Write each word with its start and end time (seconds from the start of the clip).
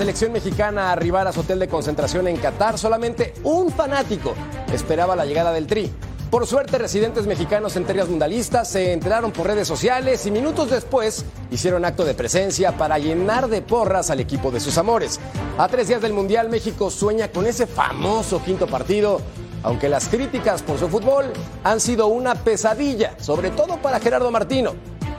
Selección 0.00 0.32
mexicana 0.32 0.94
a 0.94 1.32
su 1.32 1.40
hotel 1.40 1.58
de 1.58 1.68
concentración 1.68 2.26
en 2.26 2.38
Qatar, 2.38 2.78
solamente 2.78 3.34
un 3.44 3.70
fanático 3.70 4.32
esperaba 4.72 5.14
la 5.14 5.26
llegada 5.26 5.52
del 5.52 5.66
Tri. 5.66 5.92
Por 6.30 6.46
suerte, 6.46 6.78
residentes 6.78 7.26
mexicanos 7.26 7.76
en 7.76 7.84
tierras 7.84 8.08
mundialistas 8.08 8.70
se 8.70 8.94
enteraron 8.94 9.30
por 9.30 9.46
redes 9.46 9.68
sociales 9.68 10.24
y 10.24 10.30
minutos 10.30 10.70
después 10.70 11.26
hicieron 11.50 11.84
acto 11.84 12.06
de 12.06 12.14
presencia 12.14 12.78
para 12.78 12.96
llenar 12.98 13.48
de 13.48 13.60
porras 13.60 14.08
al 14.08 14.20
equipo 14.20 14.50
de 14.50 14.60
sus 14.60 14.78
amores. 14.78 15.20
A 15.58 15.68
tres 15.68 15.88
días 15.88 16.00
del 16.00 16.14
Mundial, 16.14 16.48
México 16.48 16.90
sueña 16.90 17.28
con 17.28 17.44
ese 17.44 17.66
famoso 17.66 18.42
quinto 18.42 18.66
partido, 18.66 19.20
aunque 19.62 19.90
las 19.90 20.08
críticas 20.08 20.62
por 20.62 20.78
su 20.78 20.88
fútbol 20.88 21.26
han 21.62 21.78
sido 21.78 22.06
una 22.06 22.36
pesadilla, 22.36 23.16
sobre 23.20 23.50
todo 23.50 23.76
para 23.82 24.00
Gerardo 24.00 24.30
Martino. 24.30 24.72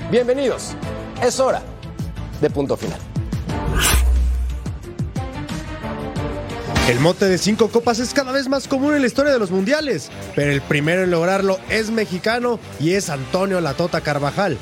Bienvenidos, 0.09 0.71
es 1.21 1.39
hora 1.39 1.61
de 2.41 2.49
punto 2.49 2.75
final. 2.75 3.10
El 6.91 6.99
mote 6.99 7.23
de 7.23 7.37
cinco 7.37 7.69
copas 7.69 7.99
es 7.99 8.13
cada 8.13 8.33
vez 8.33 8.49
más 8.49 8.67
común 8.67 8.93
en 8.93 8.99
la 8.99 9.07
historia 9.07 9.31
de 9.31 9.39
los 9.39 9.49
mundiales, 9.49 10.11
pero 10.35 10.51
el 10.51 10.59
primero 10.59 11.05
en 11.05 11.09
lograrlo 11.09 11.57
es 11.69 11.89
mexicano 11.89 12.59
y 12.81 12.95
es 12.95 13.09
Antonio 13.09 13.61
Latota 13.61 14.01
Carvajal. 14.01 14.57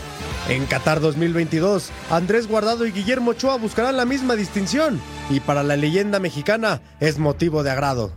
En 0.48 0.68
Qatar 0.68 1.00
2022, 1.00 1.90
Andrés 2.12 2.48
Guardado 2.48 2.86
y 2.86 2.92
Guillermo 2.92 3.32
Ochoa 3.32 3.58
buscarán 3.58 3.98
la 3.98 4.06
misma 4.06 4.36
distinción 4.36 5.02
y 5.32 5.40
para 5.40 5.64
la 5.64 5.76
leyenda 5.76 6.20
mexicana 6.20 6.82
es 7.00 7.18
motivo 7.18 7.64
de 7.64 7.72
agrado. 7.72 8.12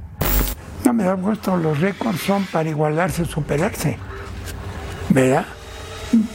No 0.84 0.92
me 0.92 1.04
da 1.04 1.14
gusto, 1.14 1.56
los 1.56 1.80
récords 1.80 2.20
son 2.20 2.44
para 2.44 2.68
igualarse, 2.68 3.24
superarse, 3.24 3.96
¿verdad? 5.08 5.46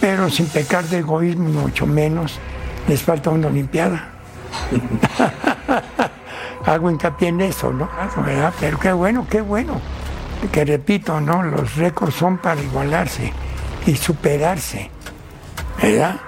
Pero 0.02 0.31
sin 0.31 0.48
pecar 0.48 0.83
de 0.86 0.98
egoísmo, 0.98 1.48
mucho 1.50 1.86
menos, 1.86 2.39
les 2.88 3.03
falta 3.03 3.30
una 3.30 3.50
Olimpiada. 3.50 4.14
Hago 6.68 6.92
hincapié 6.92 7.30
en 7.30 7.40
eso, 7.40 7.72
¿no? 7.72 7.90
¿Verdad? 8.26 8.54
Pero 8.60 8.78
qué 8.78 8.92
bueno, 8.92 9.26
qué 9.30 9.40
bueno. 9.40 9.80
Que 10.52 10.66
repito, 10.66 11.22
¿no? 11.22 11.42
Los 11.42 11.78
récords 11.78 12.14
son 12.14 12.40
para 12.40 12.62
igualarse 12.62 13.32
y 13.86 13.96
superarse, 13.96 14.92
¿verdad? 15.82 16.20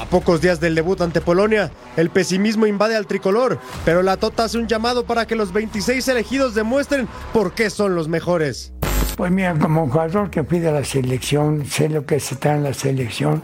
A 0.00 0.06
pocos 0.06 0.40
días 0.40 0.60
del 0.60 0.76
debut 0.76 1.00
ante 1.00 1.20
Polonia, 1.20 1.72
el 1.96 2.10
pesimismo 2.10 2.66
invade 2.68 2.94
al 2.94 3.08
tricolor, 3.08 3.58
pero 3.84 4.02
la 4.02 4.16
Tota 4.16 4.44
hace 4.44 4.56
un 4.56 4.68
llamado 4.68 5.04
para 5.04 5.26
que 5.26 5.34
los 5.34 5.52
26 5.52 6.06
elegidos 6.06 6.54
demuestren 6.54 7.08
por 7.32 7.52
qué 7.52 7.68
son 7.68 7.96
los 7.96 8.06
mejores. 8.06 8.72
Pues 9.16 9.32
mira, 9.32 9.54
como 9.58 9.88
jugador 9.88 10.30
que 10.30 10.44
fui 10.44 10.60
de 10.60 10.70
la 10.70 10.84
selección, 10.84 11.66
sé 11.66 11.88
lo 11.88 12.06
que 12.06 12.20
se 12.20 12.34
está 12.34 12.54
en 12.54 12.62
la 12.62 12.72
selección, 12.72 13.42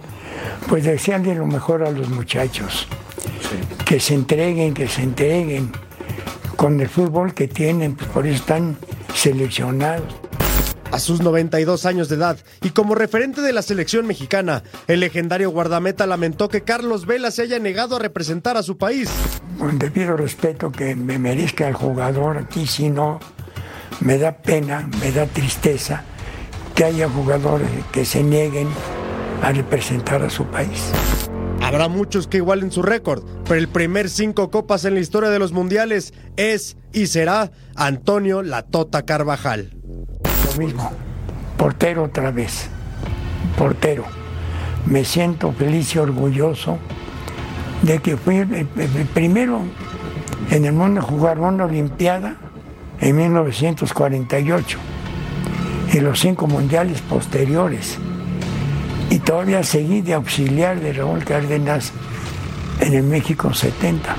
pues 0.68 0.84
desearle 0.84 1.34
lo 1.34 1.46
mejor 1.46 1.82
a 1.82 1.90
los 1.90 2.08
muchachos. 2.08 2.86
Que 3.84 3.98
se 3.98 4.14
entreguen, 4.14 4.72
que 4.72 4.86
se 4.86 5.02
entreguen 5.02 5.72
con 6.58 6.80
el 6.80 6.88
fútbol 6.88 7.34
que 7.34 7.46
tienen, 7.46 7.94
pues 7.94 8.10
por 8.10 8.26
eso 8.26 8.34
están 8.34 8.76
seleccionados. 9.14 10.12
A 10.90 10.98
sus 10.98 11.20
92 11.20 11.86
años 11.86 12.08
de 12.08 12.16
edad 12.16 12.36
y 12.62 12.70
como 12.70 12.96
referente 12.96 13.42
de 13.42 13.52
la 13.52 13.62
selección 13.62 14.08
mexicana, 14.08 14.64
el 14.88 14.98
legendario 15.00 15.50
guardameta 15.50 16.04
lamentó 16.06 16.48
que 16.48 16.62
Carlos 16.62 17.06
Vela 17.06 17.30
se 17.30 17.42
haya 17.42 17.60
negado 17.60 17.94
a 17.94 18.00
representar 18.00 18.56
a 18.56 18.64
su 18.64 18.76
país. 18.76 19.08
Con 19.56 19.78
debido 19.78 20.16
respeto 20.16 20.72
que 20.72 20.96
me 20.96 21.20
merezca 21.20 21.68
el 21.68 21.74
jugador, 21.74 22.38
aquí 22.38 22.66
si 22.66 22.90
no, 22.90 23.20
me 24.00 24.18
da 24.18 24.32
pena, 24.32 24.88
me 25.00 25.12
da 25.12 25.26
tristeza 25.26 26.02
que 26.74 26.84
haya 26.84 27.08
jugadores 27.08 27.70
que 27.92 28.04
se 28.04 28.24
nieguen 28.24 28.68
a 29.42 29.52
representar 29.52 30.24
a 30.24 30.30
su 30.30 30.44
país. 30.46 30.90
Habrá 31.62 31.88
muchos 31.88 32.26
que 32.28 32.38
igualen 32.38 32.70
su 32.72 32.82
récord, 32.82 33.22
pero 33.44 33.56
el 33.56 33.68
primer 33.68 34.08
cinco 34.08 34.50
copas 34.50 34.84
en 34.84 34.94
la 34.94 35.00
historia 35.00 35.28
de 35.30 35.38
los 35.38 35.52
mundiales 35.52 36.14
es 36.36 36.76
y 36.92 37.08
será 37.08 37.50
Antonio 37.74 38.42
Latota 38.42 39.02
Carvajal. 39.04 39.70
Lo 40.52 40.58
mismo, 40.58 40.90
portero 41.56 42.04
otra 42.04 42.30
vez, 42.30 42.68
portero. 43.58 44.04
Me 44.86 45.04
siento 45.04 45.52
feliz 45.52 45.94
y 45.94 45.98
orgulloso 45.98 46.78
de 47.82 47.98
que 47.98 48.16
fui 48.16 48.36
el, 48.36 48.54
el- 48.54 48.68
el 48.76 49.06
primero 49.12 49.60
en 50.50 50.64
el 50.64 50.72
mundo 50.72 51.00
a 51.00 51.04
jugar 51.04 51.38
una 51.38 51.66
Olimpiada 51.66 52.36
en 53.00 53.16
1948 53.16 54.78
y 55.92 56.00
los 56.00 56.18
cinco 56.20 56.46
mundiales 56.46 57.02
posteriores. 57.02 57.98
Y 59.10 59.18
todavía 59.20 59.62
seguí 59.62 60.02
de 60.02 60.14
auxiliar 60.14 60.80
de 60.80 60.92
Raúl 60.92 61.24
Cárdenas 61.24 61.92
en 62.80 62.94
el 62.94 63.04
México 63.04 63.52
70. 63.52 64.16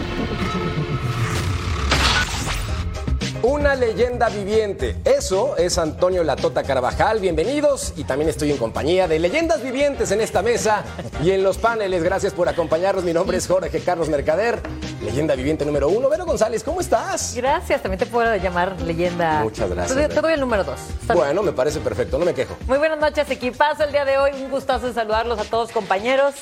Una 3.42 3.74
leyenda 3.74 4.28
viviente. 4.28 4.98
Eso 5.06 5.56
es 5.56 5.78
Antonio 5.78 6.26
Latota 6.26 6.62
Carvajal. 6.64 7.22
Bienvenidos 7.22 7.94
y 7.96 8.04
también 8.04 8.30
estoy 8.30 8.52
en 8.52 8.58
compañía 8.58 9.08
de 9.08 9.18
leyendas 9.18 9.64
vivientes 9.64 10.12
en 10.12 10.20
esta 10.20 10.42
mesa 10.42 10.84
y 11.24 11.32
en 11.32 11.42
los 11.42 11.58
paneles. 11.58 12.04
Gracias 12.04 12.34
por 12.34 12.50
acompañarnos. 12.50 13.06
Mi 13.06 13.14
nombre 13.14 13.38
es 13.38 13.48
Jorge 13.48 13.80
Carlos 13.80 14.10
Mercader, 14.10 14.60
leyenda 15.02 15.36
viviente 15.36 15.64
número 15.64 15.88
uno. 15.88 16.10
Vero 16.10 16.26
González, 16.26 16.66
¿cómo 16.66 16.82
estás? 16.82 17.34
Gracias, 17.34 17.82
también 17.82 18.00
te 18.00 18.08
puedo 18.08 18.36
llamar 18.36 18.80
leyenda. 18.82 19.42
Muchas 19.42 19.70
gracias, 19.70 19.98
Te, 19.98 20.14
te 20.16 20.20
doy 20.22 20.34
el 20.34 20.42
número 20.42 20.66
dos. 20.66 20.80
Bueno, 21.14 21.42
me 21.42 21.54
parece 21.54 21.80
perfecto, 21.80 22.20
no 22.20 22.26
me 22.26 22.34
quejo. 22.34 22.58
Muy 22.68 22.78
buenas 22.78 23.00
noches, 23.00 23.32
equipazo 23.32 23.86
el 23.86 23.94
día 23.94 24.04
de 24.04 24.18
hoy. 24.18 24.32
Un 24.34 24.52
gustazo 24.52 24.88
en 24.88 24.94
saludarlos 24.94 25.40
a 25.40 25.46
todos, 25.46 25.72
compañeros. 25.72 26.36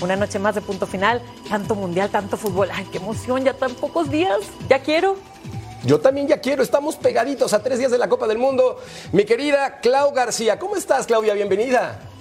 Una 0.00 0.14
noche 0.14 0.38
más 0.38 0.54
de 0.54 0.60
punto 0.60 0.86
final. 0.86 1.20
Tanto 1.48 1.74
mundial, 1.74 2.10
tanto 2.10 2.36
fútbol. 2.36 2.68
Ay, 2.72 2.86
qué 2.92 2.98
emoción, 2.98 3.44
ya 3.44 3.54
tan 3.54 3.74
pocos 3.74 4.08
días. 4.08 4.38
Ya 4.68 4.78
quiero. 4.78 5.16
Yo 5.84 6.00
también 6.00 6.26
ya 6.26 6.40
quiero, 6.40 6.62
estamos 6.62 6.96
pegaditos 6.96 7.52
a 7.52 7.62
tres 7.62 7.78
días 7.78 7.90
de 7.90 7.98
la 7.98 8.08
Copa 8.08 8.26
del 8.26 8.38
Mundo. 8.38 8.80
Mi 9.12 9.24
querida 9.24 9.80
Clau 9.80 10.12
García, 10.12 10.58
¿cómo 10.58 10.76
estás, 10.76 11.06
Claudia? 11.06 11.34
Bienvenida. 11.34 12.13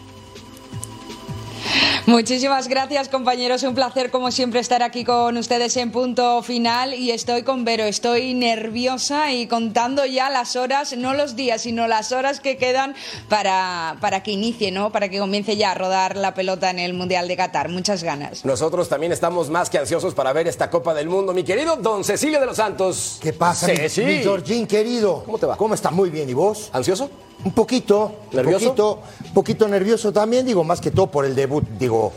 Muchísimas 2.06 2.68
gracias 2.68 3.10
compañeros, 3.10 3.64
un 3.64 3.76
placer 3.76 4.12
como 4.12 4.32
siempre 4.32 4.60
estar 4.60 4.84
aquí 4.84 5.04
con 5.04 5.38
ustedes 5.38 5.76
en 5.78 5.92
punto 5.92 6.42
final 6.44 6.94
y 6.94 7.12
estoy 7.12 7.44
con 7.44 7.64
Vero, 7.66 7.84
estoy 7.86 8.34
nerviosa 8.34 9.32
y 9.32 9.48
contando 9.48 10.06
ya 10.06 10.30
las 10.30 10.56
horas, 10.56 10.96
no 10.98 11.14
los 11.14 11.36
días, 11.36 11.62
sino 11.62 11.88
las 11.88 12.12
horas 12.12 12.40
que 12.40 12.58
quedan 12.58 12.94
para, 13.30 13.98
para 14.02 14.22
que 14.24 14.32
inicie, 14.32 14.72
¿no? 14.72 14.92
para 14.92 15.10
que 15.10 15.20
comience 15.20 15.56
ya 15.56 15.72
a 15.72 15.76
rodar 15.76 16.18
la 16.18 16.34
pelota 16.34 16.70
en 16.70 16.80
el 16.80 16.94
Mundial 16.94 17.28
de 17.28 17.38
Qatar. 17.38 17.70
Muchas 17.70 18.04
ganas. 18.04 18.44
Nosotros 18.46 18.90
también 18.90 19.12
estamos 19.12 19.50
más 19.50 19.70
que 19.70 19.78
ansiosos 19.78 20.14
para 20.14 20.34
ver 20.34 20.48
esta 20.48 20.70
Copa 20.70 20.94
del 20.94 21.08
Mundo. 21.10 21.34
Mi 21.34 21.44
querido 21.44 21.78
Don 21.78 22.04
Cecilio 22.04 22.40
de 22.40 22.46
los 22.46 22.58
Santos. 22.58 23.18
¿Qué 23.22 23.34
pasa, 23.34 23.68
mi- 23.68 23.78
Ceci. 23.78 24.02
mi, 24.04 24.18
Georgín 24.20 24.68
querido? 24.68 25.24
¿Cómo 25.26 25.38
te 25.38 25.46
va? 25.46 25.56
¿Cómo 25.58 25.74
está? 25.74 25.90
Muy 25.92 26.10
bien. 26.10 26.30
¿Y 26.30 26.34
vos? 26.34 26.70
¿Ansioso? 26.74 27.10
Un 27.46 27.52
poquito. 27.54 28.16
¿Nervioso? 28.32 28.66
Un 28.70 28.76
poquito, 28.76 29.00
poquito 29.34 29.68
nervioso 29.68 30.12
también, 30.14 30.46
digo, 30.46 30.64
más 30.64 30.80
que 30.80 30.92
todo 30.92 31.08
por 31.08 31.26
el 31.26 31.36
debut, 31.36 31.64
digo, 31.78 32.14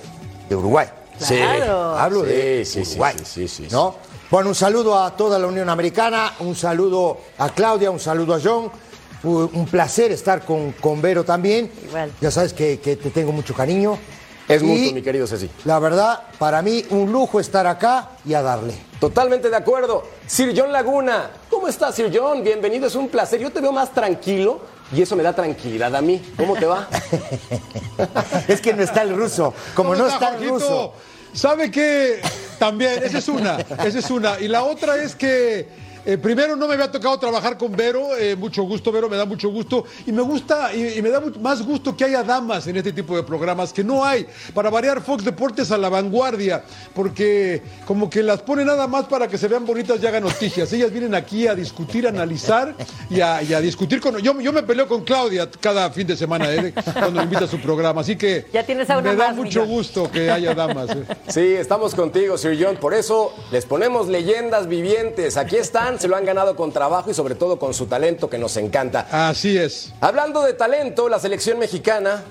de 0.49 0.56
Uruguay. 0.56 0.88
Claro. 1.26 1.96
Hablo 1.99 2.20
Sí, 2.25 2.26
de 2.31 2.64
sí, 2.64 2.84
sí, 2.84 2.90
Uruguay. 2.93 3.14
sí, 3.19 3.49
sí, 3.49 3.49
sí, 3.49 3.69
¿no? 3.73 3.94
Bueno, 4.31 4.49
un 4.50 4.55
saludo 4.55 4.99
a 4.99 5.17
toda 5.17 5.38
la 5.38 5.46
Unión 5.46 5.69
Americana, 5.69 6.34
un 6.40 6.55
saludo 6.55 7.19
a 7.38 7.49
Claudia, 7.50 7.90
un 7.90 8.00
saludo 8.00 8.34
a 8.34 8.40
John. 8.43 8.64
Un 9.23 9.50
un 9.55 9.67
placer 9.67 10.12
estar 10.12 10.44
con, 10.44 10.73
con 10.73 11.00
Vero 11.02 11.25
también. 11.25 11.70
Igual. 11.88 12.12
Ya 12.20 12.31
sabes 12.31 12.52
que, 12.52 12.79
que 12.79 12.96
te 12.96 13.11
tengo 13.11 13.32
mucho 13.32 13.55
cariño. 13.55 13.99
Es 14.46 14.62
Y, 14.62 14.64
mutuo, 14.67 14.93
mi 14.93 15.02
querido 15.02 15.26
Ceci. 15.26 15.50
La 15.64 15.81
verdad, 15.81 16.22
para 16.38 16.62
mí, 16.62 16.84
un 16.90 17.11
lujo 17.11 17.40
estar 17.40 17.67
acá 17.67 18.11
y 18.25 18.34
a 18.34 18.43
darle. 18.43 18.75
Totalmente 19.00 19.50
de 19.50 19.56
acuerdo. 19.56 20.05
Sir 20.26 20.55
John 20.56 20.70
Laguna, 20.70 21.31
¿cómo 21.50 21.67
estás, 21.67 21.96
Sir 21.96 22.12
John? 22.17 22.44
Bienvenido, 22.44 22.87
es 22.87 22.94
un 22.94 23.08
placer. 23.08 23.40
Yo 23.40 23.50
te 23.50 23.61
veo 23.61 23.72
más 23.72 23.93
tranquilo 23.93 24.61
y 24.92 25.02
eso 25.02 25.16
me 25.16 25.22
da 25.22 25.34
tranquilidad 25.34 25.94
a 25.94 26.00
mí. 26.00 26.22
¿Cómo 26.36 26.54
te 26.56 26.66
va? 26.66 26.88
es 28.48 28.60
que 28.60 28.72
no 28.72 28.82
está 28.82 29.02
el 29.02 29.16
ruso. 29.16 29.52
Como 29.74 29.90
¿Cómo 29.90 30.02
no 30.02 30.08
está, 30.08 30.30
está 30.30 30.38
el 30.42 30.48
ruso. 30.50 30.94
¿Sabe 31.32 31.70
qué? 31.70 32.20
También, 32.58 33.02
esa 33.02 33.18
es 33.18 33.28
una, 33.28 33.58
esa 33.58 33.98
es 33.98 34.10
una. 34.10 34.40
Y 34.40 34.48
la 34.48 34.64
otra 34.64 34.96
es 34.96 35.14
que 35.14 35.68
eh, 36.06 36.17
primero 36.19 36.56
no 36.56 36.67
me 36.69 36.75
había 36.75 36.91
tocado 36.91 37.19
trabajar 37.19 37.58
con 37.58 37.73
Vero, 37.76 38.17
eh, 38.17 38.37
mucho 38.37 38.62
gusto, 38.62 38.91
Vero, 38.93 39.08
me 39.08 39.17
da 39.17 39.25
mucho 39.25 39.49
gusto. 39.50 39.85
Y 40.06 40.12
me 40.12 40.23
gusta, 40.23 40.73
y, 40.75 40.99
y 40.99 41.03
me 41.03 41.11
da 41.11 41.20
mucho- 41.20 41.41
más 41.41 41.61
gusto 41.67 41.97
que 41.97 42.05
haya 42.05 42.23
damas 42.23 42.67
en 42.69 42.76
este 42.76 42.93
tipo 42.93 43.17
de 43.17 43.23
programas, 43.23 43.73
que 43.73 43.82
no 43.85 44.05
hay. 44.05 44.26
Para 44.55 44.70
variar 44.70 45.03
Fox 45.03 45.25
Deportes 45.25 45.70
a 45.70 45.76
la 45.79 45.88
vanguardia, 45.88 46.64
porque 46.94 47.62
como 47.87 48.08
que 48.08 48.23
las 48.23 48.41
pone 48.43 48.64
nada 48.64 48.87
más 48.87 49.05
para 49.06 49.29
que 49.29 49.37
se 49.38 49.49
vean 49.49 49.67
bonitas 49.67 49.99
y 50.03 50.06
hagan 50.06 50.23
noticias. 50.23 50.73
Ellas 50.73 50.91
vienen 50.93 51.14
aquí 51.14 51.47
a 51.47 51.55
discutir, 51.55 52.06
a 52.06 52.11
analizar 52.11 52.75
y 53.11 53.20
a, 53.20 53.43
y 53.43 53.53
a 53.55 53.61
discutir 53.61 54.00
con... 54.00 54.17
Yo, 54.19 54.41
yo 54.41 54.53
me 54.53 54.62
peleo 54.62 54.87
con 54.88 55.05
Claudia 55.05 55.49
cada 55.61 55.91
fin 55.91 56.06
de 56.06 56.17
semana, 56.17 56.53
eh, 56.53 56.73
cuando 56.93 57.11
me 57.12 57.23
invita 57.25 57.44
a 57.44 57.49
su 57.49 57.61
programa, 57.61 58.00
así 58.00 58.17
que 58.17 58.47
Ya 58.53 58.64
tienes 58.64 58.88
a 58.91 58.99
una 58.99 59.11
me 59.11 59.17
da 59.17 59.29
más, 59.29 59.37
mucho 59.37 59.61
Millón. 59.62 59.69
gusto 59.69 60.11
que 60.11 60.31
haya 60.31 60.55
damas. 60.55 60.91
eh. 60.91 61.05
Sí, 61.29 61.41
estamos 61.41 61.94
contigo, 61.94 62.38
Sir 62.38 62.56
John. 62.61 62.76
Por 62.76 62.94
eso 62.94 63.32
les 63.53 63.64
ponemos 63.67 64.08
leyendas 64.08 64.69
vivientes. 64.69 65.37
Aquí 65.37 65.56
están, 65.56 65.95
se 65.98 66.08
lo 66.08 66.16
han 66.16 66.25
ganado 66.25 66.56
con 66.56 66.72
trabajo 66.72 67.10
y 67.10 67.14
sobre 67.14 67.34
todo 67.34 67.58
con 67.58 67.75
su 67.75 67.87
talento 67.87 68.28
que 68.28 68.38
nos 68.38 68.56
encanta. 68.56 69.06
Así 69.10 69.56
es. 69.56 69.93
Hablando 70.00 70.43
de 70.43 70.54
talento, 70.54 71.08
la 71.08 71.19
selección 71.19 71.58
mexicana, 71.58 72.22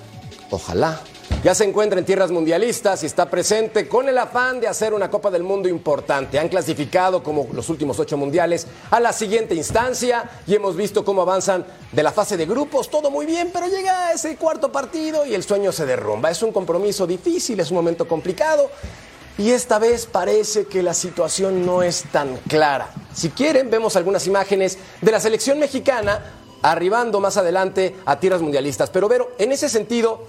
ojalá, 0.49 1.01
ya 1.43 1.53
se 1.53 1.63
encuentra 1.63 1.99
en 1.99 2.05
tierras 2.05 2.31
mundialistas 2.31 3.03
y 3.03 3.05
está 3.05 3.29
presente 3.29 3.87
con 3.87 4.09
el 4.09 4.17
afán 4.17 4.59
de 4.59 4.67
hacer 4.67 4.93
una 4.93 5.11
Copa 5.11 5.29
del 5.29 5.43
Mundo 5.43 5.69
importante. 5.69 6.39
Han 6.39 6.49
clasificado 6.49 7.21
como 7.21 7.47
los 7.53 7.69
últimos 7.69 7.99
ocho 7.99 8.17
mundiales 8.17 8.65
a 8.89 8.99
la 8.99 9.13
siguiente 9.13 9.53
instancia 9.53 10.27
y 10.47 10.55
hemos 10.55 10.75
visto 10.75 11.05
cómo 11.05 11.21
avanzan 11.21 11.63
de 11.91 12.03
la 12.03 12.11
fase 12.11 12.35
de 12.35 12.47
grupos, 12.47 12.89
todo 12.89 13.11
muy 13.11 13.27
bien, 13.27 13.51
pero 13.53 13.67
llega 13.67 14.11
ese 14.11 14.35
cuarto 14.37 14.71
partido 14.71 15.25
y 15.25 15.35
el 15.35 15.43
sueño 15.43 15.71
se 15.71 15.85
derrumba. 15.85 16.31
Es 16.31 16.41
un 16.41 16.51
compromiso 16.51 17.05
difícil, 17.05 17.59
es 17.59 17.69
un 17.69 17.77
momento 17.77 18.07
complicado. 18.07 18.71
Y 19.37 19.51
esta 19.51 19.79
vez 19.79 20.05
parece 20.05 20.65
que 20.65 20.81
la 20.81 20.93
situación 20.93 21.65
no 21.65 21.83
es 21.83 22.05
tan 22.11 22.37
clara. 22.47 22.89
Si 23.15 23.29
quieren, 23.29 23.69
vemos 23.69 23.95
algunas 23.95 24.27
imágenes 24.27 24.77
de 24.99 25.09
la 25.09 25.21
selección 25.21 25.57
mexicana 25.57 26.19
arribando 26.61 27.21
más 27.21 27.37
adelante 27.37 27.95
a 28.05 28.19
tierras 28.19 28.41
mundialistas. 28.41 28.89
Pero 28.89 29.07
Vero, 29.07 29.31
en 29.39 29.53
ese 29.53 29.69
sentido, 29.69 30.21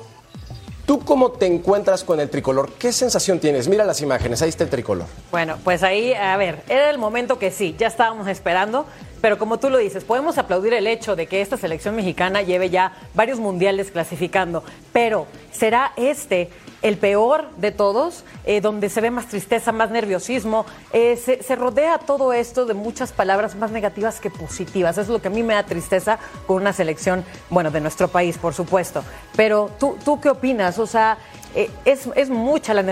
¿tú 0.86 1.00
cómo 1.00 1.32
te 1.32 1.46
encuentras 1.46 2.04
con 2.04 2.20
el 2.20 2.30
tricolor? 2.30 2.74
¿Qué 2.78 2.92
sensación 2.92 3.40
tienes? 3.40 3.66
Mira 3.66 3.84
las 3.84 4.00
imágenes, 4.02 4.40
ahí 4.40 4.50
está 4.50 4.62
el 4.62 4.70
tricolor. 4.70 5.06
Bueno, 5.32 5.58
pues 5.64 5.82
ahí, 5.82 6.14
a 6.14 6.36
ver, 6.36 6.62
era 6.68 6.88
el 6.88 6.98
momento 6.98 7.40
que 7.40 7.50
sí, 7.50 7.74
ya 7.76 7.88
estábamos 7.88 8.28
esperando, 8.28 8.86
pero 9.20 9.36
como 9.36 9.58
tú 9.58 9.68
lo 9.68 9.78
dices, 9.78 10.04
podemos 10.04 10.38
aplaudir 10.38 10.72
el 10.72 10.86
hecho 10.86 11.16
de 11.16 11.26
que 11.26 11.40
esta 11.40 11.56
selección 11.56 11.96
mexicana 11.96 12.42
lleve 12.42 12.70
ya 12.70 12.92
varios 13.14 13.40
mundiales 13.40 13.90
clasificando, 13.90 14.62
pero 14.92 15.26
¿será 15.50 15.92
este 15.96 16.50
el 16.86 16.98
peor 16.98 17.50
de 17.56 17.72
todos, 17.72 18.22
eh, 18.44 18.60
donde 18.60 18.88
se 18.88 19.00
ve 19.00 19.10
más 19.10 19.26
tristeza, 19.26 19.72
más 19.72 19.90
nerviosismo? 19.90 20.66
Eh, 20.92 21.16
se, 21.16 21.56
rodea 21.56 21.98
todo 21.98 22.32
esto 22.32 22.64
de 22.64 22.74
muchas 22.74 23.10
palabras 23.10 23.56
más 23.56 23.72
negativas 23.72 24.20
que 24.20 24.30
positivas. 24.30 24.96
Es 24.96 25.08
lo 25.08 25.20
que 25.20 25.26
a 25.26 25.30
mí 25.32 25.42
me 25.42 25.54
da 25.54 25.64
tristeza 25.64 26.20
con 26.46 26.58
una 26.58 26.72
selección, 26.72 27.24
bueno, 27.50 27.72
de 27.72 27.80
nuestro 27.80 28.06
país, 28.06 28.38
por 28.38 28.54
supuesto. 28.54 29.02
Pero 29.34 29.70
tú, 29.80 29.98
¿tú 30.04 30.20
qué 30.20 30.28
opinas? 30.28 30.78
O 30.78 30.86
sea, 30.86 31.18
eh, 31.56 31.70
es, 31.84 32.30
mucha 32.30 32.72
la, 32.72 32.82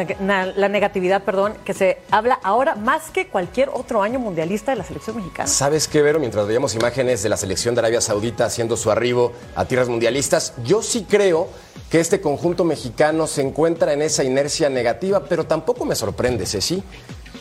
la 0.57 0.69
negatividad, 0.69 1.23
perdón, 1.23 1.55
que 1.65 1.73
se 1.73 1.99
habla 2.11 2.41
ahora 2.43 2.75
más 2.75 3.11
que 3.11 3.29
cualquier 3.29 3.69
otro 3.69 4.03
año 4.03 4.19
mundialista 4.19 4.73
de 4.73 4.79
la 4.79 4.85
selección 4.85 5.17
mexicana. 5.17 5.47
¿Sabes 5.47 5.87
qué, 5.87 6.03
Vero? 6.03 6.19
Mientras 6.19 6.47
veíamos 6.49 6.75
imágenes 6.75 7.23
de 7.23 7.29
la 7.29 7.37
selección 7.37 7.77
de 7.77 7.83
Arabia 7.83 8.01
Saudita 8.01 8.47
haciendo 8.47 8.77
su 8.77 8.91
arribo 8.91 9.33
a 9.55 9.67
tierras 9.67 9.89
mundialistas, 9.89 10.55
yo 10.65 10.83
sí 10.83 11.07
creo 11.09 11.49
que 11.95 12.01
este 12.01 12.21
conjunto 12.21 12.65
mexicano 12.65 13.29
se 13.29 13.41
encuentra 13.41 13.93
en 13.93 14.03
esa 14.03 14.25
inercia 14.25 14.69
negativa, 14.69 15.21
pero 15.29 15.47
tampoco 15.47 15.85
me 15.85 15.95
sorprende, 15.95 16.45
Ceci. 16.45 16.83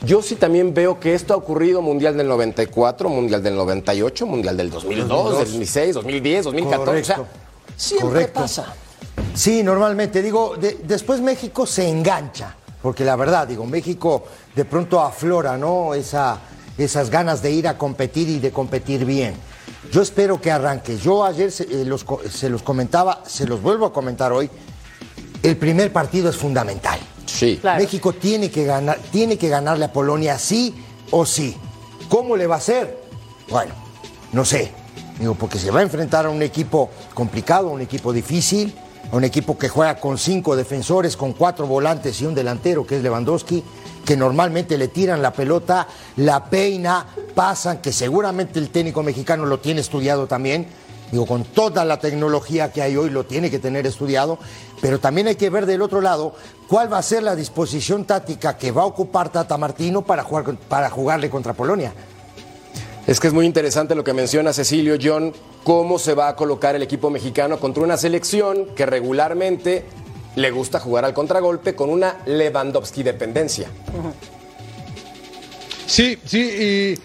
Yo 0.06 0.22
sí 0.22 0.36
también 0.36 0.76
veo 0.76 1.00
que 1.00 1.16
esto 1.16 1.34
ha 1.34 1.38
ocurrido 1.38 1.82
Mundial 1.82 2.16
del 2.16 2.28
94, 2.28 3.10
Mundial 3.10 3.42
del 3.42 3.56
98, 3.56 4.28
Mundial 4.28 4.56
del 4.56 4.70
2002, 4.70 5.08
2002. 5.10 5.38
del 5.40 5.46
2006, 5.48 5.96
2010, 5.96 6.44
2014. 6.46 7.02
O 7.02 7.04
sea, 7.16 7.26
siempre 7.76 8.08
Correcto. 8.10 8.42
pasa. 8.42 8.76
Sí, 9.34 9.64
normalmente. 9.64 10.22
Digo, 10.22 10.56
de- 10.56 10.78
después 10.84 11.20
México 11.20 11.66
se 11.66 11.90
engancha, 11.90 12.56
porque 12.84 13.04
la 13.04 13.16
verdad, 13.16 13.48
digo, 13.48 13.66
México 13.66 14.24
de 14.56 14.66
pronto 14.66 15.02
aflora, 15.02 15.58
¿no? 15.58 15.96
Esa, 15.96 16.38
esas 16.78 17.10
ganas 17.10 17.42
de 17.42 17.50
ir 17.50 17.68
a 17.68 17.76
competir 17.76 18.30
y 18.30 18.38
de 18.38 18.52
competir 18.52 19.04
bien. 19.04 19.34
Yo 19.92 20.02
espero 20.02 20.42
que 20.42 20.52
arranque. 20.52 20.98
Yo 20.98 21.24
ayer 21.24 21.52
se, 21.52 21.64
eh, 21.64 21.86
los, 21.86 22.06
se 22.32 22.50
los 22.50 22.64
comentaba, 22.64 23.24
se 23.26 23.46
los 23.46 23.62
vuelvo 23.62 23.86
a 23.86 23.94
comentar 23.94 24.32
hoy. 24.32 24.50
El 25.42 25.58
primer 25.58 25.92
partido 25.92 26.30
es 26.30 26.38
fundamental. 26.38 27.00
Sí. 27.26 27.60
México 27.78 28.14
tiene 28.14 28.50
que, 28.50 28.64
ganar, 28.66 29.00
tiene 29.12 29.38
que 29.38 29.50
ganarle 29.50 29.86
a 29.86 29.94
Polonia 29.94 30.38
sí 30.38 30.74
o 31.12 31.26
sí. 31.26 31.56
¿Cómo 32.10 32.36
le 32.36 32.48
va 32.48 32.56
a 32.56 32.58
hacer? 32.60 33.04
Bueno, 33.50 33.74
no 34.32 34.46
sé. 34.46 34.72
Digo, 35.20 35.36
porque 35.36 35.60
se 35.60 35.70
va 35.72 35.80
a 35.80 35.84
enfrentar 35.84 36.26
a 36.26 36.30
un 36.30 36.42
equipo 36.42 36.90
complicado, 37.14 37.70
a 37.70 37.72
un 37.72 37.82
equipo 37.82 38.12
difícil, 38.12 38.74
a 39.12 39.16
un 39.16 39.24
equipo 39.24 39.58
que 39.58 39.70
juega 39.70 40.00
con 40.00 40.18
cinco 40.18 40.56
defensores, 40.56 41.18
con 41.18 41.34
cuatro 41.34 41.68
volantes 41.68 42.22
y 42.22 42.26
un 42.26 42.36
delantero, 42.36 42.86
que 42.86 42.98
es 42.98 43.04
Lewandowski, 43.04 43.64
que 44.06 44.18
normalmente 44.18 44.78
le 44.78 44.88
tiran 44.88 45.22
la 45.22 45.34
pelota, 45.34 45.88
la 46.18 46.46
peina, 46.46 47.06
pasan, 47.36 47.80
que 47.80 47.92
seguramente 47.92 48.60
el 48.60 48.70
técnico 48.70 49.04
mexicano 49.04 49.46
lo 49.46 49.60
tiene 49.60 49.82
estudiado 49.82 50.28
también. 50.28 50.68
Digo, 51.12 51.28
con 51.28 51.44
toda 51.44 51.86
la 51.86 52.00
tecnología 52.00 52.72
que 52.72 52.82
hay 52.82 52.98
hoy 52.98 53.12
lo 53.12 53.24
tiene 53.24 53.52
que 53.52 53.60
tener 53.60 53.86
estudiado, 53.86 54.40
pero 54.82 55.00
también 55.00 55.28
hay 55.28 55.36
que 55.36 55.52
ver 55.52 55.68
del 55.68 55.84
otro 55.84 56.02
lado 56.02 56.34
cuál 56.68 56.92
va 56.92 56.98
a 56.98 57.04
ser 57.04 57.22
la 57.22 57.36
disposición 57.36 58.06
táctica 58.06 58.58
que 58.58 58.72
va 58.72 58.82
a 58.82 58.86
ocupar 58.86 59.30
Tata 59.30 59.58
Martino 59.58 60.02
para, 60.02 60.24
jugar, 60.24 60.58
para 60.68 60.90
jugarle 60.90 61.30
contra 61.30 61.54
Polonia. 61.54 61.94
Es 63.06 63.20
que 63.20 63.28
es 63.28 63.34
muy 63.34 63.46
interesante 63.46 63.96
lo 63.96 64.04
que 64.04 64.14
menciona 64.14 64.54
Cecilio 64.54 64.98
John, 65.02 65.34
cómo 65.64 66.00
se 66.00 66.14
va 66.14 66.30
a 66.30 66.36
colocar 66.38 66.76
el 66.76 66.84
equipo 66.84 67.10
mexicano 67.10 67.60
contra 67.60 67.84
una 67.84 67.98
selección 67.98 68.68
que 68.76 68.86
regularmente 68.86 69.84
le 70.36 70.52
gusta 70.52 70.80
jugar 70.80 71.04
al 71.04 71.14
contragolpe 71.14 71.76
con 71.76 71.90
una 71.90 72.20
Lewandowski 72.26 73.04
dependencia. 73.04 73.68
Sí, 75.86 76.18
sí, 76.26 76.40
y, 76.40 77.00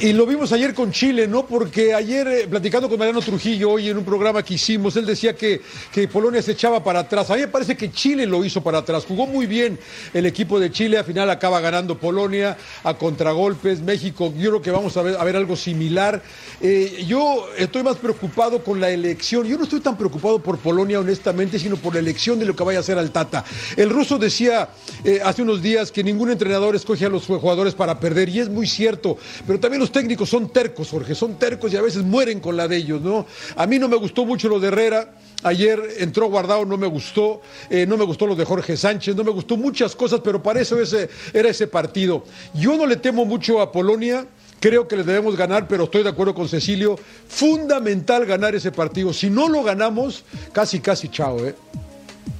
y 0.00 0.12
lo 0.12 0.26
vimos 0.26 0.52
ayer 0.52 0.74
con 0.74 0.92
Chile, 0.92 1.26
¿no? 1.26 1.44
Porque 1.44 1.92
ayer, 1.92 2.28
eh, 2.28 2.46
platicando 2.48 2.88
con 2.88 2.98
Mariano 2.98 3.20
Trujillo, 3.20 3.70
hoy 3.70 3.88
en 3.88 3.98
un 3.98 4.04
programa 4.04 4.44
que 4.44 4.54
hicimos, 4.54 4.94
él 4.96 5.04
decía 5.04 5.34
que, 5.34 5.60
que 5.90 6.06
Polonia 6.06 6.40
se 6.40 6.52
echaba 6.52 6.84
para 6.84 7.00
atrás. 7.00 7.28
A 7.30 7.34
mí 7.34 7.40
me 7.40 7.48
parece 7.48 7.76
que 7.76 7.90
Chile 7.90 8.24
lo 8.24 8.44
hizo 8.44 8.62
para 8.62 8.78
atrás. 8.78 9.04
Jugó 9.04 9.26
muy 9.26 9.46
bien 9.46 9.76
el 10.14 10.26
equipo 10.26 10.60
de 10.60 10.70
Chile, 10.70 10.98
al 10.98 11.04
final 11.04 11.28
acaba 11.30 11.60
ganando 11.60 11.98
Polonia 11.98 12.56
a 12.84 12.94
contragolpes. 12.94 13.80
México, 13.80 14.32
yo 14.38 14.50
creo 14.50 14.62
que 14.62 14.70
vamos 14.70 14.96
a 14.96 15.02
ver, 15.02 15.16
a 15.18 15.24
ver 15.24 15.34
algo 15.34 15.56
similar. 15.56 16.22
Eh, 16.60 17.04
yo 17.08 17.48
estoy 17.56 17.82
más 17.82 17.96
preocupado 17.96 18.62
con 18.62 18.80
la 18.80 18.90
elección. 18.90 19.46
Yo 19.48 19.58
no 19.58 19.64
estoy 19.64 19.80
tan 19.80 19.96
preocupado 19.96 20.40
por 20.40 20.58
Polonia, 20.58 21.00
honestamente, 21.00 21.58
sino 21.58 21.76
por 21.76 21.94
la 21.94 22.00
elección 22.00 22.38
de 22.38 22.44
lo 22.44 22.54
que 22.54 22.62
vaya 22.62 22.78
a 22.78 22.82
hacer 22.82 22.98
al 22.98 23.10
Tata. 23.10 23.44
El 23.76 23.90
ruso 23.90 24.16
decía 24.16 24.68
eh, 25.02 25.20
hace 25.24 25.42
unos 25.42 25.60
días 25.60 25.90
que 25.90 26.04
ningún 26.04 26.30
entrenador 26.30 26.76
escoge 26.76 27.06
a 27.06 27.08
los 27.08 27.26
jugadores 27.26 27.74
para 27.74 27.98
perder, 27.98 28.28
y 28.28 28.38
es 28.38 28.48
muy 28.48 28.68
cierto, 28.68 29.16
pero 29.44 29.58
también 29.58 29.80
los 29.80 29.87
técnicos 29.92 30.28
son 30.28 30.50
tercos, 30.50 30.90
Jorge, 30.90 31.14
son 31.14 31.38
tercos 31.38 31.72
y 31.72 31.76
a 31.76 31.82
veces 31.82 32.02
mueren 32.02 32.40
con 32.40 32.56
la 32.56 32.68
de 32.68 32.76
ellos, 32.76 33.00
¿no? 33.00 33.26
A 33.56 33.66
mí 33.66 33.78
no 33.78 33.88
me 33.88 33.96
gustó 33.96 34.24
mucho 34.24 34.48
lo 34.48 34.60
de 34.60 34.68
Herrera. 34.68 35.14
Ayer 35.44 35.80
entró 35.98 36.28
Guardado, 36.28 36.64
no 36.64 36.76
me 36.76 36.88
gustó, 36.88 37.40
eh, 37.70 37.86
no 37.86 37.96
me 37.96 38.04
gustó 38.04 38.26
lo 38.26 38.34
de 38.34 38.44
Jorge 38.44 38.76
Sánchez, 38.76 39.14
no 39.14 39.22
me 39.22 39.30
gustó 39.30 39.56
muchas 39.56 39.94
cosas, 39.94 40.20
pero 40.22 40.42
para 40.42 40.60
eso 40.60 40.80
ese, 40.80 41.08
era 41.32 41.48
ese 41.48 41.68
partido. 41.68 42.24
Yo 42.54 42.76
no 42.76 42.86
le 42.86 42.96
temo 42.96 43.24
mucho 43.24 43.60
a 43.60 43.70
Polonia, 43.70 44.26
creo 44.58 44.88
que 44.88 44.96
le 44.96 45.04
debemos 45.04 45.36
ganar, 45.36 45.68
pero 45.68 45.84
estoy 45.84 46.02
de 46.02 46.08
acuerdo 46.08 46.34
con 46.34 46.48
Cecilio, 46.48 46.98
fundamental 47.28 48.26
ganar 48.26 48.56
ese 48.56 48.72
partido. 48.72 49.12
Si 49.12 49.30
no 49.30 49.48
lo 49.48 49.62
ganamos, 49.62 50.24
casi, 50.52 50.80
casi 50.80 51.08
chao, 51.08 51.38
¿eh? 51.46 51.54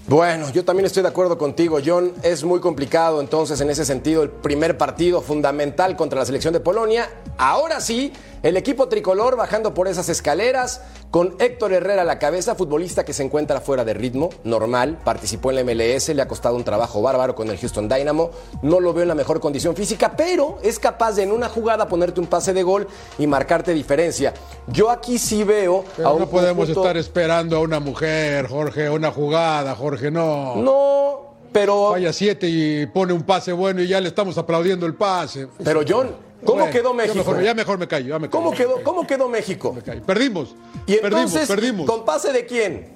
Bueno, 0.09 0.49
yo 0.49 0.65
también 0.65 0.87
estoy 0.87 1.03
de 1.03 1.11
acuerdo 1.11 1.37
contigo, 1.37 1.81
John. 1.85 2.15
Es 2.23 2.43
muy 2.43 2.61
complicado 2.61 3.21
entonces 3.21 3.61
en 3.61 3.69
ese 3.69 3.85
sentido 3.85 4.23
el 4.23 4.31
primer 4.31 4.79
partido 4.79 5.21
fundamental 5.21 5.99
contra 5.99 6.19
la 6.19 6.25
selección 6.25 6.55
de 6.55 6.61
Polonia. 6.61 7.11
Ahora 7.37 7.79
sí, 7.83 8.15
el 8.42 8.57
equipo 8.57 8.88
tricolor 8.88 9.37
bajando 9.37 9.75
por 9.75 9.88
esas 9.88 10.09
escaleras 10.09 10.80
con 11.11 11.35
Héctor 11.38 11.73
Herrera 11.73 12.02
a 12.02 12.04
la 12.04 12.18
cabeza, 12.18 12.54
futbolista 12.54 13.04
que 13.04 13.12
se 13.12 13.23
encuentra 13.23 13.61
fuera 13.61 13.85
de 13.85 13.95
ritmo, 13.95 14.30
normal, 14.45 14.99
participó 15.04 15.50
en 15.50 15.57
la 15.57 15.64
MLS, 15.64 16.09
le 16.11 16.23
ha 16.23 16.28
costado 16.28 16.54
un 16.57 16.64
trabajo 16.64 17.00
bárbaro 17.02 17.35
con 17.35 17.49
el 17.49 17.59
Houston 17.59 17.88
Dynamo, 17.88 18.30
no 18.62 18.80
lo 18.80 18.92
veo 18.92 19.02
en 19.02 19.09
la 19.09 19.14
mejor 19.14 19.40
condición 19.40 19.75
física, 19.75 20.12
pero 20.16 20.59
es 20.62 20.78
capaz 20.78 21.12
de 21.12 21.23
en 21.23 21.33
una 21.33 21.49
jugada 21.49 21.88
ponerte 21.88 22.21
un 22.21 22.26
pase 22.26 22.52
de 22.52 22.62
gol 22.62 22.87
y 23.18 23.26
marcarte 23.26 23.73
diferencia. 23.75 24.35
Yo 24.66 24.90
aquí 24.90 25.18
sí 25.18 25.45
veo 25.45 25.85
Pero 25.97 26.09
a 26.09 26.12
un 26.12 26.21
no 26.21 26.28
podemos 26.28 26.66
conjunto- 26.66 26.83
estar 26.83 26.97
esperando 26.97 27.57
a 27.57 27.61
una 27.61 27.80
mujer, 27.80 28.47
Jorge, 28.49 28.90
una 28.90 29.11
jugada, 29.11 29.75
Jorge, 29.75 30.11
no. 30.11 30.57
No, 30.57 31.35
pero... 31.52 31.90
Vaya 31.90 32.12
siete 32.12 32.47
y 32.49 32.87
pone 32.87 33.12
un 33.12 33.23
pase 33.23 33.52
bueno 33.52 33.83
y 33.83 33.88
ya 33.88 34.00
le 34.00 34.09
estamos 34.09 34.37
aplaudiendo 34.38 34.85
el 34.87 34.95
pase. 34.95 35.49
Pero 35.64 35.80
John, 35.88 36.11
¿Cómo 36.45 36.59
Bueno, 36.61 36.73
quedó 36.73 36.90
ya 36.90 36.95
México? 36.95 37.14
mejor- 37.16 37.42
Ya 37.42 37.54
mejor 37.54 37.78
me 37.78 37.88
callo, 37.88 38.09
ya 38.09 38.18
me 38.18 38.28
callo. 38.28 38.45
¿Cómo 38.45 38.57
quedó, 38.57 38.83
¿Cómo 38.85 39.07
quedó 39.07 39.28
México? 39.28 39.75
Perdimos. 40.07 40.54
Y 40.87 40.97
Perdimos, 40.97 41.25
entonces, 41.33 41.49
perdimos. 41.49 41.87
¿con 41.87 42.04
pase 42.04 42.33
de 42.33 42.47
quién? 42.47 42.88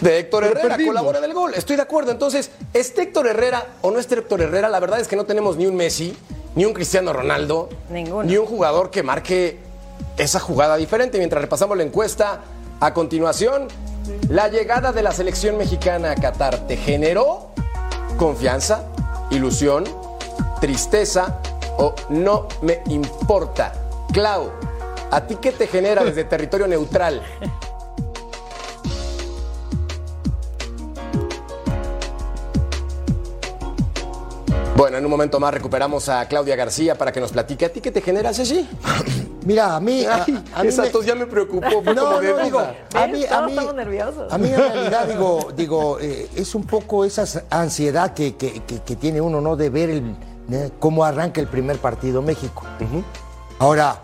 De 0.00 0.18
Héctor 0.18 0.42
Pero 0.42 0.52
Herrera, 0.58 0.68
perdimos. 0.74 0.90
colabora 0.92 1.20
del 1.20 1.32
gol. 1.32 1.54
Estoy 1.54 1.76
de 1.76 1.82
acuerdo. 1.82 2.10
Entonces, 2.10 2.50
¿este 2.72 3.02
Héctor 3.02 3.26
Herrera 3.28 3.66
o 3.82 3.90
no 3.90 3.98
este 3.98 4.16
Héctor 4.16 4.42
Herrera? 4.42 4.68
La 4.68 4.80
verdad 4.80 5.00
es 5.00 5.08
que 5.08 5.16
no 5.16 5.24
tenemos 5.24 5.56
ni 5.56 5.66
un 5.66 5.76
Messi, 5.76 6.14
ni 6.56 6.64
un 6.64 6.72
Cristiano 6.74 7.12
Ronaldo, 7.12 7.68
Ninguno. 7.88 8.24
ni 8.24 8.36
un 8.36 8.46
jugador 8.46 8.90
que 8.90 9.02
marque 9.02 9.58
esa 10.18 10.40
jugada 10.40 10.76
diferente. 10.76 11.18
Mientras 11.18 11.40
repasamos 11.40 11.76
la 11.76 11.84
encuesta, 11.84 12.40
a 12.80 12.92
continuación, 12.92 13.68
la 14.28 14.48
llegada 14.48 14.92
de 14.92 15.02
la 15.02 15.12
selección 15.12 15.56
mexicana 15.56 16.10
a 16.10 16.14
Qatar 16.16 16.66
te 16.66 16.76
generó 16.76 17.50
confianza, 18.18 18.84
ilusión, 19.30 19.84
tristeza 20.60 21.40
o 21.78 21.94
no 22.10 22.48
me 22.62 22.82
importa. 22.88 23.72
Clau, 24.12 24.50
¿a 25.10 25.20
ti 25.26 25.36
qué 25.36 25.52
te 25.52 25.66
genera 25.66 26.04
desde 26.04 26.24
territorio 26.24 26.66
neutral? 26.66 27.22
Bueno, 34.76 34.98
en 34.98 35.04
un 35.04 35.10
momento 35.10 35.38
más 35.38 35.54
recuperamos 35.54 36.08
a 36.08 36.26
Claudia 36.26 36.56
García 36.56 36.96
para 36.96 37.12
que 37.12 37.20
nos 37.20 37.30
platique. 37.30 37.64
¿A 37.64 37.72
ti 37.72 37.80
qué 37.80 37.92
te 37.92 38.00
genera, 38.00 38.34
Ceci? 38.34 38.68
Mira, 39.44 39.76
a 39.76 39.80
mí. 39.80 40.04
A, 40.04 40.24
Ay, 40.24 40.44
a 40.54 40.62
mí 40.62 40.68
esa 40.68 40.82
me- 40.82 40.88
tos 40.90 41.04
ya 41.06 41.14
me 41.14 41.26
preocupó. 41.26 41.66
No, 41.94 42.04
como 42.04 42.20
de 42.20 42.32
no, 42.32 42.44
digo, 42.44 42.58
a 42.60 43.06
mí, 43.06 43.24
a 43.26 43.42
mí, 43.42 43.52
estamos 43.52 43.74
nerviosos. 43.74 44.32
a 44.32 44.38
mí 44.38 44.48
en 44.48 44.56
realidad 44.56 45.06
digo, 45.08 45.48
digo 45.56 45.98
eh, 46.00 46.28
es 46.34 46.54
un 46.54 46.64
poco 46.64 47.04
esa 47.04 47.24
ansiedad 47.50 48.14
que, 48.14 48.36
que- 48.36 48.62
que- 48.64 48.80
que 48.82 48.96
tiene 48.96 49.20
uno, 49.20 49.40
¿no? 49.40 49.56
De 49.56 49.68
ver 49.70 49.90
el, 49.90 50.16
eh, 50.50 50.70
cómo 50.78 51.04
arranca 51.04 51.40
el 51.40 51.46
primer 51.48 51.78
partido 51.78 52.22
México. 52.22 52.62
Ahora, 53.58 54.00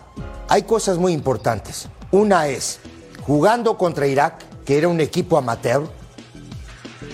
hay 0.49 0.62
cosas 0.62 0.99
muy 0.99 1.12
importantes. 1.12 1.88
Una 2.12 2.47
es, 2.49 2.78
jugando 3.23 3.78
contra 3.78 4.06
Irak, 4.06 4.35
que 4.64 4.76
era 4.78 4.88
un 4.88 5.00
equipo 5.00 5.38
amateur, 5.38 5.85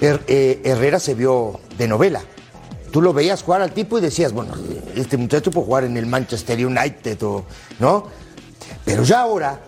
Her- 0.00 0.22
eh, 0.26 0.60
Herrera 0.64 0.98
se 0.98 1.14
vio 1.14 1.60
de 1.78 1.88
novela. 1.88 2.20
Tú 2.96 3.02
lo 3.02 3.12
veías 3.12 3.42
jugar 3.42 3.60
al 3.60 3.72
tipo 3.72 3.98
y 3.98 4.00
decías, 4.00 4.32
bueno, 4.32 4.54
este 4.94 5.18
muchacho 5.18 5.50
puede 5.50 5.66
jugar 5.66 5.84
en 5.84 5.98
el 5.98 6.06
Manchester 6.06 6.64
United, 6.64 7.22
o, 7.24 7.44
¿no? 7.78 8.06
Pero 8.86 9.02
ya 9.02 9.20
ahora 9.20 9.60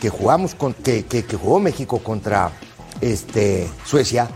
que 0.00 0.08
jugamos 0.08 0.54
con, 0.54 0.72
que, 0.72 1.04
que- 1.04 1.24
que 1.24 1.36
jugó 1.36 1.58
México 1.58 1.98
contra 1.98 2.52
este, 3.00 3.68
Suecia, 3.84 4.28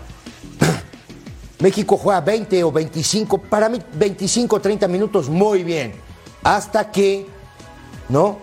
México 1.61 1.97
juega 1.97 2.21
20 2.21 2.65
o 2.65 2.73
25, 2.73 3.39
para 3.43 3.69
mí 3.69 3.79
25 3.95 4.57
o 4.57 4.61
30 4.61 4.89
minutos 4.89 5.29
muy 5.29 5.63
bien, 5.63 5.93
hasta 6.43 6.91
que, 6.91 7.25
¿no? 8.09 8.39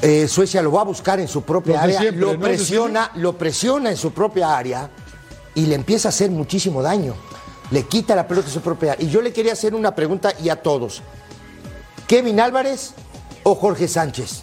Eh, 0.00 0.26
Suecia 0.28 0.62
lo 0.62 0.72
va 0.72 0.80
a 0.80 0.84
buscar 0.84 1.20
en 1.20 1.28
su 1.28 1.42
propia 1.42 1.82
área, 1.82 2.00
siempre, 2.00 2.22
lo 2.22 2.32
¿no? 2.32 2.40
presiona, 2.40 3.10
lo 3.16 3.36
presiona 3.36 3.90
en 3.90 3.98
su 3.98 4.12
propia 4.12 4.56
área 4.56 4.88
y 5.54 5.66
le 5.66 5.74
empieza 5.74 6.08
a 6.08 6.10
hacer 6.10 6.30
muchísimo 6.30 6.80
daño. 6.82 7.12
Le 7.70 7.82
quita 7.84 8.14
la 8.14 8.26
pelota 8.26 8.48
en 8.48 8.54
su 8.54 8.60
propia 8.60 8.92
área. 8.92 9.04
Y 9.06 9.10
yo 9.10 9.20
le 9.20 9.32
quería 9.32 9.52
hacer 9.52 9.74
una 9.74 9.94
pregunta 9.94 10.32
y 10.42 10.48
a 10.48 10.62
todos. 10.62 11.02
¿Kevin 12.06 12.40
Álvarez 12.40 12.92
o 13.42 13.54
Jorge 13.54 13.88
Sánchez? 13.88 14.42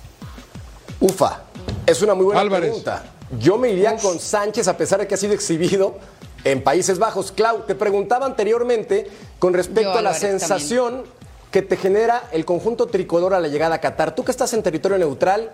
Ufa, 1.00 1.44
es 1.86 2.02
una 2.02 2.14
muy 2.14 2.26
buena 2.26 2.42
Álvarez. 2.42 2.68
pregunta. 2.70 3.04
Yo 3.40 3.58
me 3.58 3.70
iría 3.70 3.96
con 3.98 4.20
Sánchez 4.20 4.68
a 4.68 4.78
pesar 4.78 5.00
de 5.00 5.08
que 5.08 5.16
ha 5.16 5.18
sido 5.18 5.34
exhibido 5.34 5.98
en 6.44 6.64
Países 6.64 7.00
Bajos. 7.00 7.32
Clau, 7.32 7.66
te 7.66 7.76
preguntaba 7.76 8.26
anteriormente 8.26 9.10
con 9.40 9.54
respecto 9.54 9.94
Yo, 9.94 9.98
a 9.98 10.02
la 10.02 10.12
Álvarez, 10.12 10.20
sensación 10.40 11.04
que 11.52 11.62
te 11.62 11.78
genera 11.78 12.24
el 12.32 12.46
conjunto 12.46 12.88
tricolor 12.88 13.34
a 13.34 13.40
la 13.40 13.48
llegada 13.48 13.76
a 13.76 13.82
Qatar. 13.82 14.16
Tú 14.16 14.24
que 14.24 14.32
estás 14.32 14.54
en 14.54 14.64
territorio 14.64 14.98
neutral, 14.98 15.52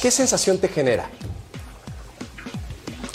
¿qué 0.00 0.10
sensación 0.10 0.58
te 0.58 0.68
genera? 0.68 1.10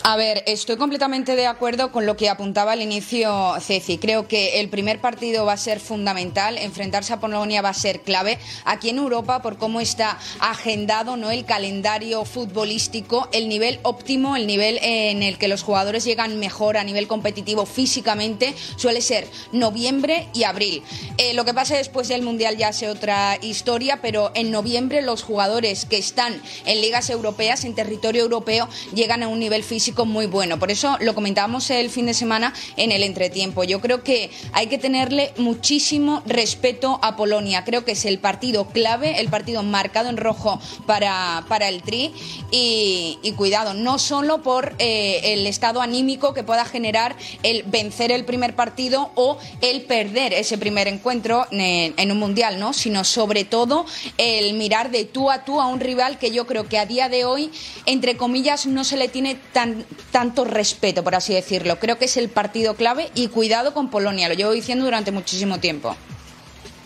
A 0.10 0.16
ver, 0.16 0.42
estoy 0.48 0.78
completamente 0.78 1.36
de 1.36 1.48
acuerdo 1.48 1.92
con 1.92 2.06
lo 2.06 2.16
que 2.16 2.30
apuntaba 2.30 2.72
al 2.72 2.82
inicio 2.82 3.56
Ceci. 3.60 3.98
Creo 3.98 4.26
que 4.26 4.62
el 4.62 4.70
primer 4.70 5.02
partido 5.02 5.44
va 5.44 5.52
a 5.52 5.58
ser 5.58 5.82
fundamental, 5.82 6.58
enfrentarse 6.58 7.12
a 7.12 7.20
Polonia 7.20 7.62
va 7.62 7.72
a 7.72 7.74
ser 7.74 8.00
clave. 8.04 8.40
Aquí 8.64 8.88
en 8.88 9.00
Europa, 9.00 9.42
por 9.42 9.58
cómo 9.58 9.82
está 9.82 10.18
agendado 10.40 11.18
¿no? 11.18 11.30
el 11.30 11.44
calendario 11.44 12.24
futbolístico, 12.24 13.28
el 13.34 13.50
nivel 13.50 13.82
óptimo, 13.84 14.38
el 14.38 14.48
nivel 14.48 14.80
en 14.82 15.24
el 15.24 15.38
que 15.38 15.50
los 15.50 15.62
jugadores 15.62 16.06
llegan 16.06 16.40
mejor 16.40 16.78
a 16.78 16.86
nivel 16.86 17.10
competitivo 17.10 17.66
físicamente, 17.66 18.56
suele 18.78 19.02
ser 19.02 19.28
noviembre 19.52 20.30
y 20.34 20.44
abril. 20.44 20.84
Eh, 21.18 21.34
lo 21.34 21.44
que 21.44 21.54
pasa 21.54 21.76
después 21.76 22.08
del 22.08 22.22
Mundial 22.22 22.56
ya 22.56 22.70
es 22.70 22.82
otra 22.84 23.38
historia, 23.42 24.00
pero 24.02 24.32
en 24.36 24.52
noviembre 24.52 25.02
los 25.02 25.22
jugadores 25.22 25.84
que 25.84 25.98
están 25.98 26.42
en 26.66 26.80
ligas 26.80 27.10
europeas, 27.10 27.66
en 27.66 27.76
territorio 27.76 28.22
europeo, 28.22 28.70
llegan 28.94 29.22
a 29.22 29.28
un 29.28 29.40
nivel 29.40 29.66
físico 29.66 29.97
muy 30.06 30.25
bueno. 30.25 30.60
Por 30.60 30.72
eso 30.72 30.98
lo 31.00 31.16
comentábamos 31.16 31.70
el 31.70 31.89
fin 31.89 32.06
de 32.06 32.13
semana 32.13 32.54
en 32.75 32.92
el 32.92 33.04
entretiempo. 33.04 33.63
Yo 33.63 33.82
creo 33.82 34.04
que 34.04 34.30
hay 34.54 34.68
que 34.68 34.77
tenerle 34.77 35.34
muchísimo 35.38 36.22
respeto 36.25 37.00
a 37.01 37.16
Polonia. 37.16 37.63
Creo 37.63 37.86
que 37.86 37.94
es 37.94 38.06
el 38.06 38.20
partido 38.20 38.68
clave, 38.68 39.20
el 39.20 39.30
partido 39.30 39.63
marcado 39.63 40.10
en 40.10 40.18
rojo 40.18 40.60
para, 40.86 41.46
para 41.48 41.70
el 41.70 41.82
Tri. 41.82 42.13
Y, 42.51 43.34
cuidado, 43.38 43.74
no 43.75 44.00
solo 44.00 44.42
por 44.42 44.75
eh, 44.80 45.22
el 45.34 45.46
estado 45.46 45.82
anímico 45.82 46.34
que 46.34 46.44
pueda 46.44 46.66
generar 46.66 47.16
el 47.44 47.63
vencer 47.63 48.12
el 48.12 48.25
primer 48.25 48.56
partido 48.56 49.12
o 49.16 49.38
el 49.62 49.84
perder 49.84 50.34
ese 50.34 50.58
primer 50.58 50.88
encuentro 50.88 51.46
en, 51.51 51.94
en 51.98 52.12
un 52.12 52.18
mundial, 52.18 52.60
¿no? 52.60 52.74
Sino 52.74 53.04
sobre 53.04 53.44
todo 53.44 53.86
el 54.18 54.54
mirar 54.56 54.92
de 54.92 55.06
tú 55.06 55.30
a 55.30 55.46
tú 55.46 55.62
a 55.62 55.68
un 55.68 55.80
rival 55.80 56.18
que 56.18 56.32
yo 56.32 56.48
creo 56.48 56.68
que 56.68 56.77
a 56.77 56.86
día 56.86 57.10
de 57.10 57.25
hoy, 57.25 57.51
entre 57.86 58.18
comillas, 58.18 58.66
no 58.66 58.84
se 58.84 58.98
le 58.98 59.08
tiene 59.08 59.36
tan, 59.54 59.86
tanto 60.12 60.46
respeto, 60.46 61.03
por 61.03 61.15
así 61.15 61.34
decirlo. 61.34 61.79
Creo 61.79 61.98
que 61.98 62.06
es 62.06 62.17
el 62.17 62.29
partido 62.29 62.75
clave 62.75 63.10
y 63.15 63.27
cuidado 63.27 63.74
con 63.74 63.89
Polonia, 63.89 64.29
lo 64.29 64.36
llevo 64.36 64.51
diciendo 64.51 64.86
durante 64.86 65.12
muchísimo 65.12 65.60
tiempo. 65.60 65.96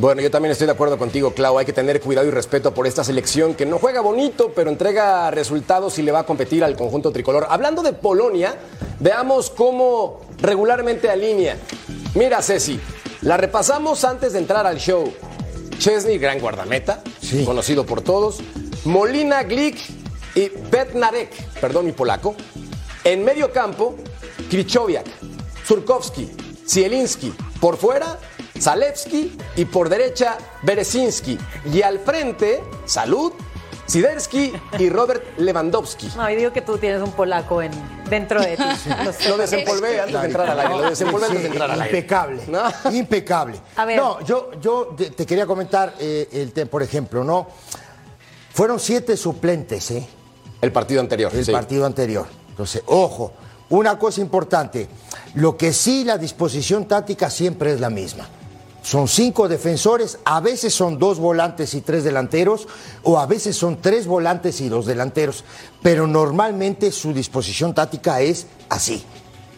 Bueno, 0.02 0.22
yo 0.24 0.32
también 0.32 0.52
estoy 0.52 0.66
de 0.66 0.74
acuerdo 0.74 0.98
contigo, 0.98 1.32
Clau. 1.36 1.60
Hay 1.60 1.66
que 1.66 1.74
tener 1.74 2.02
cuidado 2.02 2.28
y 2.28 2.32
respeto 2.32 2.74
por 2.74 2.88
esta 2.88 3.04
selección 3.04 3.54
que 3.54 3.68
no 3.68 3.78
juega 3.78 4.02
bonito, 4.02 4.52
pero 4.56 4.72
entrega 4.72 5.30
resultados 5.30 6.00
y 6.00 6.02
le 6.02 6.12
va 6.12 6.22
a 6.22 6.26
competir 6.26 6.64
al 6.64 6.76
conjunto 6.76 7.12
tricolor. 7.12 7.46
Hablando 7.48 7.84
de 7.84 7.94
Polonia, 7.94 8.56
veamos 9.00 9.52
cómo 9.52 10.22
regularmente 10.40 11.08
alinea. 11.08 11.56
Mira, 12.16 12.42
Ceci, 12.42 12.80
la 13.22 13.38
repasamos 13.38 14.04
antes 14.04 14.34
de 14.34 14.40
entrar 14.40 14.66
al 14.66 14.78
show. 14.78 15.14
Chesney, 15.78 16.18
gran 16.18 16.40
guardameta, 16.40 17.04
conocido 17.46 17.86
por 17.86 18.02
todos. 18.02 18.40
Molina, 18.86 19.44
Glick 19.44 19.78
y 20.34 20.50
Bednarek, 20.50 21.32
perdón 21.60 21.86
mi 21.86 21.92
polaco. 21.92 22.36
En 23.04 23.24
medio 23.24 23.52
campo, 23.52 23.96
Krichowiak, 24.50 25.08
Surkowski, 25.66 26.32
Zielinski. 26.68 27.34
Por 27.60 27.78
fuera, 27.78 28.20
Zalewski 28.60 29.38
y 29.56 29.66
por 29.66 29.90
derecha, 29.90 30.38
Berezinski. 30.62 31.38
Y 31.72 31.82
al 31.82 32.00
frente, 32.00 32.62
Salud, 32.86 33.34
Siderski 33.88 34.54
y 34.80 34.90
Robert 34.90 35.38
Lewandowski. 35.38 36.10
No, 36.16 36.30
y 36.30 36.36
digo 36.36 36.54
que 36.54 36.62
tú 36.62 36.78
tienes 36.78 37.02
un 37.02 37.12
polaco 37.12 37.62
en, 37.62 37.72
dentro 38.10 38.40
de 38.40 38.56
ti. 38.56 38.64
Lo 39.28 39.38
desempolvé 39.38 40.00
antes 40.00 40.22
de 40.22 40.28
entrar 40.28 40.50
al 40.50 40.60
aire. 40.60 40.78
Lo 40.78 40.90
desempolvé 40.90 41.26
antes 41.26 41.42
de 41.42 41.48
entrar 41.50 41.72
al 41.72 41.82
aire. 41.82 41.98
Impecable. 41.98 42.42
Impecable. 42.92 43.60
A 43.76 43.86
ver. 43.86 43.98
No, 43.98 44.22
yo, 44.22 44.52
yo 44.62 44.96
te, 44.96 45.26
quería 45.26 45.46
comentar, 45.46 45.96
eh, 46.00 46.30
el 46.32 46.68
por 46.68 46.84
ejemplo, 46.84 47.24
¿no? 47.24 47.48
Fueron 48.54 48.80
siete 48.80 49.18
suplentes, 49.18 49.92
¿eh? 49.92 50.08
El 50.62 50.72
partido 50.72 51.02
anterior. 51.02 51.32
El 51.34 51.44
sí. 51.44 51.52
partido 51.52 51.86
anterior. 51.86 52.41
Entonces, 52.62 52.84
ojo, 52.86 53.32
una 53.72 53.98
cosa 53.98 54.22
importante. 54.22 54.88
Lo 55.34 55.58
que 55.58 55.74
sí, 55.74 56.04
la 56.04 56.20
disposición 56.20 56.86
táctica 56.86 57.32
siempre 57.32 57.74
es 57.74 57.80
la 57.80 57.90
misma. 57.90 58.28
Son 58.84 59.08
cinco 59.08 59.48
defensores, 59.48 60.20
a 60.26 60.42
veces 60.42 60.72
son 60.72 61.00
dos 61.00 61.18
volantes 61.18 61.74
y 61.74 61.82
tres 61.82 62.04
delanteros, 62.04 62.68
o 63.02 63.20
a 63.20 63.26
veces 63.26 63.56
son 63.56 63.82
tres 63.82 64.06
volantes 64.06 64.62
y 64.62 64.70
dos 64.70 64.86
delanteros, 64.86 65.44
pero 65.82 66.06
normalmente 66.06 66.92
su 66.92 67.14
disposición 67.14 67.74
táctica 67.74 68.22
es 68.22 68.46
así. 68.70 69.04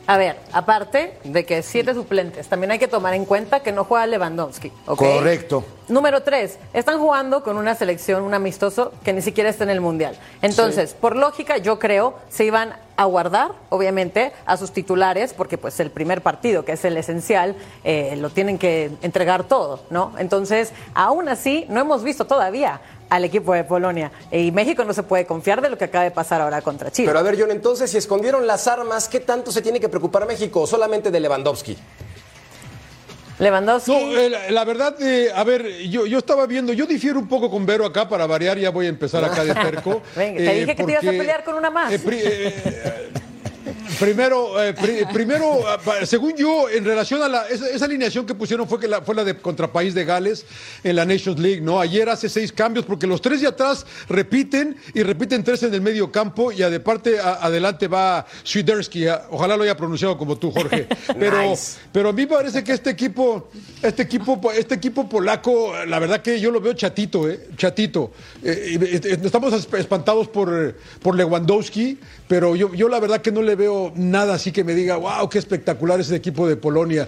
A 0.05 0.17
ver, 0.17 0.37
aparte 0.51 1.17
de 1.23 1.45
que 1.45 1.63
siete 1.63 1.93
suplentes, 1.93 2.47
también 2.47 2.71
hay 2.71 2.79
que 2.79 2.89
tomar 2.89 3.13
en 3.13 3.23
cuenta 3.23 3.61
que 3.61 3.71
no 3.71 3.85
juega 3.85 4.05
Lewandowski. 4.05 4.69
Correcto. 4.85 5.63
Número 5.87 6.23
tres, 6.23 6.57
están 6.73 6.99
jugando 6.99 7.41
con 7.41 7.55
una 7.55 7.75
selección, 7.75 8.23
un 8.23 8.33
amistoso, 8.33 8.91
que 9.03 9.13
ni 9.13 9.21
siquiera 9.21 9.49
está 9.49 9.63
en 9.63 9.69
el 9.69 9.79
Mundial. 9.79 10.17
Entonces, 10.41 10.93
por 10.93 11.15
lógica, 11.15 11.57
yo 11.57 11.79
creo, 11.79 12.15
se 12.29 12.43
iban 12.43 12.75
a 12.95 13.05
guardar, 13.05 13.51
obviamente, 13.69 14.31
a 14.45 14.57
sus 14.57 14.71
titulares, 14.71 15.33
porque 15.33 15.57
pues 15.57 15.79
el 15.79 15.91
primer 15.91 16.21
partido, 16.21 16.63
que 16.65 16.73
es 16.73 16.85
el 16.85 16.97
esencial, 16.97 17.55
eh, 17.83 18.15
lo 18.17 18.29
tienen 18.29 18.57
que 18.57 18.91
entregar 19.01 19.45
todo, 19.45 19.81
¿no? 19.89 20.13
Entonces, 20.17 20.71
aún 20.93 21.29
así, 21.29 21.65
no 21.69 21.81
hemos 21.81 22.03
visto 22.03 22.25
todavía 22.25 22.81
al 23.09 23.25
equipo 23.25 23.53
de 23.53 23.63
Polonia. 23.63 24.11
Y 24.31 24.51
México 24.51 24.83
no 24.83 24.93
se 24.93 25.03
puede 25.03 25.25
confiar 25.25 25.61
de 25.61 25.69
lo 25.69 25.77
que 25.77 25.85
acaba 25.85 26.03
de 26.03 26.11
pasar 26.11 26.41
ahora 26.41 26.61
contra 26.61 26.91
Chile. 26.91 27.07
Pero 27.07 27.19
a 27.19 27.21
ver, 27.21 27.39
John, 27.39 27.51
entonces, 27.51 27.91
si 27.91 27.97
escondieron 27.97 28.47
las 28.47 28.67
armas, 28.67 29.07
¿qué 29.07 29.19
tanto 29.19 29.51
se 29.51 29.61
tiene 29.61 29.79
que 29.79 29.89
preocupar 29.89 30.25
México? 30.25 30.61
¿O 30.61 30.67
solamente 30.67 31.11
de 31.11 31.19
Lewandowski? 31.19 31.77
Lewandowski. 33.43 33.91
No, 33.91 34.17
eh, 34.17 34.29
la, 34.29 34.49
la 34.51 34.63
verdad, 34.65 34.95
eh, 35.01 35.29
a 35.35 35.43
ver, 35.43 35.67
yo, 35.89 36.05
yo 36.05 36.17
estaba 36.17 36.45
viendo, 36.47 36.73
yo 36.73 36.85
difiero 36.85 37.19
un 37.19 37.27
poco 37.27 37.49
con 37.51 37.65
Vero 37.65 37.85
acá 37.85 38.07
para 38.09 38.25
variar, 38.25 38.57
ya 38.57 38.69
voy 38.71 38.85
a 38.87 38.89
empezar 38.89 39.23
acá 39.23 39.43
de 39.43 39.53
terco. 39.69 40.01
Venga, 40.15 40.37
te 40.39 40.51
eh, 40.51 40.59
dije 40.61 40.75
que 40.75 40.83
te 40.83 40.91
ibas 40.91 41.03
a 41.03 41.05
porque, 41.05 41.17
pelear 41.19 41.43
con 41.43 41.55
una 41.55 41.69
más. 41.69 41.93
pri- 42.01 42.19
eh, 42.23 43.09
Primero, 43.99 44.61
eh, 44.63 44.73
pri- 44.73 45.05
primero, 45.13 45.59
pa- 45.83 46.05
según 46.05 46.35
yo, 46.35 46.69
en 46.69 46.85
relación 46.85 47.21
a 47.21 47.27
la, 47.27 47.47
esa, 47.47 47.67
esa 47.69 47.85
alineación 47.85 48.25
que 48.25 48.33
pusieron 48.33 48.67
fue 48.67 48.79
que 48.79 48.87
la, 48.87 49.01
fue 49.01 49.15
la 49.15 49.23
de 49.23 49.37
contra 49.37 49.71
País 49.71 49.93
de 49.93 50.05
Gales 50.05 50.45
en 50.83 50.95
la 50.95 51.05
Nations 51.05 51.39
League, 51.39 51.61
¿no? 51.61 51.79
Ayer 51.79 52.07
hace 52.09 52.29
seis 52.29 52.51
cambios 52.51 52.85
porque 52.85 53.07
los 53.07 53.21
tres 53.21 53.41
de 53.41 53.47
atrás 53.47 53.85
repiten 54.09 54.77
y 54.93 55.03
repiten 55.03 55.43
tres 55.43 55.63
en 55.63 55.73
el 55.73 55.81
medio 55.81 56.11
campo 56.11 56.51
y 56.51 56.61
a 56.63 56.69
de 56.69 56.79
parte 56.79 57.19
a- 57.19 57.35
adelante 57.45 57.87
va 57.87 58.25
Swiderski. 58.43 59.07
ah, 59.07 59.27
Ojalá 59.31 59.57
lo 59.57 59.63
haya 59.63 59.75
pronunciado 59.77 60.17
como 60.17 60.37
tú, 60.37 60.51
Jorge. 60.51 60.87
Pero, 61.19 61.41
Nice. 61.49 61.77
pero 61.91 62.09
a 62.09 62.13
mí 62.13 62.23
me 62.23 62.27
parece 62.35 62.63
que 62.63 62.73
este 62.73 62.89
equipo, 62.89 63.49
este 63.81 64.03
equipo, 64.03 64.39
este 64.51 64.75
equipo 64.75 65.07
polaco, 65.07 65.73
la 65.87 65.99
verdad 65.99 66.21
que 66.21 66.39
yo 66.39 66.51
lo 66.51 66.59
veo 66.61 66.73
chatito, 66.73 67.29
¿eh? 67.29 67.47
Chatito. 67.57 68.11
Eh, 68.43 68.99
estamos 69.23 69.53
esp- 69.53 69.77
espantados 69.77 70.27
por, 70.27 70.75
por 71.01 71.15
Lewandowski, 71.15 71.99
pero 72.27 72.55
yo, 72.55 72.73
yo 72.73 72.89
la 72.89 72.99
verdad 72.99 73.21
que 73.21 73.31
no 73.31 73.41
le 73.41 73.55
veo 73.55 73.72
nada 73.95 74.35
así 74.35 74.51
que 74.51 74.63
me 74.63 74.73
diga, 74.75 74.97
wow, 74.97 75.29
qué 75.29 75.39
espectacular 75.39 75.99
es 75.99 76.09
el 76.09 76.15
equipo 76.15 76.47
de 76.47 76.55
Polonia. 76.55 77.07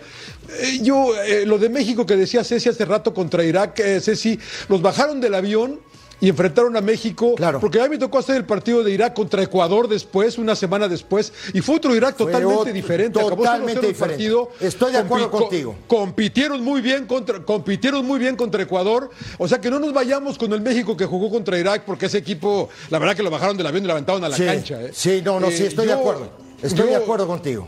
Eh, 0.59 0.79
yo, 0.81 1.13
eh, 1.23 1.45
lo 1.45 1.57
de 1.57 1.69
México 1.69 2.05
que 2.05 2.15
decía 2.15 2.43
Ceci 2.43 2.69
hace 2.69 2.85
rato 2.85 3.13
contra 3.13 3.43
Irak, 3.43 3.79
eh, 3.79 3.99
Ceci, 4.01 4.39
los 4.69 4.81
bajaron 4.81 5.19
del 5.21 5.33
avión. 5.35 5.79
Y 6.21 6.29
enfrentaron 6.29 6.77
a 6.77 6.81
México, 6.81 7.35
porque 7.59 7.81
a 7.81 7.83
mí 7.83 7.89
me 7.89 7.97
tocó 7.97 8.19
hacer 8.19 8.37
el 8.37 8.45
partido 8.45 8.81
de 8.85 8.89
Irak 8.89 9.13
contra 9.13 9.43
Ecuador 9.43 9.89
después, 9.89 10.37
una 10.37 10.55
semana 10.55 10.87
después, 10.87 11.33
y 11.53 11.59
fue 11.59 11.75
otro 11.75 11.93
Irak 11.93 12.15
Fue 12.15 12.27
totalmente 12.27 12.55
otro- 12.61 12.73
diferente. 12.73 13.19
Acabó 13.19 13.35
0-0 13.35 13.37
totalmente 13.43 13.81
el 13.81 13.87
diferente. 13.93 13.99
partido. 14.15 14.49
Estoy 14.61 14.93
de 14.93 14.97
acuerdo 14.99 15.29
Compi- 15.29 15.39
contigo. 15.41 15.75
co- 15.87 15.97
compitieron 15.97 16.63
muy 16.63 16.79
bien 16.79 17.05
contra 17.05 17.43
compitieron 17.43 18.05
muy 18.05 18.17
bien 18.17 18.37
contra 18.37 18.63
Ecuador 18.63 19.09
o 19.37 19.47
sea 19.49 19.59
que 19.59 19.69
no 19.69 19.77
nos 19.77 19.91
vayamos 19.91 20.37
con 20.37 20.53
el 20.53 20.61
México 20.61 20.95
que 20.95 21.05
jugó 21.05 21.29
contra 21.29 21.59
Irak 21.59 21.83
porque 21.85 22.05
ese 22.05 22.19
equipo 22.19 22.69
la 22.89 22.97
verdad 22.97 23.13
que 23.13 23.21
lo 23.21 23.29
bajaron 23.29 23.57
del 23.57 23.67
avión 23.67 23.83
y 23.83 23.87
lo 23.87 23.91
aventaron 23.93 24.23
a 24.23 24.29
la 24.29 24.37
Sí, 24.37 24.45
cancha 24.45 24.81
¿eh? 24.81 24.91
sí, 24.93 25.21
no, 25.23 25.41
no, 25.41 25.51
sí, 25.51 25.63
Eh, 25.63 25.67
estoy 25.67 25.85
de 25.85 25.93
acuerdo. 25.93 26.44
Estoy 26.65 26.87
de 26.89 26.95
acuerdo 26.95 27.27
contigo. 27.27 27.67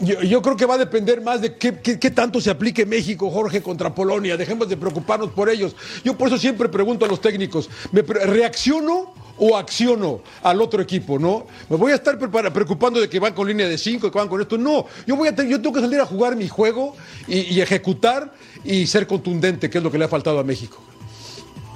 yo, 0.00 0.22
yo 0.22 0.40
creo 0.40 0.56
que 0.56 0.64
va 0.64 0.74
a 0.74 0.78
depender 0.78 1.20
más 1.20 1.40
de 1.42 1.56
qué, 1.56 1.78
qué- 1.78 1.98
qué 1.98 2.10
tanto 2.10 2.40
se 2.40 2.48
aplique 2.50 2.86
México, 2.86 3.30
Jorge, 3.30 3.60
contra 3.62 3.94
Polonia. 3.94 4.36
Dejemos 4.36 4.68
de 4.68 4.76
preocuparnos 4.76 5.30
por 5.30 5.50
ellos. 5.50 5.76
Yo 6.04 6.16
por 6.16 6.28
eso 6.28 6.38
siempre 6.38 6.68
pregunto 6.68 7.04
a 7.04 7.08
los 7.08 7.20
técnicos, 7.20 7.68
¿me 7.92 8.02
pre- 8.02 8.24
reacciono 8.26 9.12
o 9.36 9.56
acciono 9.56 10.22
al 10.42 10.60
otro 10.62 10.80
equipo? 10.80 11.18
¿no? 11.18 11.46
Me 11.68 11.76
voy 11.76 11.92
a 11.92 11.96
estar 11.96 12.18
preocupando 12.18 12.98
de 13.00 13.08
que 13.10 13.18
van 13.20 13.34
con 13.34 13.46
línea 13.46 13.68
de 13.68 13.76
cinco, 13.76 14.10
que 14.10 14.18
van 14.18 14.28
con 14.28 14.40
esto. 14.40 14.56
No, 14.56 14.86
yo, 15.06 15.16
voy 15.16 15.28
a 15.28 15.34
te- 15.34 15.46
yo 15.48 15.60
tengo 15.60 15.74
que 15.74 15.80
salir 15.82 16.00
a 16.00 16.06
jugar 16.06 16.34
mi 16.34 16.48
juego 16.48 16.96
y, 17.28 17.40
y 17.54 17.60
ejecutar 17.60 18.32
y 18.64 18.86
ser 18.86 19.06
contundente, 19.06 19.68
que 19.68 19.78
es 19.78 19.84
lo 19.84 19.90
que 19.90 19.98
le 19.98 20.06
ha 20.06 20.08
faltado 20.08 20.38
a 20.38 20.44
México. 20.44 20.78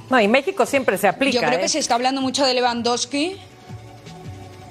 No, 0.09 0.19
y 0.21 0.29
México 0.29 0.65
siempre 0.67 0.97
se 0.99 1.09
aplica. 1.09 1.41
Yo 1.41 1.47
creo 1.47 1.59
¿eh? 1.59 1.63
que 1.63 1.69
se 1.69 1.79
está 1.79 1.95
hablando 1.95 2.21
mucho 2.23 2.45
de 2.45 2.55
Lewandowski. 2.55 3.37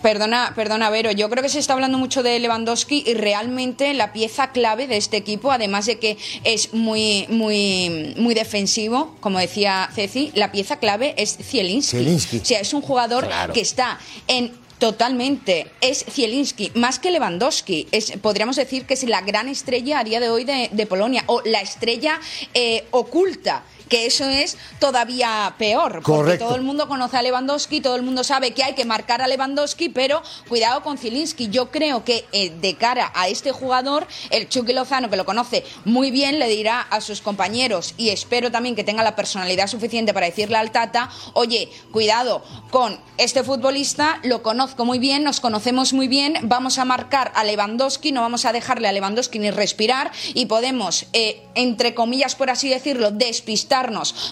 Perdona, 0.03 0.51
perdona, 0.53 0.89
Vero. 0.89 1.12
Yo 1.12 1.29
creo 1.29 1.41
que 1.41 1.50
se 1.50 1.60
está 1.60 1.74
hablando 1.74 1.98
mucho 1.98 2.22
de 2.24 2.38
Lewandowski 2.38 3.03
y 3.07 3.13
realmente 3.13 3.93
la 3.93 4.12
pieza 4.12 4.51
clave 4.51 4.86
de 4.86 4.98
este 4.98 5.15
equipo, 5.17 5.50
además 5.51 5.86
de 5.86 5.98
que 5.98 6.17
es 6.43 6.74
muy, 6.74 7.25
muy, 7.29 8.13
muy 8.17 8.33
defensivo, 8.36 9.15
como 9.22 9.39
decía 9.39 9.89
Ceci, 9.95 10.31
la 10.36 10.51
pieza 10.51 10.77
clave 10.77 11.15
es 11.17 11.38
Zielinski. 11.41 11.98
Zielinski. 11.98 12.38
O 12.39 12.45
sea, 12.45 12.60
es 12.60 12.74
un 12.74 12.81
jugador 12.81 13.25
Claro. 13.25 13.53
que 13.53 13.62
está 13.62 13.98
en 14.27 14.62
Totalmente, 14.79 15.72
es 15.79 16.03
Zielinski, 16.12 16.74
más 16.75 17.00
que 17.00 17.10
Lewandowski. 17.10 17.88
Es, 17.93 18.12
podríamos 18.22 18.57
decir 18.57 18.86
que 18.86 18.95
es 18.95 19.03
la 19.03 19.22
gran 19.22 19.48
estrella 19.48 20.00
a 20.00 20.03
día 20.03 20.19
de 20.19 20.29
hoy 20.29 20.43
de, 20.43 20.69
de 20.74 20.86
Polonia, 20.86 21.24
o 21.27 21.41
la 21.45 21.62
estrella 21.62 22.19
eh, 22.53 22.83
oculta, 22.91 23.63
que 23.90 24.06
eso 24.06 24.25
es 24.25 24.58
todavía 24.80 25.56
peor, 25.58 25.94
porque 25.94 26.04
Correcto. 26.04 26.46
todo 26.46 26.56
el 26.56 26.62
mundo 26.62 26.88
conoce 26.88 27.18
a 27.18 27.22
Lewandowski, 27.22 27.82
todo 27.82 27.96
el 27.96 28.04
mundo 28.04 28.24
sabe 28.24 28.52
que 28.52 28.63
hay 28.63 28.74
que 28.74 28.86
marcar 28.86 29.22
a 29.22 29.28
Lewandowski, 29.28 29.90
pero 29.90 30.22
cuidado 30.48 30.84
con 30.84 30.98
Zielinski. 30.98 31.50
Yo 31.50 31.72
creo 31.72 32.04
que 32.04 32.25
eh, 32.32 32.50
de 32.50 32.75
cara 32.75 33.12
a 33.16 33.27
este 33.27 33.51
jugador, 33.51 34.07
el 34.29 34.50
Chucky 34.50 34.74
Lozano, 34.74 35.10
que 35.10 35.18
lo 35.18 35.25
conoce 35.25 35.64
muy 35.86 36.12
bien, 36.12 36.40
le 36.40 36.48
dirá 36.48 36.81
a 36.81 37.01
sus 37.01 37.22
compañeros, 37.22 37.94
y 37.98 38.10
espero 38.10 38.51
también 38.51 38.75
que 38.75 38.84
tenga 38.84 39.03
la 39.03 39.16
personalidad 39.16 39.68
suficiente 39.68 40.14
para 40.14 40.25
decirle 40.25 40.57
al 40.57 40.72
Tata, 40.72 41.10
oye, 41.34 41.70
cuidado 41.92 42.44
con 42.72 43.00
este 43.18 43.44
futbolista, 43.44 44.20
lo 44.24 44.42
conozco 44.44 44.86
muy 44.86 45.00
bien, 45.00 45.24
nos 45.24 45.40
conocemos 45.40 45.94
muy 45.94 46.07
bien, 46.07 46.38
vamos 46.44 46.77
a 46.77 46.86
marcar 46.86 47.31
a 47.36 47.44
Lewandowski, 47.44 48.12
no 48.12 48.22
vamos 48.22 48.46
a 48.46 48.53
dejarle 48.53 48.88
a 48.88 48.92
Lewandowski 48.92 49.40
ni 49.40 49.51
respirar, 49.51 50.12
y 50.34 50.46
podemos, 50.48 51.05
eh, 51.14 51.44
entre 51.55 51.94
comillas, 51.94 52.36
por 52.36 52.50
así 52.50 52.70
decirlo, 52.70 53.12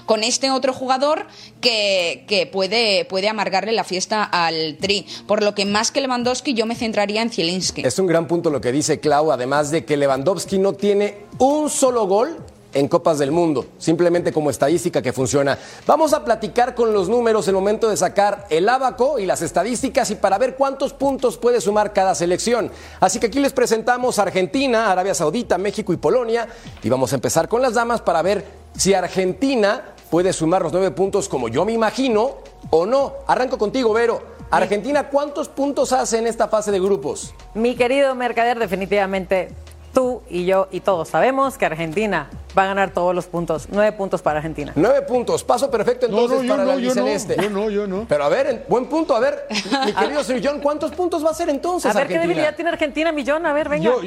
con 0.05 0.23
este 0.23 0.51
otro 0.51 0.73
jugador 0.73 1.25
que, 1.61 2.49
puede, 2.51 3.05
puede 3.05 3.27
amargarle 3.29 3.71
la 3.71 3.83
fiesta 3.83 4.23
al 4.23 4.77
Tri. 4.79 5.05
Por 5.27 5.41
lo 5.43 5.55
que 5.55 5.65
más 5.65 5.91
que 5.91 6.01
Lewandowski, 6.01 6.53
yo 6.53 6.65
me 6.65 6.75
centraría 6.75 7.21
en 7.21 7.29
Zielinski. 7.29 7.81
Es 7.85 7.97
un 7.97 8.07
gran 8.07 8.27
punto 8.27 8.49
lo 8.49 8.61
que 8.61 8.71
dice 8.71 8.99
Clau, 8.99 9.31
además 9.31 9.71
de 9.71 9.83
que 9.85 9.97
Lewandowski 9.97 10.59
no 10.59 10.73
tiene 10.73 11.17
un 11.39 11.69
solo 11.69 12.05
gol 12.05 12.37
en 12.73 12.87
Copas 12.87 13.19
del 13.19 13.31
Mundo, 13.31 13.65
simplemente 13.77 14.31
como 14.31 14.49
estadística 14.49 15.01
que 15.01 15.11
funciona. 15.11 15.57
Vamos 15.85 16.13
a 16.13 16.23
platicar 16.23 16.75
con 16.75 16.93
los 16.93 17.09
números 17.09 17.47
el 17.47 17.53
momento 17.53 17.89
de 17.89 17.97
sacar 17.97 18.45
el 18.49 18.69
abaco 18.69 19.19
y 19.19 19.25
las 19.25 19.41
estadísticas 19.41 20.09
y 20.11 20.15
para 20.15 20.37
ver 20.37 20.55
cuántos 20.55 20.93
puntos 20.93 21.37
puede 21.37 21.61
sumar 21.61 21.93
cada 21.93 22.15
selección. 22.15 22.71
Así 22.99 23.19
que 23.19 23.27
aquí 23.27 23.39
les 23.39 23.53
presentamos 23.53 24.19
Argentina, 24.19 24.91
Arabia 24.91 25.13
Saudita, 25.13 25.57
México 25.57 25.91
y 25.93 25.97
Polonia 25.97 26.47
y 26.81 26.89
vamos 26.89 27.11
a 27.11 27.15
empezar 27.15 27.47
con 27.47 27.61
las 27.61 27.73
damas 27.73 28.01
para 28.01 28.21
ver 28.21 28.60
si 28.75 28.93
Argentina 28.93 29.81
puede 30.09 30.33
sumar 30.33 30.61
los 30.61 30.71
nueve 30.73 30.91
puntos 30.91 31.29
como 31.29 31.47
yo 31.47 31.63
me 31.65 31.71
imagino 31.73 32.37
o 32.69 32.85
no. 32.85 33.13
Arranco 33.27 33.57
contigo, 33.57 33.93
Vero. 33.93 34.21
Argentina, 34.49 35.07
¿cuántos 35.09 35.47
puntos 35.47 35.93
hace 35.93 36.17
en 36.17 36.27
esta 36.27 36.49
fase 36.49 36.71
de 36.71 36.79
grupos? 36.79 37.33
Mi 37.53 37.75
querido 37.75 38.13
Mercader, 38.15 38.59
definitivamente 38.59 39.49
tú 39.93 40.21
y 40.29 40.45
yo 40.45 40.67
y 40.71 40.81
todos 40.81 41.07
sabemos 41.09 41.57
que 41.57 41.65
Argentina 41.65 42.29
va 42.57 42.63
a 42.63 42.67
ganar 42.67 42.91
todos 42.91 43.15
los 43.15 43.27
puntos. 43.27 43.67
Nueve 43.71 43.93
puntos 43.93 44.21
para 44.21 44.39
Argentina. 44.39 44.73
Nueve 44.75 45.03
puntos, 45.03 45.43
paso 45.45 45.71
perfecto 45.71 46.05
entonces 46.07 46.41
no, 46.43 46.49
para 46.49 46.63
no, 46.63 46.67
la 46.69 46.73
albiceleste. 46.73 47.37
yo 47.41 47.49
no, 47.49 47.69
yo 47.69 47.87
no. 47.87 48.05
Pero 48.09 48.25
a 48.25 48.29
ver, 48.29 48.47
en- 48.47 48.63
buen 48.67 48.87
punto, 48.87 49.15
a 49.15 49.21
ver, 49.21 49.47
mi 49.85 49.93
querido 49.93 50.21
Sir 50.23 50.41
John, 50.43 50.59
¿cuántos 50.59 50.91
puntos 50.91 51.23
va 51.23 51.29
a 51.29 51.31
hacer 51.31 51.49
entonces 51.49 51.89
A 51.89 51.97
ver 51.97 52.07
qué 52.09 52.19
debilidad 52.19 52.53
tiene 52.55 52.71
Argentina, 52.71 53.11
Millón. 53.13 53.45
A 53.45 53.53
ver, 53.53 53.69
venga. 53.69 53.85
Yo- 53.85 54.01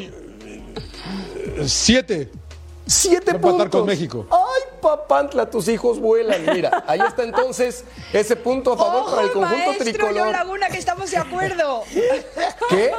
Siete. 1.66 2.30
Siete 2.86 3.32
Va 3.32 3.38
a 3.38 3.40
puntos. 3.40 3.68
con 3.70 3.86
México. 3.86 4.26
Ay, 4.30 4.62
papantla, 4.84 5.48
tus 5.48 5.66
hijos 5.68 5.98
vuelan. 5.98 6.44
Mira, 6.52 6.84
ahí 6.86 7.00
está 7.00 7.22
entonces 7.22 7.84
ese 8.12 8.36
punto 8.36 8.74
a 8.74 8.76
favor 8.76 9.10
para 9.10 9.22
el 9.22 9.32
conjunto 9.32 9.66
maestro 9.66 9.84
tricolor. 9.84 10.24
John 10.24 10.32
Laguna, 10.32 10.68
que 10.68 10.76
estamos 10.76 11.10
de 11.10 11.16
acuerdo. 11.16 11.84
¿Qué? 12.68 12.92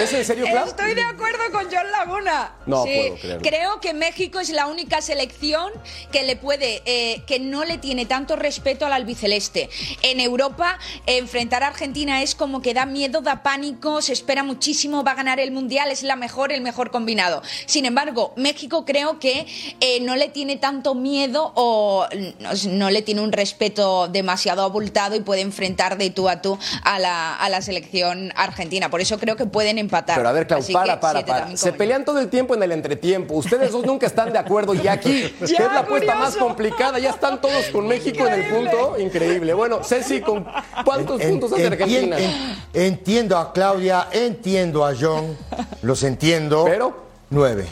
¿Es 0.00 0.12
en 0.12 0.24
serio, 0.24 0.46
Clau? 0.46 0.68
Estoy 0.68 0.94
de 0.94 1.02
acuerdo 1.02 1.42
con 1.50 1.64
John 1.64 1.90
Laguna. 1.90 2.54
No 2.66 2.84
puedo 2.84 3.16
creerlo. 3.16 3.42
Creo 3.42 3.80
que 3.80 3.94
México 3.94 4.38
es 4.38 4.50
la 4.50 4.68
única 4.68 5.02
selección 5.02 5.72
que 6.12 6.22
le 6.22 6.36
puede, 6.36 6.82
eh, 6.84 7.24
que 7.26 7.40
no 7.40 7.64
le 7.64 7.78
tiene 7.78 8.06
tanto 8.06 8.36
respeto 8.36 8.86
al 8.86 8.92
albiceleste. 8.92 9.68
En 10.02 10.20
Europa, 10.20 10.78
enfrentar 11.06 11.64
a 11.64 11.66
Argentina 11.66 12.22
es 12.22 12.36
como 12.36 12.62
que 12.62 12.74
da 12.74 12.86
miedo, 12.86 13.22
da 13.22 13.42
pánico, 13.42 14.02
se 14.02 14.12
espera 14.12 14.44
muchísimo, 14.44 15.02
va 15.02 15.12
a 15.12 15.14
ganar 15.16 15.40
el 15.40 15.50
mundial, 15.50 15.90
es 15.90 16.04
la 16.04 16.14
mejor, 16.14 16.52
el 16.52 16.60
mejor 16.60 16.92
combinado. 16.92 17.42
Sin 17.66 17.86
embargo, 17.86 18.32
México 18.36 18.84
creo 18.84 19.18
que 19.18 19.46
eh, 19.80 19.98
no 20.00 20.14
le 20.14 20.28
tiene 20.28 20.56
tanto 20.58 20.94
miedo 20.94 21.23
o 21.54 22.06
no, 22.40 22.50
no 22.70 22.90
le 22.90 23.02
tiene 23.02 23.20
un 23.20 23.32
respeto 23.32 24.08
demasiado 24.08 24.62
abultado 24.62 25.14
y 25.16 25.20
puede 25.20 25.40
enfrentar 25.40 25.96
de 25.98 26.10
tú 26.10 26.28
a 26.28 26.42
tú 26.42 26.58
a 26.82 26.98
la, 26.98 27.34
a 27.36 27.48
la 27.48 27.62
selección 27.62 28.32
argentina. 28.36 28.90
Por 28.90 29.00
eso 29.00 29.18
creo 29.18 29.36
que 29.36 29.46
pueden 29.46 29.78
empatar. 29.78 30.16
Pero 30.16 30.28
a 30.28 30.32
ver, 30.32 30.46
Clau, 30.46 30.60
Así 30.60 30.72
para, 30.72 30.94
que 30.94 31.00
para, 31.00 31.18
siete 31.20 31.30
para. 31.32 31.56
Se 31.56 31.72
pelean 31.72 32.04
todo 32.04 32.18
el 32.20 32.28
tiempo 32.28 32.54
en 32.54 32.62
el 32.62 32.72
entretiempo. 32.72 33.34
Ustedes 33.34 33.72
dos 33.72 33.84
nunca 33.86 34.06
están 34.06 34.32
de 34.32 34.38
acuerdo. 34.38 34.74
Y 34.74 34.86
aquí, 34.88 35.22
que 35.38 35.44
es 35.44 35.58
la 35.58 35.80
apuesta 35.80 36.14
más 36.14 36.36
complicada, 36.36 36.98
ya 36.98 37.10
están 37.10 37.40
todos 37.40 37.66
con 37.66 37.86
México 37.86 38.26
en 38.26 38.32
el 38.34 38.48
punto. 38.54 38.96
Increíble. 38.98 39.54
Bueno, 39.54 39.82
Ceci, 39.84 40.20
¿con 40.20 40.46
cuántos 40.84 41.20
En- 41.20 41.30
puntos 41.30 41.52
hace 41.52 41.66
Argentina? 41.66 42.16
en- 42.18 42.56
entiendo 42.74 43.38
a 43.38 43.52
Claudia, 43.52 44.08
entiendo 44.12 44.84
a 44.84 44.92
John, 44.98 45.36
los 45.82 46.02
entiendo. 46.02 46.64
Pero. 46.64 47.04
Nueve. 47.30 47.66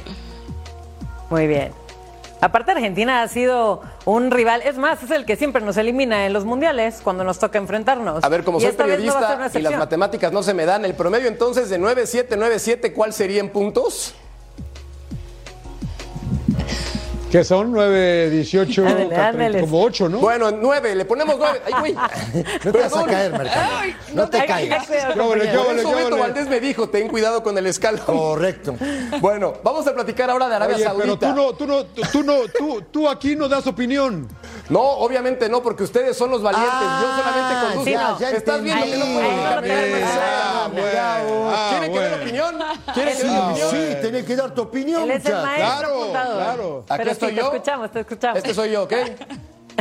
Muy 1.30 1.46
bien. 1.46 1.72
Aparte, 2.42 2.72
Argentina 2.72 3.22
ha 3.22 3.28
sido 3.28 3.82
un 4.04 4.32
rival, 4.32 4.62
es 4.62 4.76
más, 4.76 5.00
es 5.00 5.12
el 5.12 5.24
que 5.24 5.36
siempre 5.36 5.62
nos 5.62 5.76
elimina 5.76 6.26
en 6.26 6.32
los 6.32 6.44
mundiales 6.44 6.98
cuando 7.00 7.22
nos 7.22 7.38
toca 7.38 7.56
enfrentarnos. 7.56 8.24
A 8.24 8.28
ver, 8.28 8.42
como 8.42 8.58
Y 8.58 8.62
soy 8.62 8.72
no 8.72 8.76
periodista 8.78 9.48
y 9.54 9.62
las 9.62 9.78
matemáticas 9.78 10.32
no 10.32 10.42
se 10.42 10.52
me 10.52 10.66
dan, 10.66 10.84
el 10.84 10.94
promedio 10.94 11.28
entonces 11.28 11.70
de 11.70 11.78
9-7, 11.78 12.30
9-7, 12.30 12.92
¿cuál 12.94 13.12
sería 13.12 13.38
en 13.38 13.48
puntos? 13.50 14.16
Que 17.32 17.44
son 17.44 17.72
9, 17.72 18.28
18, 18.28 18.82
Ándale, 18.86 19.16
ándale. 19.16 19.60
como 19.62 19.82
8, 19.82 20.10
¿no? 20.10 20.18
Bueno, 20.18 20.50
nueve, 20.50 20.94
le 20.94 21.06
ponemos 21.06 21.36
nueve. 21.38 21.62
Ay, 21.64 21.72
güey. 21.80 21.94
No 22.64 22.72
te 22.72 22.78
vas 22.78 22.94
a 22.94 23.04
caer, 23.06 23.32
Mercado. 23.32 23.68
No 24.12 24.28
te 24.28 24.36
Ay, 24.40 24.46
caigas. 24.46 24.86
Beto. 24.86 26.18
Valdés 26.18 26.46
me 26.46 26.60
dijo, 26.60 26.90
ten 26.90 27.08
cuidado 27.08 27.42
con 27.42 27.56
el 27.56 27.66
escalón. 27.66 28.04
Correcto. 28.04 28.76
Bueno, 29.20 29.54
vamos 29.64 29.86
a 29.86 29.94
platicar 29.94 30.28
ahora 30.28 30.46
de 30.46 30.56
Arabia 30.56 30.76
Oye, 30.76 30.84
pero 30.84 31.18
Saudita. 31.18 31.28
tú 31.30 31.34
no, 31.34 31.52
tú 31.54 31.66
no, 31.66 31.84
tú 31.86 32.22
no, 32.22 32.34
tú, 32.58 32.82
tú 32.90 33.08
aquí 33.08 33.34
no 33.34 33.48
das 33.48 33.66
opinión. 33.66 34.28
No, 34.72 34.80
obviamente 34.80 35.48
no, 35.50 35.62
porque 35.62 35.82
ustedes 35.82 36.16
son 36.16 36.30
los 36.30 36.42
valientes. 36.42 36.72
Yo 36.72 37.16
solamente 37.16 37.54
Ah, 37.54 37.60
conduzco. 37.74 37.84
sí, 37.84 37.94
no. 37.94 38.18
ya 38.18 38.30
Estás 38.30 38.62
viendo 38.62 38.84
que 38.86 38.90
no 38.96 39.04
entendí. 39.04 39.14
puedo 39.14 39.28
Ahí 39.28 39.40
no. 40.00 40.06
Ah, 40.08 40.70
ah, 41.52 41.68
¿Quieren 41.70 41.92
que 41.92 42.00
dé 42.00 42.10
la 42.10 42.16
opinión? 42.16 42.54
¿Quieren 42.94 43.16
que 43.18 43.22
dé 43.22 43.28
la 43.30 43.46
opinión? 43.48 43.70
sí, 43.70 43.76
tenés 44.00 44.24
que 44.24 44.36
dar 44.36 44.54
tu 44.54 44.62
opinión, 44.62 45.02
Él 45.02 45.10
es 45.10 45.24
el 45.26 45.32
muchacho. 45.34 45.46
maestro 45.46 45.68
Claro, 45.78 45.94
apuntador. 46.00 46.36
claro. 46.36 46.84
Aquí 46.88 46.98
Pero 46.98 47.10
estoy 47.10 47.30
sí, 47.30 47.36
yo. 47.36 47.50
te 47.50 47.56
escuchamos, 47.56 47.92
te 47.92 48.00
escuchamos. 48.00 48.38
Este 48.38 48.54
soy 48.54 48.70
yo, 48.70 48.82
¿ok? 48.84 48.92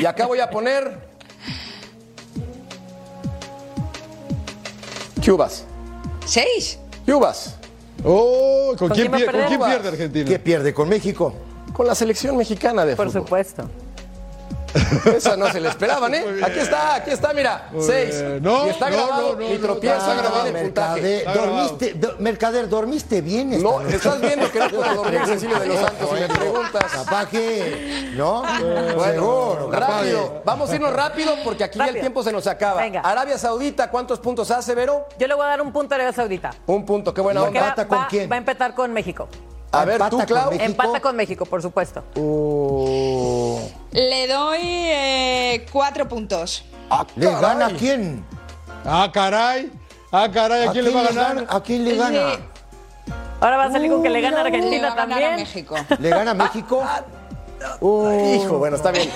Y 0.02 0.06
acá 0.06 0.26
voy 0.28 0.40
a 0.42 0.50
poner. 0.50 1.00
Cubas. 5.26 5.64
¿Seis? 6.26 6.80
Cubas. 7.06 7.56
Oh, 8.04 8.74
¿con, 8.78 8.90
¿Con 8.90 8.90
quién, 8.98 9.10
quién 9.10 9.14
va 9.14 9.18
a 9.18 9.20
pier- 9.20 9.32
¿con 9.32 9.48
quién 9.48 9.62
pierde 9.62 9.88
Argentina? 9.90 10.30
¿Qué 10.30 10.40
pierde 10.40 10.74
con 10.74 10.90
México? 10.90 11.34
Con 11.74 11.88
la 11.88 11.96
selección 11.96 12.36
mexicana 12.36 12.84
de 12.84 12.96
Por 12.96 13.08
fútbol. 13.08 13.22
supuesto. 13.24 13.64
Esa 15.16 15.36
no 15.38 15.52
se 15.52 15.60
le 15.60 15.70
esperaban, 15.70 16.14
¿eh? 16.14 16.26
Aquí 16.44 16.60
está, 16.60 16.96
aquí 16.96 17.12
está, 17.12 17.34
mira. 17.34 17.68
Muy 17.72 17.84
seis. 17.84 18.16
No, 18.42 18.66
y 18.66 18.70
está 18.70 18.90
no, 18.90 18.96
grabado. 18.98 19.22
no, 19.22 19.30
no, 19.32 19.38
Mi 19.38 19.54
no, 19.56 19.60
tropiezo 19.60 19.98
está 19.98 20.14
grabado. 20.16 20.48
en 20.48 20.56
el 20.56 20.64
puntaje. 20.64 21.02
Mercader, 21.02 21.18
Está 21.20 21.34
grabado. 21.34 21.56
¿dormiste, 21.64 21.94
do- 21.96 22.16
Mercader, 22.20 22.70
¿dormiste 22.70 23.22
bien 23.22 23.54
esta 23.54 23.64
No, 23.70 23.80
noche? 23.82 23.96
estás 23.96 24.22
viendo 24.22 24.52
que 24.52 24.60
no 24.60 24.70
puedo 24.70 24.94
dormir 24.96 25.22
Cecilio 25.26 25.60
de 25.60 25.68
los 25.68 25.80
Santos 25.80 26.10
y 26.12 26.20
me 26.22 26.28
preguntas. 26.30 26.84
Capaz 26.92 27.26
que, 27.30 28.12
¿no? 28.16 28.42
Bueno, 28.42 29.04
Seguro, 29.04 29.70
capaz 29.72 29.88
rápido. 30.00 30.42
Vamos 30.46 30.70
a 30.70 30.76
irnos 30.76 30.94
rápido 30.94 31.34
porque 31.44 31.64
aquí 31.64 31.78
ya 31.80 31.88
el 31.88 32.00
tiempo 32.00 32.24
se 32.24 32.32
nos 32.32 32.48
acaba. 32.48 32.82
Venga. 32.82 33.02
Arabia 33.02 33.38
Saudita, 33.38 33.90
¿cuántos 33.90 34.20
puntos 34.20 34.50
hace, 34.52 34.76
Vero? 34.76 35.08
Yo 35.20 35.28
le 35.28 35.34
voy 35.34 35.44
a 35.46 35.50
dar 35.50 35.62
un 35.62 35.72
punto 35.72 35.94
a 35.94 35.96
Arabia 35.96 36.14
Saudita. 36.14 36.52
Un 36.68 36.86
punto, 36.86 37.14
qué 37.14 37.22
buena 37.22 37.42
Porque 37.42 37.58
onda. 37.58 37.62
va, 37.62 37.68
¿Empata 37.70 37.88
con 37.88 37.98
va- 38.00 38.08
quién? 38.10 38.30
va 38.32 38.36
a 38.36 38.38
empatar 38.40 38.74
con 38.76 38.94
México. 38.94 39.28
A 39.74 39.86
ver, 39.86 39.96
¿Empata 39.96 40.10
tú, 40.10 40.18
con 40.18 40.26
Clau. 40.26 40.50
México? 40.52 40.66
Empata 40.66 41.00
con 41.00 41.16
México, 41.16 41.46
por 41.46 41.62
supuesto. 41.62 42.04
Uh, 42.16 43.60
Le 43.92 44.28
doy 44.28 44.60
eh, 44.64 45.66
cuatro 45.72 46.08
puntos. 46.08 46.66
¿Le 47.16 47.32
gana 47.32 47.68
a 47.68 47.70
quién? 47.72 48.26
Ah, 48.86 49.10
caray. 49.14 49.72
Ah, 50.12 50.28
caray, 50.32 50.68
¿a 50.68 50.72
quién 50.74 50.84
le 50.86 50.92
va 50.94 51.02
a 51.02 51.04
ganar? 51.06 51.36
gana? 51.36 51.48
¿A 51.50 51.64
quién 51.64 51.86
le 51.86 51.96
gana? 51.96 52.40
Ahora 53.40 53.58
va 53.58 53.64
a 53.66 53.72
salir 53.72 53.90
con 53.90 54.04
que 54.04 54.10
le 54.10 54.20
Uh, 54.20 54.24
gana 54.24 54.42
a 54.42 54.44
Le 54.44 54.50
Argentina 54.50 54.92
a 54.92 54.96
ganar 54.96 55.18
a 55.18 55.22
también. 55.22 55.36
México. 55.38 55.76
¿Le 56.00 56.10
gana 56.10 56.32
a 56.32 56.34
México? 56.34 56.84
Hijo, 57.82 58.58
bueno, 58.58 58.76
está 58.76 58.92
bien. 58.92 59.10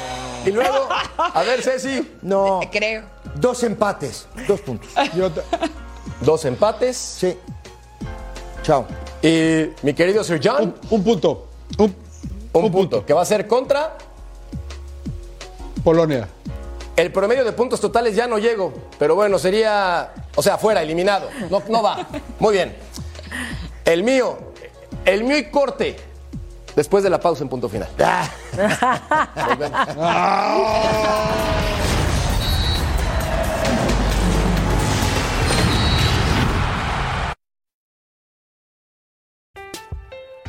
Y 0.46 0.52
luego, 0.52 0.88
a 1.18 1.42
ver, 1.44 1.62
Ceci. 1.62 2.18
No, 2.22 2.62
Creo. 2.72 3.04
dos 3.36 3.62
empates, 3.64 4.28
dos 4.48 4.62
puntos. 4.62 4.90
Yo 5.16 5.30
Dos 6.22 6.46
empates. 6.46 6.96
Sí. 6.96 7.38
Chao. 8.64 8.86
Y 9.22 9.72
mi 9.82 9.94
querido 9.94 10.24
Sir 10.24 10.40
John, 10.44 10.64
un, 10.64 10.76
un 10.90 11.04
punto. 11.04 11.48
Un, 11.78 11.96
un, 12.54 12.72
punto, 12.72 13.06
que 13.06 13.14
va 13.14 13.22
a 13.22 13.26
ser 13.26 13.48
contra. 13.48 13.98
Polonia. 15.84 16.28
El 16.96 17.12
promedio 17.12 17.44
de 17.44 17.52
puntos 17.52 17.82
totales 17.82 18.16
ya 18.16 18.26
no 18.26 18.38
llego, 18.38 18.74
pero 18.98 19.16
bueno, 19.16 19.38
sería, 19.38 20.14
o 20.36 20.42
sea, 20.42 20.58
fuera, 20.58 20.82
eliminado. 20.82 21.30
No, 21.50 21.62
no 21.68 21.84
va. 21.84 22.08
Muy 22.40 22.54
bien. 22.54 22.76
El 23.84 24.04
mío, 24.04 24.38
el 25.04 25.26
mío 25.26 25.38
y 25.38 25.46
corte. 25.46 25.98
Después 26.76 27.04
de 27.04 27.10
la 27.10 27.20
pausa 27.20 27.44
en 27.44 27.50
punto 27.50 27.70
final. 27.70 27.90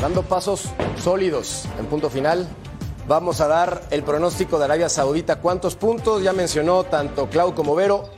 Dando 0.00 0.22
pasos 0.22 0.64
sólidos 1.02 1.64
en 1.78 1.86
punto 1.86 2.08
final, 2.08 2.48
vamos 3.06 3.40
a 3.40 3.48
dar 3.48 3.82
el 3.90 4.02
pronóstico 4.02 4.58
de 4.58 4.64
Arabia 4.64 4.88
Saudita. 4.88 5.36
¿Cuántos 5.36 5.76
puntos? 5.76 6.22
Ya 6.22 6.32
mencionó 6.32 6.84
tanto 6.84 7.28
Clau 7.28 7.54
como 7.54 7.74
Vero. 7.74 8.10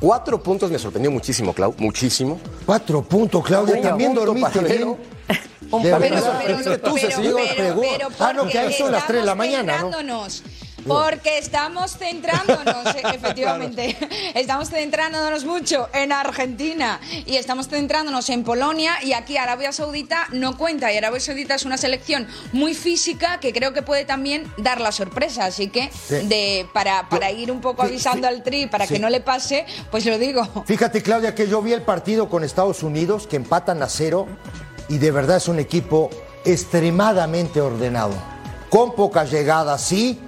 Cuatro 0.00 0.40
puntos 0.42 0.70
me 0.70 0.78
sorprendió 0.78 1.10
muchísimo, 1.10 1.52
Clau, 1.52 1.74
muchísimo. 1.78 2.40
Cuatro 2.64 3.02
puntos, 3.02 3.44
Claudia. 3.44 3.74
Medio 3.74 3.88
También 3.88 4.10
punto 4.14 4.26
dormiste 4.26 4.60
bien. 4.60 4.96
Un 5.70 5.82
Pero- 5.82 5.98
pero- 5.98 6.14
pero- 6.64 7.36
pregunto. 7.56 8.08
Ah, 8.20 8.32
no, 8.32 8.46
que 8.46 8.58
ahí 8.58 8.72
son 8.72 8.90
las 8.90 9.06
tres 9.06 9.20
de 9.20 9.26
la 9.26 9.34
mañana, 9.34 9.78
¿no? 9.82 9.90
Porque 10.86 11.38
estamos 11.38 11.96
centrándonos, 11.98 12.86
eh, 12.94 13.02
efectivamente, 13.14 13.96
estamos 14.34 14.70
centrándonos 14.70 15.44
mucho 15.44 15.88
en 15.92 16.12
Argentina 16.12 17.00
y 17.26 17.36
estamos 17.36 17.68
centrándonos 17.68 18.28
en 18.30 18.44
Polonia 18.44 18.94
y 19.02 19.12
aquí 19.12 19.36
Arabia 19.36 19.72
Saudita 19.72 20.26
no 20.32 20.56
cuenta 20.56 20.92
y 20.92 20.96
Arabia 20.96 21.20
Saudita 21.20 21.56
es 21.56 21.64
una 21.64 21.76
selección 21.76 22.26
muy 22.52 22.74
física 22.74 23.40
que 23.40 23.52
creo 23.52 23.72
que 23.72 23.82
puede 23.82 24.04
también 24.04 24.50
dar 24.56 24.80
la 24.80 24.92
sorpresa, 24.92 25.44
así 25.46 25.68
que 25.68 25.90
Sí. 25.92 26.26
de, 26.26 26.66
para, 26.72 27.08
para 27.08 27.30
ir 27.30 27.50
un 27.50 27.60
poco 27.60 27.82
avisando 27.82 28.28
sí. 28.28 28.34
al 28.34 28.42
tri 28.42 28.66
para 28.66 28.86
Sí. 28.86 28.94
que 28.94 29.00
no 29.00 29.10
le 29.10 29.20
pase, 29.20 29.66
pues 29.90 30.06
lo 30.06 30.16
digo. 30.18 30.46
Fíjate, 30.66 31.02
Claudia, 31.02 31.34
que 31.34 31.48
yo 31.48 31.60
vi 31.60 31.72
el 31.72 31.82
partido 31.82 32.28
con 32.28 32.44
Estados 32.44 32.82
Unidos, 32.82 33.26
que 33.26 33.36
empatan 33.36 33.82
a 33.82 33.88
cero, 33.88 34.26
y 34.88 34.98
de 34.98 35.10
verdad 35.10 35.36
es 35.38 35.48
un 35.48 35.58
equipo 35.58 36.08
extremadamente 36.44 37.60
ordenado. 37.60 38.14
Con 38.70 38.94
pocas 38.94 39.30
llegadas, 39.30 39.82
sí, 39.82 40.18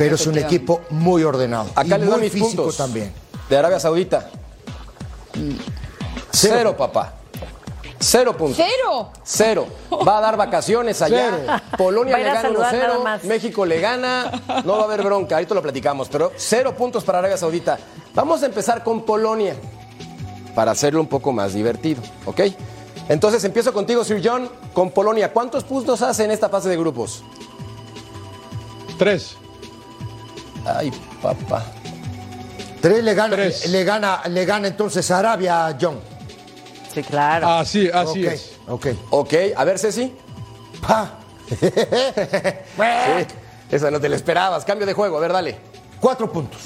pero 0.00 0.14
es 0.14 0.26
un 0.26 0.38
equipo 0.38 0.80
muy 0.88 1.22
ordenado. 1.24 1.68
Acá 1.74 1.96
y 1.96 2.00
les 2.00 2.08
doy 2.08 2.10
muy 2.12 2.20
mis 2.22 2.32
físico 2.32 2.62
puntos. 2.62 2.76
también. 2.78 3.12
De 3.50 3.56
Arabia 3.58 3.78
Saudita. 3.78 4.30
Cero. 5.34 5.54
Cero, 6.32 6.76
papá. 6.76 7.16
Cero 7.98 8.34
puntos. 8.34 8.56
¡Cero! 8.56 9.10
Cero. 9.22 9.66
Va 10.08 10.16
a 10.16 10.20
dar 10.22 10.38
vacaciones 10.38 11.02
allá. 11.02 11.36
Cero. 11.38 11.60
Polonia 11.76 12.16
le 12.16 12.24
gana 12.24 12.40
saludar 12.40 12.74
1-0. 12.74 12.78
nada 12.78 12.98
más. 13.00 13.24
México 13.24 13.66
le 13.66 13.78
gana. 13.78 14.32
No 14.64 14.76
va 14.76 14.80
a 14.80 14.84
haber 14.84 15.02
bronca. 15.02 15.34
Ahorita 15.34 15.54
lo 15.54 15.60
platicamos. 15.60 16.08
Pero 16.08 16.32
cero 16.34 16.74
puntos 16.74 17.04
para 17.04 17.18
Arabia 17.18 17.36
Saudita. 17.36 17.78
Vamos 18.14 18.42
a 18.42 18.46
empezar 18.46 18.82
con 18.82 19.04
Polonia. 19.04 19.54
Para 20.54 20.70
hacerlo 20.70 21.02
un 21.02 21.08
poco 21.08 21.30
más 21.30 21.52
divertido. 21.52 22.00
¿Ok? 22.24 22.40
Entonces 23.10 23.44
empiezo 23.44 23.74
contigo, 23.74 24.02
Sir 24.02 24.22
John. 24.24 24.48
Con 24.72 24.92
Polonia. 24.92 25.30
¿Cuántos 25.30 25.62
puntos 25.64 26.00
hace 26.00 26.24
en 26.24 26.30
esta 26.30 26.48
fase 26.48 26.70
de 26.70 26.78
grupos? 26.78 27.22
Tres. 28.96 29.36
Ay, 30.78 30.90
papá. 31.22 31.64
Tres 32.80 33.04
le 33.04 33.14
gana, 33.14 33.36
Tres. 33.36 33.68
Le, 33.68 33.84
gana, 33.84 34.22
le 34.28 34.44
gana 34.44 34.68
entonces 34.68 35.10
Arabia, 35.10 35.76
John. 35.80 36.00
Sí, 36.92 37.02
claro. 37.02 37.48
Así, 37.48 37.88
así 37.88 38.26
ok, 38.26 38.32
es. 38.32 38.52
ok. 38.66 38.86
Ok. 39.10 39.34
A 39.56 39.64
ver, 39.64 39.78
Ceci. 39.78 40.12
Pa. 40.86 41.18
Sí. 41.48 41.56
Esa 43.70 43.90
no 43.90 44.00
te 44.00 44.08
la 44.08 44.16
esperabas. 44.16 44.64
Cambio 44.64 44.86
de 44.86 44.94
juego. 44.94 45.18
A 45.18 45.20
ver, 45.20 45.32
dale. 45.32 45.58
Cuatro 46.00 46.32
puntos. 46.32 46.62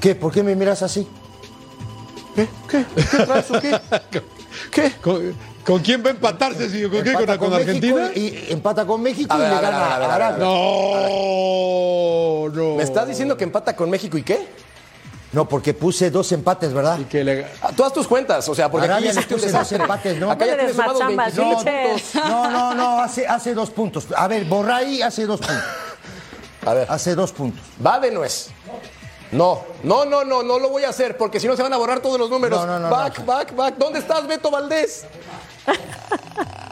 ¿Qué? 0.00 0.14
¿Por 0.14 0.32
qué 0.32 0.42
me 0.42 0.54
miras 0.54 0.82
así? 0.82 1.08
¿Qué? 2.34 2.48
¿Qué? 2.68 2.84
¿Qué 2.94 3.18
traes 3.24 3.50
o 3.50 3.60
qué? 3.60 3.80
¿Qué? 4.70 4.92
¿Con, 5.66 5.80
quién 5.80 6.02
va 6.04 6.08
a 6.08 6.12
empatarse? 6.12 6.70
¿sí? 6.70 6.82
¿Con 6.88 7.02
qué? 7.02 7.12
¿Con, 7.38 7.52
Argentina? 7.52 8.10
Y, 8.14 8.46
empata 8.50 8.86
con 8.86 9.02
México 9.02 9.34
A 9.34 9.38
ver, 9.38 9.52
y 9.52 9.54
le 9.56 9.60
gana 9.60 9.94
a 9.94 9.98
ver, 9.98 10.10
a 10.10 10.18
ver, 10.18 10.22
a 10.22 10.26
a 10.26 10.28
ver. 10.30 10.32
Arabia. 10.38 10.44
No, 10.44 12.48
no. 12.54 12.76
¿Me 12.76 12.82
estás 12.82 13.08
diciendo 13.08 13.36
que 13.36 13.44
empata 13.44 13.74
con 13.74 13.90
México 13.90 14.16
y 14.16 14.22
qué? 14.22 14.46
No, 15.32 15.48
porque 15.48 15.74
puse 15.74 16.10
dos 16.10 16.30
empates, 16.32 16.72
¿verdad? 16.72 16.98
Y 17.00 17.04
que 17.04 17.24
le- 17.24 17.46
Ah, 17.60 17.70
haz 17.84 17.92
tus 17.92 18.06
cuentas, 18.06 18.48
o 18.48 18.54
sea, 18.54 18.70
porque 18.70 18.86
Arabia 18.86 19.10
aquí 19.10 19.34
puse 19.34 19.50
dos 19.50 19.72
empates, 19.72 20.18
¿no? 20.18 20.30
Acá 20.30 20.46
ya 20.46 20.52
No 20.52 20.58
tienes 20.58 20.76
le 20.76 20.82
sumados 20.82 21.08
des 21.08 21.16
más 21.16 21.36
25 21.36 21.64
chamba, 21.64 21.82
puntos. 21.88 22.14
No, 22.14 22.50
no, 22.50 22.74
no, 22.74 23.00
hace, 23.00 23.26
hace 23.26 23.54
dos 23.54 23.70
puntos. 23.70 24.06
A 24.16 24.28
ver, 24.28 24.44
Borray 24.44 25.02
hace 25.02 25.26
dos 25.26 25.40
puntos. 25.40 25.64
A 26.64 26.74
ver, 26.74 26.86
Hace 26.90 27.14
dos 27.14 27.32
puntos. 27.32 27.62
va 27.84 28.00
de 28.00 28.10
nuez. 28.10 28.48
No, 29.32 29.64
no, 29.82 30.04
no, 30.04 30.24
no, 30.24 30.42
no 30.42 30.58
lo 30.58 30.70
voy 30.70 30.84
a 30.84 30.90
hacer 30.90 31.16
porque 31.16 31.40
si 31.40 31.48
no 31.48 31.56
se 31.56 31.62
van 31.62 31.72
a 31.72 31.76
borrar 31.76 32.00
todos 32.00 32.18
los 32.18 32.30
números. 32.30 32.60
No, 32.60 32.66
no, 32.66 32.78
no, 32.78 32.90
back, 32.90 33.24
back, 33.24 33.54
back. 33.54 33.76
¿Dónde 33.76 33.98
estás, 33.98 34.26
Beto 34.26 34.50
Valdés? 34.50 35.04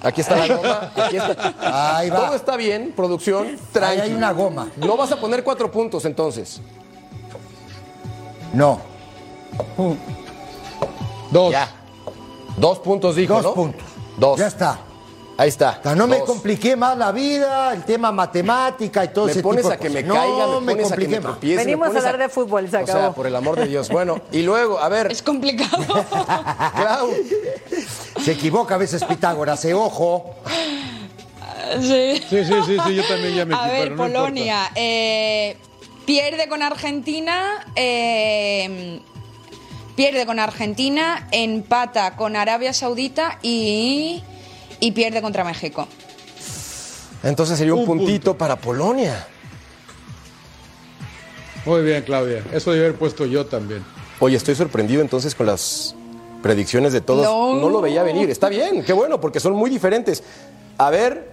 Aquí 0.03 0.21
está 0.21 0.37
la 0.37 0.55
goma. 0.55 0.93
Aquí 0.97 1.17
está. 1.17 1.97
Ahí 1.97 2.11
va. 2.11 2.17
Todo 2.27 2.35
está 2.35 2.57
bien, 2.57 2.93
producción. 2.95 3.47
Ahí 3.47 3.59
Tranqui. 3.73 4.01
hay 4.01 4.13
una 4.13 4.33
goma. 4.33 4.69
No 4.77 4.97
vas 4.97 5.11
a 5.13 5.17
poner 5.21 5.43
cuatro 5.43 5.71
puntos 5.71 6.05
entonces. 6.05 6.61
No. 8.53 8.81
Dos. 11.31 11.53
Ya. 11.53 11.69
Dos 12.57 12.79
puntos 12.81 13.17
dijo, 13.17 13.35
Dos 13.35 13.45
¿no? 13.45 13.55
puntos. 13.55 13.83
Dos. 14.19 14.39
Ya 14.39 14.47
está. 14.47 14.79
Ahí 15.37 15.49
está. 15.49 15.79
O 15.81 15.83
sea, 15.83 15.95
no 15.97 16.07
me 16.07 16.21
compliqué 16.21 16.77
más 16.77 16.97
la 16.97 17.11
vida, 17.11 17.73
el 17.75 17.85
tema 17.85 18.13
matemática 18.13 19.05
y 19.05 19.09
todo 19.09 19.27
Me 19.27 19.33
ese 19.33 19.43
pones 19.43 19.63
tipo 19.63 19.69
de 19.71 19.75
a 19.75 19.79
que 19.79 19.91
me 19.91 20.07
cosas. 20.07 20.23
caiga, 20.23 20.47
no, 20.47 20.61
me 20.61 20.73
pones 20.73 20.93
a 20.93 20.97
que 20.97 21.09
compliqué 21.19 21.49
me 21.49 21.57
Venimos 21.57 21.95
a 21.95 21.99
hablar 21.99 22.19
de 22.19 22.29
fútbol, 22.29 22.71
se 22.71 22.77
O 22.77 22.87
sea, 22.87 23.13
por 23.13 23.27
el 23.27 23.35
amor 23.35 23.57
de 23.57 23.67
Dios. 23.67 23.89
Bueno, 23.89 24.21
y 24.31 24.43
luego, 24.43 24.79
a 24.79 24.89
ver, 24.89 25.07
Es 25.11 25.23
complicado. 25.23 25.83
Clau, 26.77 27.11
Se 28.23 28.33
equivoca 28.33 28.77
a 28.77 28.79
veces 28.79 29.03
Pitágoras, 29.05 29.65
eh, 29.65 29.75
ojo. 29.75 30.37
sí. 31.81 32.23
Sí, 32.31 32.45
sí, 32.45 32.55
sí, 32.67 32.77
sí, 32.87 32.95
yo 32.95 33.07
también 33.09 33.35
ya 33.35 33.45
me 33.45 33.55
A 33.55 33.67
ver, 33.67 33.91
no 33.91 33.97
Polonia 33.97 34.71
eh, 34.77 35.57
pierde 36.07 36.49
con 36.49 36.63
Argentina, 36.63 37.67
eh, 37.75 39.01
pierde 39.97 40.27
con 40.27 40.39
Argentina, 40.39 41.27
empata 41.33 42.15
con 42.15 42.37
Arabia 42.37 42.73
Saudita 42.73 43.39
y, 43.43 44.23
y 44.85 44.93
pierde 44.93 45.23
contra 45.23 45.45
México. 45.45 45.89
entonces 47.23 47.57
sería 47.57 47.73
un, 47.73 47.81
Un 47.81 47.87
puntito 47.87 48.37
para 48.37 48.57
Polonia. 48.57 49.27
Muy 51.65 51.83
bien, 51.83 52.03
Claudia. 52.03 52.43
Eso 52.53 52.71
debe 52.71 52.85
haber 52.85 52.99
puesto 52.99 53.25
yo 53.25 53.47
también. 53.47 53.83
Oye, 54.21 54.37
estoy 54.37 54.55
sorprendido 54.55 55.01
entonces 55.01 55.35
con 55.35 55.47
las 55.47 55.95
predicciones 56.43 56.93
de 56.93 57.01
todos. 57.01 57.25
No. 57.25 57.55
No, 57.59 57.71
lo 57.71 57.81
veía 57.81 58.03
venir. 58.03 58.29
Está 58.29 58.51
bien, 58.51 58.85
qué 58.85 58.93
bueno, 58.93 59.23
porque 59.23 59.41
son 59.41 59.55
muy 59.55 59.71
diferentes. 59.71 60.23
A 60.77 60.91
ver, 60.91 61.31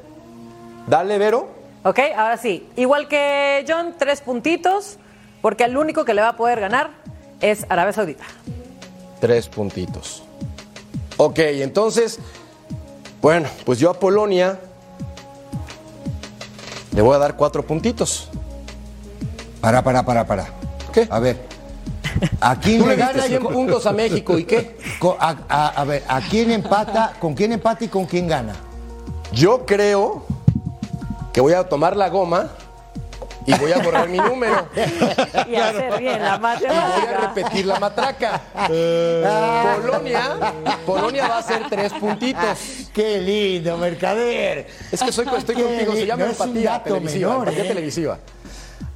dale, 0.88 1.18
Vero. 1.18 1.50
Ok, 1.84 2.00
ahora 2.16 2.38
sí. 2.38 2.66
Igual 2.78 3.10
que 3.10 3.66
John, 3.68 3.96
tres 4.00 4.22
puntitos, 4.22 4.96
porque 5.42 5.66
el 5.66 5.76
único 5.76 6.06
que 6.06 6.14
le 6.14 6.22
va 6.22 6.30
a 6.30 6.38
poder 6.38 6.62
ganar 6.62 6.92
es 7.42 7.66
Arabia 7.68 7.92
Saudita. 7.92 8.24
Tres 9.20 9.50
puntitos. 9.50 10.24
Ok, 11.18 11.40
entonces, 11.40 12.20
bueno, 13.22 13.48
pues 13.66 13.80
yo 13.80 13.90
a 13.90 13.94
Polonia 13.94 14.60
le 16.94 17.02
voy 17.02 17.16
a 17.16 17.20
dar 17.20 17.36
cuatro 17.36 17.64
puntitos. 17.66 18.30
Para, 19.62 19.84
para, 19.84 20.04
para, 20.04 20.26
para. 20.26 20.48
¿Qué? 20.92 21.08
A 21.10 21.20
ver. 21.20 21.46
¿A 22.40 22.60
quién 22.60 22.80
Tú 22.84 22.88
le 22.88 22.98
le 22.98 23.04
diste 23.04 23.14
gana? 23.20 23.26
y 23.26 23.30
100 23.30 23.44
con- 23.44 23.54
puntos 23.54 23.86
a 23.86 23.92
México, 23.92 24.38
¿y 24.38 24.44
qué? 24.46 24.78
a- 25.20 25.68
a 25.70 25.84
ver, 25.86 26.04
¿a 26.08 26.20
quién 26.22 26.52
empata? 26.52 27.14
¿Con 27.20 27.34
quién 27.36 27.52
empata 27.54 27.84
y 27.86 27.88
con 27.88 28.06
quién 28.06 28.28
gana? 28.28 28.56
Yo 29.32 29.66
creo 29.66 30.24
que 31.32 31.40
voy 31.42 31.54
a 31.54 31.64
tomar 31.70 31.96
la 31.96 32.10
goma 32.10 32.50
y 33.46 33.54
voy 33.58 33.72
a 33.72 33.80
borrar 33.80 34.08
mi 34.10 34.18
número. 34.18 34.68
Y 35.48 35.56
hacer 35.56 36.00
bien 36.00 36.22
la 36.22 36.36
Y 36.36 36.40
voy 36.40 36.50
a 36.50 36.60
matemática. 36.60 37.18
repetir 37.34 37.66
la 37.66 37.80
matraca. 37.80 38.42
Polonia, 39.82 40.38
Polonia 40.86 41.28
va 41.28 41.38
a 41.40 41.44
ser 41.44 41.68
tres 41.70 41.92
puntitos. 41.94 42.60
¡Qué 42.94 43.20
lindo, 43.20 43.78
mercader! 43.78 44.68
Es 44.92 45.02
que 45.02 45.12
soy, 45.12 45.28
estoy 45.38 45.56
Qué 45.56 45.64
contigo, 45.64 45.94
se 45.94 46.06
llama 46.06 46.26
un 46.26 46.32
empatía 46.32 46.84
televisiva. 46.84 47.30
menor, 47.30 47.48
empatía 47.48 47.64
¿eh? 47.64 47.68
televisiva. 47.68 48.20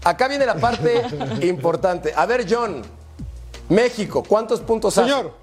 Acá 0.04 0.28
viene 0.28 0.46
la 0.46 0.56
parte 0.56 1.02
importante. 1.42 2.14
A 2.16 2.26
ver, 2.26 2.46
John, 2.50 2.84
México, 3.70 4.24
¿cuántos 4.24 4.60
puntos 4.62 4.98
hace? 4.98 5.10
Señor. 5.10 5.34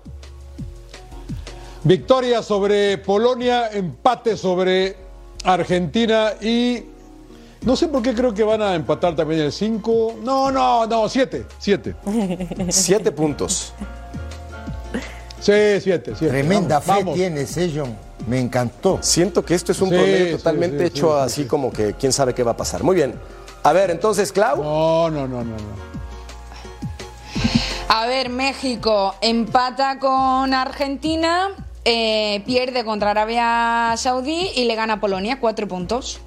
Victoria 1.84 2.42
sobre 2.42 2.96
Polonia, 2.98 3.68
empate 3.72 4.36
sobre 4.36 4.96
Argentina 5.44 6.34
y 6.40 6.84
no 7.62 7.76
sé 7.76 7.88
por 7.88 8.02
qué 8.02 8.14
creo 8.14 8.34
que 8.34 8.42
van 8.44 8.62
a 8.62 8.74
empatar 8.74 9.14
también 9.14 9.40
el 9.40 9.52
5. 9.52 10.16
No, 10.22 10.50
no, 10.50 10.86
no, 10.86 11.08
7, 11.08 11.46
7. 11.58 11.94
Siete 12.70 13.12
puntos. 13.12 13.72
Sí, 15.38 15.52
7, 15.80 16.12
7. 16.16 16.28
Tremenda 16.28 16.80
fe 16.80 16.92
Vamos. 16.92 17.14
tienes, 17.14 17.56
eh, 17.56 17.72
John. 17.74 17.96
Me 18.28 18.38
encantó. 18.40 18.98
Siento 19.02 19.44
que 19.44 19.54
esto 19.54 19.72
es 19.72 19.80
un 19.80 19.88
Sí, 19.88 19.94
promedio 19.96 20.36
totalmente 20.36 20.78
sí, 20.78 20.84
hecho 20.84 21.08
sí, 21.08 21.14
sí, 21.18 21.24
así 21.24 21.42
sí. 21.42 21.48
como 21.48 21.72
que 21.72 21.94
quién 21.94 22.12
sabe 22.12 22.34
qué 22.34 22.42
va 22.44 22.52
a 22.52 22.56
pasar. 22.56 22.84
Muy 22.84 22.94
bien. 22.94 23.14
A 23.64 23.72
ver, 23.72 23.90
entonces, 23.90 24.30
Clau. 24.32 24.62
No, 24.62 25.10
no, 25.10 25.26
no, 25.26 25.38
no, 25.44 25.56
no. 25.56 25.92
A 27.88 28.06
ver, 28.06 28.28
México 28.30 29.14
empata 29.20 29.98
con 29.98 30.54
Argentina, 30.54 31.48
eh, 31.84 32.42
pierde 32.46 32.84
contra 32.84 33.10
Arabia 33.10 33.94
Saudí 33.96 34.50
y 34.54 34.64
le 34.64 34.74
gana 34.76 34.94
a 34.94 35.00
Polonia, 35.00 35.38
cuatro 35.40 35.68
puntos. 35.68 36.20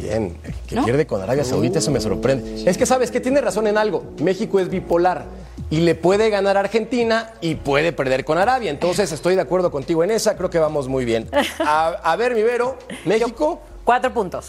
Bien, 0.00 0.36
que 0.66 0.74
¿No? 0.76 0.84
pierde 0.84 1.06
con 1.06 1.20
Arabia 1.20 1.44
Saudita, 1.44 1.78
eso 1.80 1.90
me 1.90 2.00
sorprende. 2.00 2.68
Es 2.68 2.78
que 2.78 2.86
sabes 2.86 3.10
que 3.10 3.20
tiene 3.20 3.40
razón 3.40 3.66
en 3.66 3.76
algo. 3.78 4.04
México 4.22 4.60
es 4.60 4.68
bipolar 4.68 5.24
y 5.70 5.78
le 5.80 5.94
puede 5.94 6.30
ganar 6.30 6.56
a 6.56 6.60
Argentina 6.60 7.32
y 7.40 7.56
puede 7.56 7.92
perder 7.92 8.24
con 8.24 8.38
Arabia. 8.38 8.70
Entonces 8.70 9.10
estoy 9.12 9.34
de 9.34 9.40
acuerdo 9.42 9.70
contigo 9.70 10.04
en 10.04 10.10
esa, 10.10 10.36
creo 10.36 10.50
que 10.50 10.58
vamos 10.58 10.88
muy 10.88 11.04
bien. 11.04 11.28
A, 11.58 11.88
a 11.88 12.16
ver, 12.16 12.34
mi 12.34 12.42
Vero, 12.42 12.76
México, 13.04 13.60
Cuatro 13.84 14.12
puntos. 14.12 14.48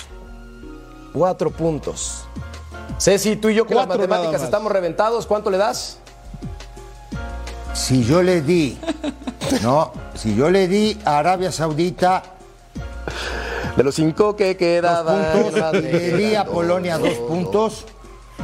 cuatro 1.13 1.49
puntos. 1.49 2.25
Ceci, 2.99 3.35
tú 3.37 3.49
y 3.49 3.55
yo 3.55 3.65
que 3.65 3.73
las 3.73 3.87
matemáticas 3.87 4.43
estamos 4.43 4.71
reventados, 4.71 5.25
¿cuánto 5.25 5.49
le 5.49 5.57
das? 5.57 5.97
Si 7.73 8.03
yo 8.03 8.21
le 8.21 8.41
di, 8.41 8.77
no, 9.61 9.93
si 10.15 10.35
yo 10.35 10.49
le 10.49 10.67
di 10.67 10.97
a 11.05 11.19
Arabia 11.19 11.51
Saudita 11.51 12.23
De 13.79 13.83
los 13.85 13.95
cinco 13.95 14.35
que 14.35 14.47
dos 14.47 14.57
quedaban. 14.57 15.31
puntos, 15.31 15.61
más 15.61 15.71
le 15.73 16.17
di 16.17 16.35
a 16.35 16.43
dos, 16.43 16.53
Polonia 16.53 16.97
dos 16.97 17.13
puntos, 17.13 17.85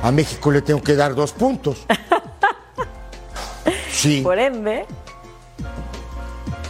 a 0.02 0.10
México 0.10 0.50
le 0.50 0.62
tengo 0.62 0.82
que 0.82 0.96
dar 0.96 1.14
dos 1.14 1.34
puntos. 1.34 1.86
Sí, 3.92 4.22
Por 4.22 4.38
ende, 4.38 4.86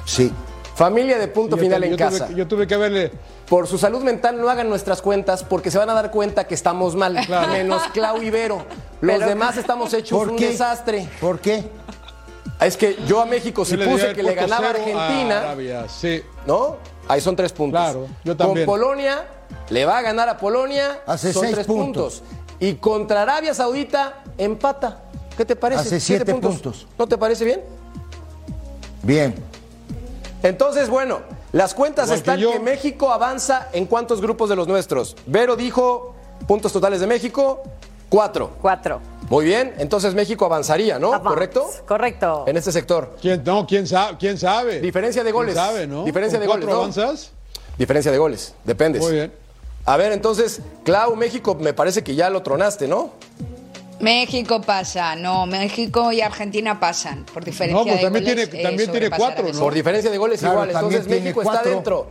sí. 0.06 0.32
Familia 0.76 1.18
de 1.20 1.28
punto 1.28 1.56
Yo 1.58 1.62
final 1.62 1.82
también- 1.82 1.94
en 1.94 2.00
yo 2.00 2.06
casa. 2.20 2.30
yo 2.34 2.48
tuve 2.48 2.66
que 2.68 2.74
haberle. 2.76 3.12
Por 3.50 3.68
su 3.68 3.78
salud 3.78 4.02
mental 4.04 4.40
no 4.40 4.50
hagan 4.50 4.70
nuestras 4.70 5.02
cuentas 5.02 5.44
porque 5.44 5.70
se 5.70 5.78
van 5.78 5.90
a 5.90 5.94
dar 5.94 6.12
cuenta 6.12 6.46
que 6.48 6.54
estamos 6.56 6.96
mal. 6.96 7.20
Menos 7.52 7.82
Clau 7.94 8.22
y 8.22 8.30
Vero. 8.30 8.66
Los 9.02 9.18
Pero- 9.18 9.28
demás 9.28 9.58
estamos 9.58 9.94
hechos 9.94 10.18
¿Por 10.18 10.30
un 10.30 10.38
qué? 10.38 10.50
desastre. 10.50 11.08
¿Por 11.20 11.40
qué? 11.40 11.66
Es 12.62 12.78
que 12.78 12.98
yo 13.08 13.22
a 13.22 13.26
México 13.26 13.66
si 13.66 13.76
puse 13.78 14.14
que 14.14 14.24
le 14.24 14.34
ganaba 14.34 14.68
a 14.68 14.70
Argentina, 14.72 15.40
Arabia, 15.40 15.86
sí. 15.90 16.22
¿no? 16.48 16.78
Ahí 17.08 17.22
son 17.22 17.36
tres 17.36 17.52
puntos. 17.52 17.80
Claro, 17.80 18.08
yo 18.24 18.36
también. 18.36 18.66
Con 18.66 18.80
Polonia, 18.80 19.26
le 19.70 19.86
va 19.86 19.98
a 19.98 20.02
ganar 20.02 20.30
a 20.30 20.38
Polonia, 20.38 21.02
Hace 21.06 21.34
son 21.34 21.44
seis 21.44 21.56
tres 21.56 21.68
puntos. 21.68 22.22
puntos. 22.22 22.36
Y 22.60 22.76
contra 22.76 23.22
Arabia 23.22 23.54
Saudita, 23.54 24.24
empata. 24.38 25.02
¿Qué 25.38 25.46
te 25.46 25.56
parece? 25.56 25.82
Hace 25.82 26.00
siete 26.00 26.34
puntos. 26.34 26.88
¿No 26.98 27.08
te 27.08 27.18
parece 27.18 27.46
bien? 27.46 27.62
Bien. 29.04 29.36
Entonces, 30.42 30.90
bueno, 30.90 31.20
las 31.52 31.74
cuentas 31.74 32.06
Igual 32.06 32.16
que 32.16 32.20
están 32.20 32.40
yo. 32.40 32.52
que, 32.54 32.60
México 32.60 33.12
avanza 33.12 33.70
en 33.74 33.86
cuántos 33.86 34.22
grupos 34.22 34.50
de 34.50 34.56
los 34.56 34.68
nuestros. 34.68 35.16
Vero 35.26 35.56
dijo 35.56 36.16
puntos 36.48 36.72
totales 36.72 37.00
de 37.00 37.08
México, 37.08 37.64
cuatro. 38.10 38.52
cuatro. 38.62 39.02
Muy 39.30 39.46
bien, 39.46 39.74
entonces 39.80 40.14
México 40.14 40.46
avanzaría, 40.46 41.00
¿no? 41.00 41.22
¿Correcto? 41.24 41.70
Correcto. 41.88 42.44
En 42.48 42.58
este 42.58 42.72
sector. 42.72 43.18
¿Quién, 43.22 43.44
no, 43.44 43.66
¿quién 43.66 43.88
sabe? 43.88 44.18
¿Quién 44.20 44.38
sabe? 44.38 44.80
Diferencia 44.80 45.24
de 45.24 45.32
goles. 45.32 45.54
¿Quién 45.56 45.66
sabe, 45.66 45.88
no? 45.88 46.04
Diferencia 46.04 46.38
¿Con 46.38 46.42
de 46.42 46.48
goles, 46.48 46.66
cuatro 46.66 46.78
¿no? 46.78 46.84
avanzas? 46.84 47.32
Diferencia 47.78 48.12
de 48.12 48.18
goles, 48.18 48.54
dependes. 48.64 49.02
Muy 49.02 49.14
bien. 49.14 49.34
A 49.86 49.98
ver, 49.98 50.12
entonces, 50.12 50.62
Clau, 50.84 51.16
México, 51.16 51.56
me 51.56 51.74
parece 51.74 52.04
que 52.04 52.16
ya 52.16 52.30
lo 52.30 52.42
tronaste, 52.42 52.88
¿no? 52.88 53.12
México 54.00 54.62
pasa, 54.62 55.16
no, 55.16 55.46
México 55.46 56.12
y 56.12 56.20
Argentina 56.22 56.80
pasan 56.80 57.26
por 57.34 57.46
diferencia 57.46 57.80
No, 57.80 57.84
pues 57.88 57.98
de 57.98 58.04
también 58.04 58.26
goles, 58.26 58.50
tiene- 58.50 58.64
también 58.64 58.88
sobre 58.88 59.00
tiene 59.00 59.18
cuatro, 59.18 59.48
¿no? 59.54 59.60
Por 59.60 59.74
diferencia 59.74 60.12
de 60.12 60.18
goles 60.18 60.40
Claro, 60.42 60.54
igual. 60.56 60.72
también 60.74 61.02
Entonces 61.02 61.24
México 61.24 61.42
está 61.42 61.62
dentro. 61.64 62.08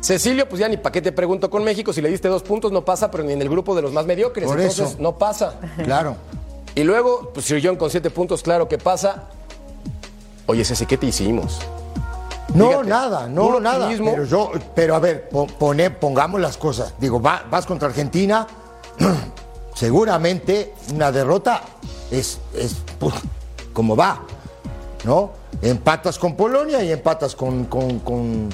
Cecilio, 0.00 0.48
pues 0.48 0.60
ya 0.60 0.68
ni 0.68 0.76
para 0.76 0.92
qué 0.92 1.02
te 1.02 1.12
pregunto 1.12 1.50
con 1.50 1.64
México. 1.64 1.92
Si 1.92 2.00
le 2.00 2.08
diste 2.08 2.28
dos 2.28 2.42
puntos, 2.42 2.70
no 2.72 2.84
pasa, 2.84 3.10
pero 3.10 3.24
ni 3.24 3.32
en 3.32 3.42
el 3.42 3.48
grupo 3.48 3.74
de 3.74 3.82
los 3.82 3.92
más 3.92 4.06
mediocres. 4.06 4.46
Por 4.46 4.60
entonces, 4.60 4.90
eso. 4.90 4.96
no 5.00 5.18
pasa. 5.18 5.54
Claro. 5.84 6.16
Y 6.74 6.84
luego, 6.84 7.30
pues 7.34 7.46
Sir 7.46 7.60
John 7.62 7.76
con 7.76 7.90
siete 7.90 8.08
puntos, 8.10 8.42
claro 8.42 8.68
que 8.68 8.78
pasa. 8.78 9.24
Oye, 10.46 10.64
Ceci, 10.64 10.86
¿qué 10.86 10.96
te 10.96 11.06
hicimos? 11.06 11.58
No, 12.54 12.68
Fíjate, 12.68 12.88
nada, 12.88 13.28
no, 13.28 13.60
nada. 13.60 13.88
Pero 13.88 14.24
yo, 14.24 14.52
pero 14.74 14.94
a 14.94 14.98
ver, 15.00 15.28
po- 15.28 15.46
pone- 15.46 15.90
pongamos 15.90 16.40
las 16.40 16.56
cosas. 16.56 16.94
Digo, 16.98 17.20
va- 17.20 17.44
vas 17.50 17.66
contra 17.66 17.88
Argentina, 17.88 18.46
seguramente 19.74 20.74
una 20.94 21.12
derrota 21.12 21.62
es, 22.10 22.38
es 22.54 22.76
pues, 22.98 23.14
como 23.72 23.96
va, 23.96 24.22
¿no? 25.04 25.30
Empatas 25.62 26.18
con 26.18 26.36
Polonia 26.36 26.82
y 26.82 26.92
empatas 26.92 27.34
con, 27.34 27.64
con, 27.66 27.98
con, 28.00 28.48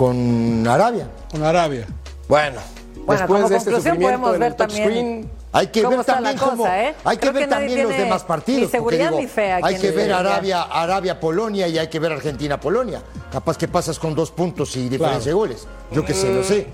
con 0.00 0.66
Arabia. 0.66 1.08
Con 1.30 1.44
Arabia. 1.44 1.86
Bueno, 2.26 2.58
Bueno, 3.04 3.20
después 3.20 3.26
como 3.42 3.48
de 3.50 3.56
este 3.58 3.70
sufrimiento 3.70 4.06
podemos 4.06 4.34
en 4.34 4.40
ver 4.40 4.50
el 4.52 4.56
también- 4.56 4.82
touchscreen, 4.84 5.30
Hay 5.52 5.66
que 5.66 5.82
¿Cómo 5.82 5.96
ver 5.98 6.06
también 6.06 6.38
cosa, 6.38 6.50
cómo, 6.52 6.66
eh? 6.68 6.94
hay 7.04 7.16
que 7.16 7.20
Creo 7.20 7.32
ver 7.34 7.42
que 7.42 7.48
también 7.50 7.82
los 7.82 7.96
demás 7.98 8.22
partidos. 8.22 8.72
ni 8.72 9.18
ni 9.18 9.26
fe 9.26 9.52
hay 9.52 9.76
que 9.78 9.90
ver. 9.90 10.10
Arabia, 10.12 10.62
Arabia, 10.62 11.20
Polonia 11.20 11.68
y 11.68 11.76
hay 11.76 11.88
que 11.88 11.98
ver 11.98 12.12
Argentina, 12.12 12.58
Polonia. 12.58 13.02
Capaz 13.30 13.58
que 13.58 13.68
pasas 13.68 13.98
con 13.98 14.14
dos 14.14 14.30
puntos 14.30 14.74
y 14.76 14.88
diferencia 14.88 15.30
de 15.30 15.34
goles. 15.34 15.66
Yo 15.90 16.02
qué 16.02 16.14
sé, 16.14 16.30
no 16.30 16.42
sé. 16.44 16.66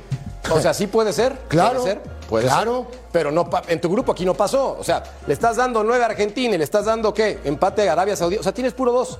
O 0.52 0.60
sea, 0.60 0.72
sí 0.72 0.86
puede 0.86 1.12
ser. 1.12 1.36
Claro, 1.48 1.80
Puede 1.80 1.94
ser. 1.94 2.02
Puede 2.28 2.44
claro. 2.46 2.86
ser. 2.90 3.00
Pero 3.10 3.32
no, 3.32 3.48
en 3.66 3.80
tu 3.80 3.88
grupo 3.90 4.12
aquí 4.12 4.24
no 4.24 4.34
pasó. 4.34 4.76
O 4.78 4.84
sea, 4.84 5.02
le 5.26 5.32
estás 5.32 5.56
dando 5.56 5.82
nueve 5.82 6.04
a 6.04 6.06
Argentina 6.06 6.54
y 6.54 6.58
le 6.58 6.62
estás 6.64 6.84
dando 6.84 7.12
qué? 7.12 7.40
Empate 7.44 7.88
a 7.88 7.92
Arabia 7.92 8.14
Saudí. 8.14 8.36
O 8.36 8.42
sea, 8.44 8.52
tienes 8.52 8.72
puro 8.74 8.92
dos. 8.92 9.18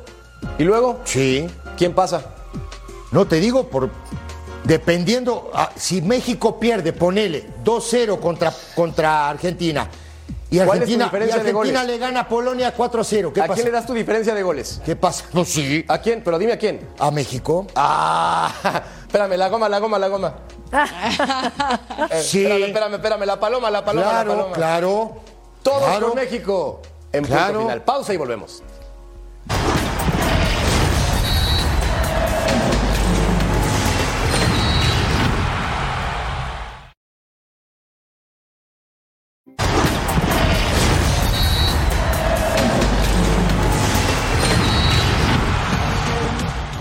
¿Y 0.59 0.63
luego? 0.65 1.01
Sí. 1.05 1.49
¿Quién 1.77 1.95
pasa? 1.95 2.23
No 3.17 3.27
te 3.27 3.41
digo 3.41 3.67
por 3.69 3.89
dependiendo 4.65 5.51
ah, 5.55 5.71
si 5.75 6.03
México 6.03 6.61
pierde, 6.61 6.93
ponele 6.93 7.47
2-0 7.65 8.21
contra, 8.21 8.53
contra 8.75 9.31
Argentina. 9.31 9.89
Y 10.51 10.59
¿Cuál 10.59 10.61
es 10.61 10.67
tu 10.67 10.73
Argentina, 10.73 11.05
y 11.05 11.07
diferencia 11.07 11.35
de 11.37 11.41
Argentina 11.49 11.81
goles? 11.81 11.87
le 11.95 11.99
gana 11.99 12.21
a 12.21 12.29
Polonia 12.29 12.77
4-0. 12.77 13.33
¿Qué 13.33 13.41
¿A 13.41 13.45
pasa? 13.47 13.55
quién 13.55 13.65
le 13.65 13.73
das 13.73 13.87
tu 13.87 13.95
diferencia 13.95 14.35
de 14.35 14.43
goles? 14.43 14.83
¿Qué 14.85 14.97
pasa? 14.97 15.25
No, 15.33 15.47
sí. 15.47 15.83
¿A 15.89 15.97
quién? 16.03 16.21
Pero 16.23 16.39
dime 16.39 16.53
a 16.53 16.59
quién. 16.59 16.87
A 16.99 17.11
México. 17.11 17.67
Ah, 17.75 18.53
espérame, 19.07 19.39
la 19.39 19.49
goma, 19.49 19.71
la 19.71 19.79
goma, 19.79 19.99
la 19.99 20.09
goma. 20.09 20.35
Eh, 22.11 22.21
Sí. 22.23 22.45
Espérame, 22.45 22.65
espérame, 22.67 22.95
espérame, 22.97 23.25
la 23.25 23.41
paloma, 23.41 23.71
la 23.71 23.83
paloma, 23.83 24.11
Claro, 24.11 24.29
la 24.29 24.37
paloma. 24.37 24.55
claro. 24.55 25.17
Todos 25.63 25.85
claro. 25.85 26.09
con 26.09 26.17
México. 26.17 26.83
En 27.15 27.25
Claro. 27.25 27.47
punto 27.47 27.61
final. 27.63 27.83
Pausa 27.83 28.13
y 28.13 28.19
volvemos. 28.19 28.63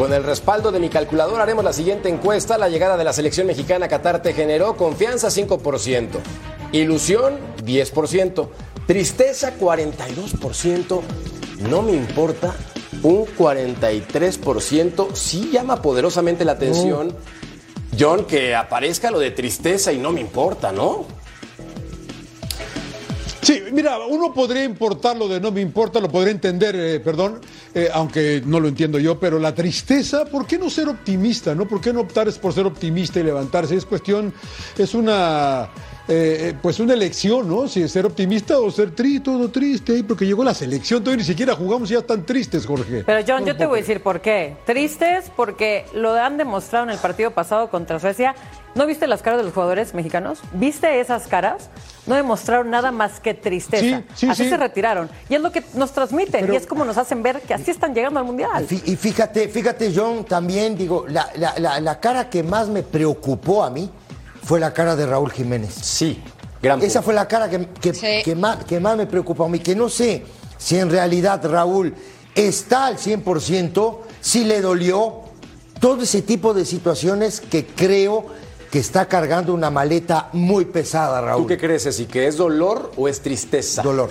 Con 0.05 0.13
el 0.13 0.23
respaldo 0.23 0.71
de 0.71 0.79
mi 0.79 0.89
calculadora 0.89 1.41
haremos 1.41 1.63
la 1.65 1.73
siguiente 1.73 2.09
encuesta. 2.09 2.59
La 2.59 2.69
llegada 2.69 2.95
de 2.95 3.03
la 3.03 3.11
selección 3.11 3.47
mexicana 3.47 3.87
a 3.87 3.89
Qatar 3.89 4.21
te 4.21 4.33
generó 4.33 4.77
confianza 4.77 5.29
5%, 5.29 6.19
ilusión 6.73 7.39
10%, 7.65 8.47
tristeza 8.85 9.57
42%, 9.59 11.01
no 11.67 11.81
me 11.81 11.93
importa 11.93 12.53
un 13.01 13.25
43%. 13.25 15.15
Sí 15.15 15.49
llama 15.51 15.81
poderosamente 15.81 16.45
la 16.45 16.51
atención, 16.51 17.15
John, 17.99 18.25
que 18.25 18.53
aparezca 18.53 19.09
lo 19.09 19.17
de 19.17 19.31
tristeza 19.31 19.91
y 19.91 19.97
no 19.97 20.11
me 20.11 20.21
importa, 20.21 20.71
¿no? 20.71 21.07
Sí, 23.45 23.61
mira, 23.71 23.99
uno 23.99 24.33
podría 24.33 24.63
importar 24.63 25.15
lo 25.15 25.27
de 25.27 25.39
no 25.39 25.51
me 25.51 25.61
importa, 25.61 25.99
lo 25.99 26.09
podría 26.09 26.31
entender, 26.31 26.75
eh, 26.75 26.99
perdón, 26.99 27.39
eh, 27.75 27.89
aunque 27.93 28.41
no 28.43 28.59
lo 28.59 28.67
entiendo 28.67 28.97
yo, 28.97 29.19
pero 29.19 29.37
la 29.37 29.53
tristeza, 29.53 30.25
¿por 30.25 30.47
qué 30.47 30.57
no 30.57 30.67
ser 30.67 30.89
optimista? 30.89 31.53
¿no? 31.53 31.67
¿Por 31.67 31.79
qué 31.79 31.93
no 31.93 32.01
optar 32.01 32.27
es 32.27 32.39
por 32.39 32.53
ser 32.53 32.65
optimista 32.65 33.19
y 33.19 33.23
levantarse? 33.23 33.75
Es 33.75 33.85
cuestión, 33.85 34.33
es 34.79 34.95
una, 34.95 35.69
eh, 36.07 36.55
pues 36.59 36.79
una 36.79 36.95
elección, 36.95 37.47
¿no? 37.47 37.67
Si 37.67 37.83
es 37.83 37.91
ser 37.91 38.07
optimista 38.07 38.57
o 38.57 38.71
ser 38.71 38.95
triste, 38.95 39.25
todo 39.25 39.51
triste, 39.51 40.03
porque 40.03 40.25
llegó 40.25 40.43
la 40.43 40.55
selección, 40.55 41.03
todavía 41.03 41.21
ni 41.21 41.27
siquiera 41.27 41.53
jugamos 41.53 41.91
y 41.91 41.93
ya 41.93 41.99
están 41.99 42.25
tristes, 42.25 42.65
Jorge. 42.65 43.03
Pero 43.05 43.23
John, 43.27 43.45
yo 43.45 43.55
te 43.55 43.67
voy 43.67 43.77
a 43.77 43.81
decir 43.81 44.01
por 44.01 44.21
qué. 44.21 44.57
Tristes 44.65 45.31
porque 45.35 45.85
lo 45.93 46.13
han 46.13 46.37
demostrado 46.37 46.85
en 46.85 46.89
el 46.89 46.97
partido 46.97 47.29
pasado 47.29 47.69
contra 47.69 47.99
Suecia. 47.99 48.33
¿No 48.73 48.87
viste 48.87 49.05
las 49.05 49.21
caras 49.21 49.37
de 49.37 49.43
los 49.43 49.53
jugadores 49.53 49.93
mexicanos? 49.93 50.39
¿Viste 50.53 50.99
esas 50.99 51.27
caras? 51.27 51.69
No 52.07 52.15
demostraron 52.15 52.69
nada 52.69 52.91
más 52.91 53.19
que 53.19 53.33
tristeza. 53.33 53.99
Sí, 53.99 54.03
sí, 54.15 54.27
así 54.29 54.43
sí. 54.43 54.49
se 54.49 54.57
retiraron. 54.57 55.09
Y 55.29 55.35
es 55.35 55.41
lo 55.41 55.51
que 55.51 55.63
nos 55.73 55.91
transmiten. 55.91 56.51
y 56.53 56.55
es 56.55 56.67
como 56.67 56.85
nos 56.85 56.97
hacen 56.97 57.23
ver 57.23 57.41
que 57.41 57.53
así 57.53 57.71
están 57.71 57.93
llegando 57.95 58.19
al 58.19 58.25
Mundial. 58.25 58.67
Y 58.69 58.95
fíjate, 58.95 59.47
fíjate, 59.49 59.91
John, 59.95 60.23
también 60.25 60.77
digo, 60.77 61.05
la, 61.07 61.29
la- 61.37 61.55
la- 61.57 61.79
la 61.79 61.99
cara 61.99 62.29
que 62.29 62.43
más 62.43 62.67
me 62.67 62.83
preocupó 62.83 63.63
a 63.63 63.69
mí 63.69 63.89
fue 64.43 64.59
la 64.59 64.71
cara 64.73 64.95
de 64.95 65.05
Raúl 65.07 65.31
Jiménez. 65.31 65.73
Sí, 65.73 66.21
gran 66.61 66.81
Esa 66.83 67.01
fue 67.01 67.13
la 67.15 67.27
cara 67.27 67.49
que, 67.49 67.67
que- 67.81 67.93
Sí. 67.93 68.21
que 68.23 68.35
más, 68.35 68.63
que 68.65 68.79
más 68.79 68.95
me 68.97 69.07
preocupó 69.07 69.45
a 69.45 69.49
mí, 69.49 69.57
que 69.59 69.75
no 69.75 69.89
sé 69.89 70.23
si 70.57 70.77
en 70.77 70.89
realidad 70.91 71.41
Raúl 71.49 71.93
está 72.35 72.85
al 72.85 72.97
100%, 72.97 74.01
si 74.21 74.43
le 74.43 74.61
dolió, 74.61 75.21
todo 75.79 76.03
ese 76.03 76.21
tipo 76.21 76.53
de 76.53 76.65
situaciones 76.65 77.41
que 77.41 77.65
creo 77.65 78.27
que 78.71 78.79
está 78.79 79.07
cargando 79.07 79.53
una 79.53 79.69
maleta 79.69 80.29
muy 80.33 80.65
pesada, 80.65 81.19
¿Tú 81.19 81.25
Raúl. 81.25 81.47
qué 81.47 81.57
crees, 81.57 81.83
Ceci? 81.83 82.05
¿Que 82.05 82.27
es 82.27 82.37
dolor 82.37 82.91
o 82.97 83.07
es 83.07 83.21
tristeza? 83.21 83.81
Dolor. 83.81 84.09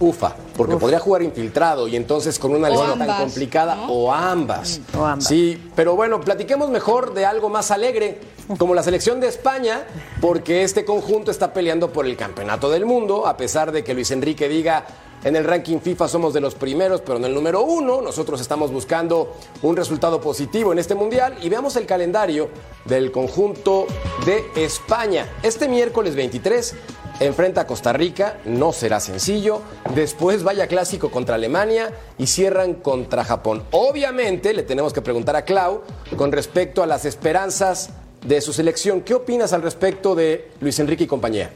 Ufa, 0.00 0.34
porque 0.56 0.76
podría 0.76 0.98
jugar 0.98 1.22
infiltrado 1.22 1.86
y 1.86 1.94
entonces 1.94 2.38
con 2.38 2.52
una 2.52 2.68
lesión 2.68 2.98
tan 2.98 3.16
complicada 3.22 3.76
¿no? 3.76 3.86
o 3.86 4.12
ambas. 4.12 4.80
O 4.98 5.04
ambas. 5.04 5.28
Sí, 5.28 5.70
pero 5.76 5.94
bueno, 5.94 6.20
platiquemos 6.20 6.68
mejor 6.68 7.14
de 7.14 7.24
algo 7.24 7.48
más 7.48 7.70
alegre, 7.70 8.18
como 8.58 8.74
la 8.74 8.82
selección 8.82 9.20
de 9.20 9.28
España, 9.28 9.86
porque 10.20 10.64
este 10.64 10.84
conjunto 10.84 11.30
está 11.30 11.52
peleando 11.52 11.92
por 11.92 12.06
el 12.06 12.16
campeonato 12.16 12.70
del 12.70 12.84
mundo, 12.86 13.26
a 13.26 13.36
pesar 13.36 13.70
de 13.70 13.84
que 13.84 13.94
Luis 13.94 14.10
Enrique 14.10 14.48
diga 14.48 14.84
en 15.24 15.36
el 15.36 15.44
ranking 15.44 15.80
FIFA 15.80 16.06
somos 16.06 16.34
de 16.34 16.40
los 16.40 16.54
primeros, 16.54 17.00
pero 17.00 17.16
en 17.16 17.24
el 17.24 17.34
número 17.34 17.62
uno. 17.62 18.02
Nosotros 18.02 18.40
estamos 18.40 18.70
buscando 18.70 19.34
un 19.62 19.76
resultado 19.76 20.20
positivo 20.20 20.72
en 20.72 20.78
este 20.78 20.94
mundial 20.94 21.36
y 21.42 21.48
veamos 21.48 21.76
el 21.76 21.86
calendario 21.86 22.50
del 22.84 23.10
conjunto 23.10 23.86
de 24.26 24.44
España. 24.54 25.26
Este 25.42 25.66
miércoles 25.66 26.14
23 26.14 26.74
enfrenta 27.20 27.62
a 27.62 27.66
Costa 27.66 27.92
Rica, 27.92 28.38
no 28.44 28.72
será 28.72 29.00
sencillo. 29.00 29.62
Después 29.94 30.42
vaya 30.42 30.66
clásico 30.66 31.10
contra 31.10 31.36
Alemania 31.36 31.90
y 32.18 32.26
cierran 32.26 32.74
contra 32.74 33.24
Japón. 33.24 33.64
Obviamente 33.70 34.52
le 34.52 34.62
tenemos 34.62 34.92
que 34.92 35.00
preguntar 35.00 35.36
a 35.36 35.44
Clau 35.44 35.82
con 36.16 36.32
respecto 36.32 36.82
a 36.82 36.86
las 36.86 37.06
esperanzas 37.06 37.90
de 38.26 38.40
su 38.40 38.52
selección. 38.52 39.00
¿Qué 39.00 39.14
opinas 39.14 39.52
al 39.52 39.62
respecto 39.62 40.14
de 40.14 40.50
Luis 40.60 40.78
Enrique 40.78 41.04
y 41.04 41.06
compañía? 41.06 41.50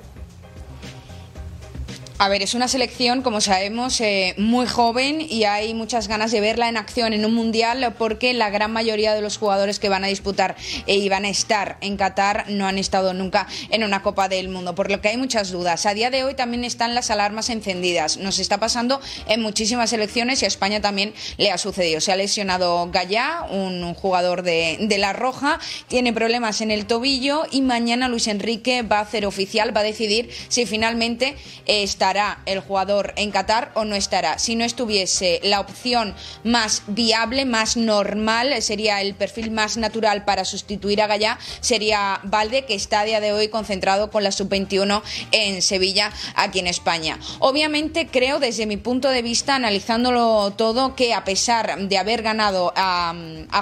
A 2.21 2.29
ver, 2.29 2.43
es 2.43 2.55
una 2.55 2.67
selección, 2.67 3.23
como 3.23 3.41
sabemos, 3.41 4.01
eh, 4.01 4.35
muy 4.39 4.67
joven 4.67 5.21
y 5.21 5.45
hay 5.45 5.73
muchas 5.73 6.09
ganas 6.09 6.33
de 6.33 6.41
verla 6.41 6.69
en 6.69 6.77
acción 6.77 7.13
en 7.13 7.25
un 7.25 7.33
mundial 7.33 7.95
porque 7.97 8.35
la 8.35 8.51
gran 8.51 8.73
mayoría 8.73 9.15
de 9.15 9.21
los 9.21 9.39
jugadores 9.39 9.79
que 9.79 9.89
van 9.89 10.03
a 10.03 10.09
disputar 10.09 10.57
eh, 10.89 10.97
y 10.97 11.09
van 11.09 11.25
a 11.27 11.29
estar 11.29 11.79
en 11.81 11.97
Qatar 11.97 12.47
no 12.49 12.67
han 12.67 12.77
estado 12.77 13.15
nunca 13.15 13.47
en 13.71 13.85
una 13.85 14.03
Copa 14.03 14.29
del 14.29 14.49
Mundo, 14.49 14.75
por 14.75 14.91
lo 14.91 15.01
que 15.01 15.11
hay 15.11 15.17
muchas 15.17 15.53
dudas. 15.53 15.87
A 15.87 15.95
día 15.95 16.11
de 16.11 16.25
hoy 16.25 16.35
también 16.35 16.65
están 16.65 16.97
las 16.97 17.13
alarmas 17.13 17.51
encendidas. 17.51 18.17
Nos 18.17 18.41
está 18.41 18.59
pasando 18.59 19.01
en 19.29 19.41
muchísimas 19.41 19.91
selecciones 19.91 20.43
y 20.43 20.47
a 20.47 20.49
España 20.49 20.81
también 20.81 21.15
le 21.37 21.53
ha 21.53 21.59
sucedido. 21.59 22.01
Se 22.01 22.11
ha 22.11 22.17
lesionado 22.17 22.91
Gallá, 22.91 23.47
un 23.49 23.95
jugador 23.95 24.43
de, 24.43 24.77
de 24.81 24.99
La 24.99 25.13
Roja, 25.13 25.61
tiene 25.87 26.13
problemas 26.13 26.63
en 26.63 26.73
el 26.73 26.87
tobillo 26.87 27.45
y 27.53 27.61
mañana 27.61 28.09
Luis 28.09 28.27
Enrique 28.27 28.83
va 28.83 28.99
a 28.99 29.03
hacer 29.03 29.25
oficial, 29.25 29.77
va 29.77 29.83
a 29.83 29.85
decidir 29.85 30.31
si 30.49 30.67
finalmente 30.67 31.37
eh, 31.67 31.85
estará 32.09 32.39
el 32.47 32.61
jugador 32.61 33.13
en 33.17 33.31
Qatar 33.31 33.71
o 33.75 33.85
no 33.85 33.95
estará. 33.95 34.39
Si 34.39 34.57
no 34.57 34.65
estuviese 34.65 35.41
la 35.43 35.61
opción 35.61 36.15
más 36.43 36.83
viable, 36.87 37.45
más 37.45 37.77
normal, 37.77 38.63
sería 38.63 39.03
el 39.03 39.15
perfil 39.15 39.51
más 39.51 39.77
natural 39.77 40.25
para 40.25 40.47
sustituir 40.47 41.03
a 41.03 41.07
Gallá, 41.07 41.39
sería 41.61 42.19
Valde, 42.25 42.65
que 42.65 42.75
está 42.75 43.01
a 43.01 43.05
día 43.05 43.21
de 43.21 43.35
hoy 43.35 43.49
concentrado 43.49 44.11
con 44.11 44.25
la 44.25 44.33
sub-21 44.33 45.03
en 45.33 45.61
Sevilla, 45.61 46.11
aquí 46.35 46.61
en 46.61 46.69
España. 46.69 47.19
Obviamente 47.41 48.07
creo 48.07 48.39
desde 48.39 48.65
mi 48.65 48.79
punto 48.79 49.11
de 49.11 49.21
vista, 49.21 49.57
analizándolo 49.57 50.55
todo, 50.57 50.95
que 50.97 51.13
a 51.13 51.25
pesar 51.25 51.77
de 51.79 51.99
haber 51.99 52.23
ganado 52.23 52.73
a, 52.75 53.13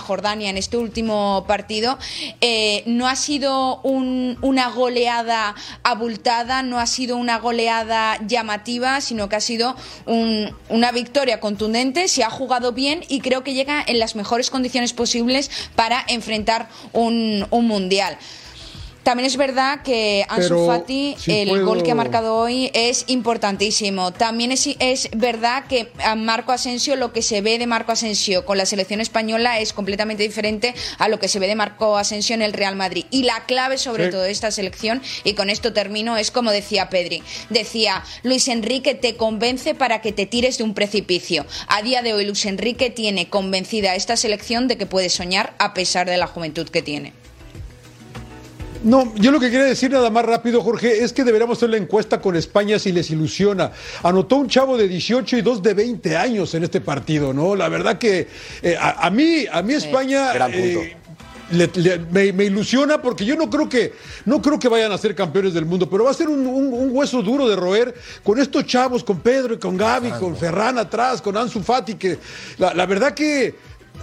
Jordania 0.06 0.50
en 0.50 0.56
este 0.56 0.76
último 0.76 1.44
partido, 1.48 1.98
eh, 2.40 2.84
no 2.86 3.08
ha 3.08 3.16
sido 3.16 3.80
un- 3.80 4.38
una 4.40 4.68
goleada 4.70 5.56
abultada, 5.82 6.62
no 6.62 6.78
ha 6.78 6.86
sido 6.86 7.16
una 7.16 7.38
goleada 7.40 8.18
llamativa, 8.36 9.00
sino 9.00 9.28
que 9.28 9.36
ha 9.36 9.40
sido 9.40 9.74
un- 10.04 10.54
una 10.68 10.92
victoria 10.92 11.40
contundente, 11.40 12.08
se 12.08 12.22
ha 12.22 12.30
jugado 12.30 12.72
bien 12.72 13.02
y 13.08 13.20
creo 13.20 13.42
que 13.42 13.54
llega 13.54 13.82
en 13.86 13.98
las 13.98 14.14
mejores 14.14 14.50
condiciones 14.50 14.92
posibles 14.92 15.50
para 15.74 16.04
enfrentar 16.08 16.68
un, 16.92 17.46
un 17.50 17.66
mundial. 17.66 18.18
También 19.06 19.28
es 19.28 19.36
verdad 19.36 19.82
que 19.84 20.26
Ansu 20.28 20.48
Pero, 20.48 20.66
Fati, 20.66 21.14
si 21.16 21.30
el 21.30 21.48
puedo- 21.50 21.64
gol 21.66 21.84
que 21.84 21.92
ha 21.92 21.94
marcado 21.94 22.34
hoy 22.34 22.72
es 22.74 23.04
importantísimo. 23.06 24.12
También 24.12 24.50
es, 24.50 24.68
es 24.80 25.08
verdad 25.14 25.62
que 25.68 25.92
a 26.04 26.16
Marco 26.16 26.50
Asensio, 26.50 26.96
lo 26.96 27.12
que 27.12 27.22
se 27.22 27.40
ve 27.40 27.56
de 27.60 27.68
Marco 27.68 27.92
Asensio 27.92 28.44
con 28.44 28.58
la 28.58 28.66
selección 28.66 29.00
española 29.00 29.60
es 29.60 29.72
completamente 29.72 30.24
diferente 30.24 30.74
a 30.98 31.06
lo 31.08 31.20
que 31.20 31.28
se 31.28 31.38
ve 31.38 31.46
de 31.46 31.54
Marco 31.54 31.96
Asensio 31.96 32.34
en 32.34 32.42
el 32.42 32.52
Real 32.52 32.74
Madrid. 32.74 33.04
Y 33.12 33.22
la 33.22 33.44
clave 33.46 33.78
sobre 33.78 34.06
Sí. 34.06 34.10
todo 34.10 34.22
de 34.22 34.32
esta 34.32 34.50
selección, 34.50 35.00
y 35.22 35.34
con 35.34 35.50
esto 35.50 35.72
termino, 35.72 36.16
es 36.16 36.32
como 36.32 36.50
decía 36.50 36.90
Pedri. 36.90 37.22
Decía, 37.48 38.02
Luis 38.24 38.48
Enrique 38.48 38.96
te 38.96 39.14
convence 39.14 39.76
para 39.76 40.00
que 40.00 40.10
te 40.10 40.26
tires 40.26 40.58
de 40.58 40.64
un 40.64 40.74
precipicio. 40.74 41.46
A 41.68 41.80
día 41.80 42.02
de 42.02 42.12
hoy 42.12 42.24
Luis 42.24 42.44
Enrique 42.44 42.90
tiene 42.90 43.28
convencida 43.28 43.92
a 43.92 43.94
esta 43.94 44.16
selección 44.16 44.66
de 44.66 44.76
que 44.76 44.86
puede 44.86 45.10
soñar 45.10 45.54
a 45.60 45.74
pesar 45.74 46.10
de 46.10 46.16
la 46.16 46.26
juventud 46.26 46.68
que 46.68 46.82
tiene. 46.82 47.12
No, 48.82 49.12
yo 49.16 49.30
lo 49.32 49.40
que 49.40 49.50
quería 49.50 49.66
decir 49.66 49.90
nada 49.90 50.10
más 50.10 50.24
rápido, 50.24 50.62
Jorge, 50.62 51.02
es 51.02 51.12
que 51.12 51.24
deberíamos 51.24 51.58
hacer 51.58 51.70
la 51.70 51.76
encuesta 51.76 52.20
con 52.20 52.36
España 52.36 52.78
si 52.78 52.92
les 52.92 53.10
ilusiona. 53.10 53.72
Anotó 54.02 54.36
un 54.36 54.48
chavo 54.48 54.76
de 54.76 54.86
18 54.88 55.36
y 55.38 55.42
dos 55.42 55.62
de 55.62 55.74
20 55.74 56.16
años 56.16 56.54
en 56.54 56.64
este 56.64 56.80
partido, 56.80 57.32
¿no? 57.32 57.56
La 57.56 57.68
verdad 57.68 57.98
que 57.98 58.28
eh, 58.62 58.76
a, 58.78 59.06
a 59.06 59.10
mí, 59.10 59.46
a 59.50 59.62
mí 59.62 59.74
España. 59.74 60.32
Gran 60.32 60.52
punto. 60.52 60.80
eh, 60.80 60.96
le- 61.52 61.70
le- 61.76 61.98
me, 62.10 62.32
me 62.32 62.44
ilusiona 62.46 63.00
porque 63.00 63.24
yo 63.24 63.36
no 63.36 63.48
creo 63.48 63.68
que 63.68 63.92
no 64.24 64.42
creo 64.42 64.58
que 64.58 64.66
vayan 64.68 64.90
a 64.90 64.98
ser 64.98 65.14
campeones 65.14 65.54
del 65.54 65.64
mundo, 65.64 65.88
pero 65.88 66.02
va 66.02 66.10
a 66.10 66.14
ser 66.14 66.28
un, 66.28 66.44
un- 66.44 66.72
un 66.72 66.88
hueso 66.92 67.22
duro 67.22 67.48
de 67.48 67.54
roer 67.54 67.94
con 68.24 68.40
estos 68.40 68.66
chavos, 68.66 69.04
con 69.04 69.20
Pedro 69.20 69.54
y 69.54 69.58
con 69.58 69.76
Gaby, 69.76 70.10
con 70.18 70.36
Ferran 70.36 70.76
atrás, 70.76 71.22
con 71.22 71.36
Ansu 71.36 71.62
Fati, 71.62 71.94
que 71.94 72.18
la, 72.58 72.74
la 72.74 72.84
verdad 72.86 73.14
que 73.14 73.54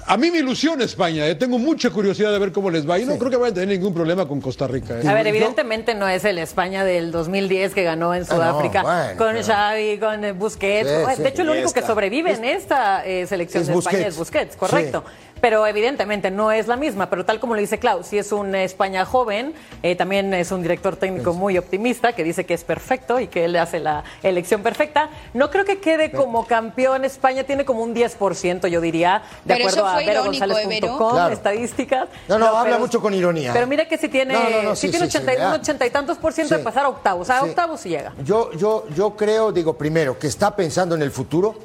a 0.05 0.17
mí 0.17 0.31
me 0.31 0.39
ilusiona 0.39 0.83
España, 0.83 1.25
eh, 1.27 1.35
tengo 1.35 1.57
mucha 1.59 1.89
curiosidad 1.89 2.31
de 2.31 2.39
ver 2.39 2.51
cómo 2.51 2.69
les 2.69 2.87
va 2.89 2.99
y 2.99 3.05
no 3.05 3.17
creo 3.17 3.29
que 3.31 3.37
vayan 3.37 3.51
a 3.51 3.59
tener 3.61 3.77
ningún 3.77 3.93
problema 3.93 4.27
con 4.27 4.41
Costa 4.41 4.67
Rica. 4.67 4.99
eh. 5.01 5.07
A 5.07 5.13
ver, 5.13 5.27
evidentemente 5.27 5.95
no 5.95 6.07
es 6.07 6.25
el 6.25 6.37
España 6.39 6.83
del 6.83 7.11
2010 7.11 7.73
que 7.73 7.83
ganó 7.83 8.13
en 8.13 8.25
Sudáfrica 8.25 8.83
Ah, 8.85 9.03
bueno, 9.13 9.17
con 9.17 9.33
pero- 9.33 9.45
Xavi, 9.45 9.97
con 9.99 10.25
eh, 10.25 10.31
Busquets. 10.33 10.89
Sí, 10.89 10.95
Bueno, 10.95 11.15
sí. 11.15 11.23
de 11.23 11.29
hecho, 11.29 11.41
el 11.43 11.49
único 11.49 11.71
que 11.73 11.81
sobrevive 11.81 12.31
en 12.33 12.45
esta 12.45 13.05
eh, 13.05 13.25
selección 13.27 13.61
es 13.61 13.67
de 13.69 13.73
España 13.75 14.07
es 14.07 14.17
Busquets, 14.17 14.55
correcto. 14.55 15.03
Pero 15.41 15.67
evidentemente 15.67 16.31
no 16.31 16.53
es 16.53 16.67
la 16.69 16.77
misma, 16.77 17.09
pero 17.09 17.25
tal 17.25 17.37
como 17.41 17.53
lo 17.53 17.59
dice 17.59 17.77
Klaus, 17.77 18.07
si 18.07 18.17
es 18.17 18.31
un 18.31 18.55
eh, 18.55 18.63
España 18.63 19.03
joven, 19.03 19.53
eh, 19.81 19.93
también 19.97 20.33
es 20.33 20.53
un 20.53 20.61
director 20.61 20.95
técnico 20.95 21.33
muy 21.33 21.57
optimista 21.57 22.13
que 22.13 22.23
dice 22.23 22.45
que 22.45 22.53
es 22.53 22.63
perfecto 22.63 23.19
y 23.19 23.27
que 23.27 23.43
él 23.43 23.57
hace 23.57 23.81
la 23.81 24.05
elección 24.23 24.63
perfecta. 24.63 25.09
No 25.33 25.51
creo 25.51 25.65
que 25.65 25.79
quede 25.79 26.11
como 26.11 26.47
campeón. 26.47 27.03
España 27.03 27.43
tiene 27.43 27.65
como 27.65 27.83
un 27.83 27.93
10%, 27.93 28.67
yo 28.69 28.79
diría, 28.79 29.21
de 29.43 29.55
Pero 29.55 29.67
eso 29.67 29.79
acuerdo 29.81 29.87
a 29.92 29.92
fue 29.93 30.03
¿eh, 30.03 30.07
verogonzález.com, 30.07 31.11
Claro. 31.13 31.33
estadísticas. 31.33 32.07
No, 32.27 32.37
no, 32.37 32.47
habla 32.57 32.77
mucho 32.77 33.01
con 33.01 33.13
ironía. 33.13 33.51
Pero 33.53 33.67
mira 33.67 33.87
que 33.87 33.97
si 33.97 34.09
tiene, 34.09 34.33
No, 34.33 34.61
no, 34.63 34.75
sí 34.75 34.87
sí, 34.87 34.91
tiene 34.91 35.05
sí, 35.07 35.11
sí, 35.11 35.17
80 35.17 35.33
y- 35.33 35.37
ya. 35.37 35.47
un 35.49 35.53
80 35.55 35.85
y 35.85 35.89
tantos 35.89 36.17
por 36.17 36.33
ciento 36.33 36.57
de 36.57 36.63
pasar 36.63 36.85
a 36.85 36.89
octavos. 36.89 37.29
A 37.29 37.39
Sí. 37.41 37.49
octavos 37.49 37.79
sí 37.81 37.89
llega. 37.89 38.13
Yo, 38.23 38.51
yo, 38.53 38.85
yo 38.95 39.15
creo, 39.15 39.51
digo, 39.51 39.73
primero, 39.77 40.17
que 40.19 40.27
está 40.27 40.55
pensando 40.55 40.95
en 40.95 41.01
el 41.01 41.11
futuro, 41.11 41.55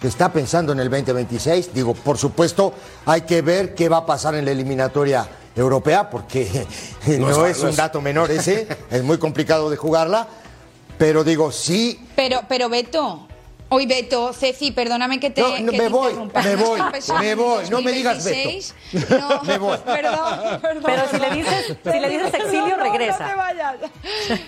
que 0.00 0.08
está 0.08 0.32
pensando 0.32 0.72
en 0.72 0.80
el 0.80 0.88
2026. 0.90 1.74
Digo, 1.74 1.94
por 1.94 2.18
supuesto, 2.18 2.72
hay 3.06 3.22
que 3.22 3.42
ver 3.42 3.74
qué 3.74 3.88
va 3.88 3.98
a 3.98 4.06
pasar 4.06 4.34
en 4.34 4.44
la 4.44 4.52
eliminatoria 4.52 5.26
europea, 5.56 6.08
porque 6.08 6.66
no, 7.18 7.28
No 7.30 7.46
es- 7.46 7.58
un 7.60 7.74
dato 7.74 8.00
menor 8.00 8.30
ese, 8.30 8.68
es 8.90 9.02
muy 9.02 9.18
complicado 9.18 9.68
de 9.70 9.76
jugarla. 9.76 10.26
Pero 10.98 11.22
digo, 11.22 11.52
sí, 11.52 12.08
Pero, 12.16 12.40
pero 12.48 12.68
Beto. 12.68 13.27
Hoy 13.70 13.84
Beto, 13.84 14.32
Ceci, 14.32 14.70
perdóname 14.72 15.20
que 15.20 15.28
te, 15.28 15.42
No, 15.42 15.48
no, 15.50 15.56
que 15.56 15.62
me 15.78 15.84
te 15.84 15.88
voy, 15.90 16.14
me 16.14 16.20
¿No 16.20 16.64
voy, 16.64 16.80
me 17.20 17.34
voy, 17.34 17.68
no 17.68 17.82
me 17.82 17.92
digas 17.92 18.24
2026? 18.24 18.74
No, 19.10 19.42
Me 19.42 19.58
voy. 19.58 19.76
Perdón, 19.84 20.60
perdón. 20.62 20.82
Pero 20.86 21.02
si 21.10 21.18
le 21.18 21.30
dices, 21.36 21.76
si 21.84 22.00
le 22.00 22.08
dices 22.08 22.32
exilio, 22.34 22.76
No, 22.78 22.82
regresa. 22.84 23.18
No 23.18 23.28
te 23.28 23.34
vayas. 23.36 23.76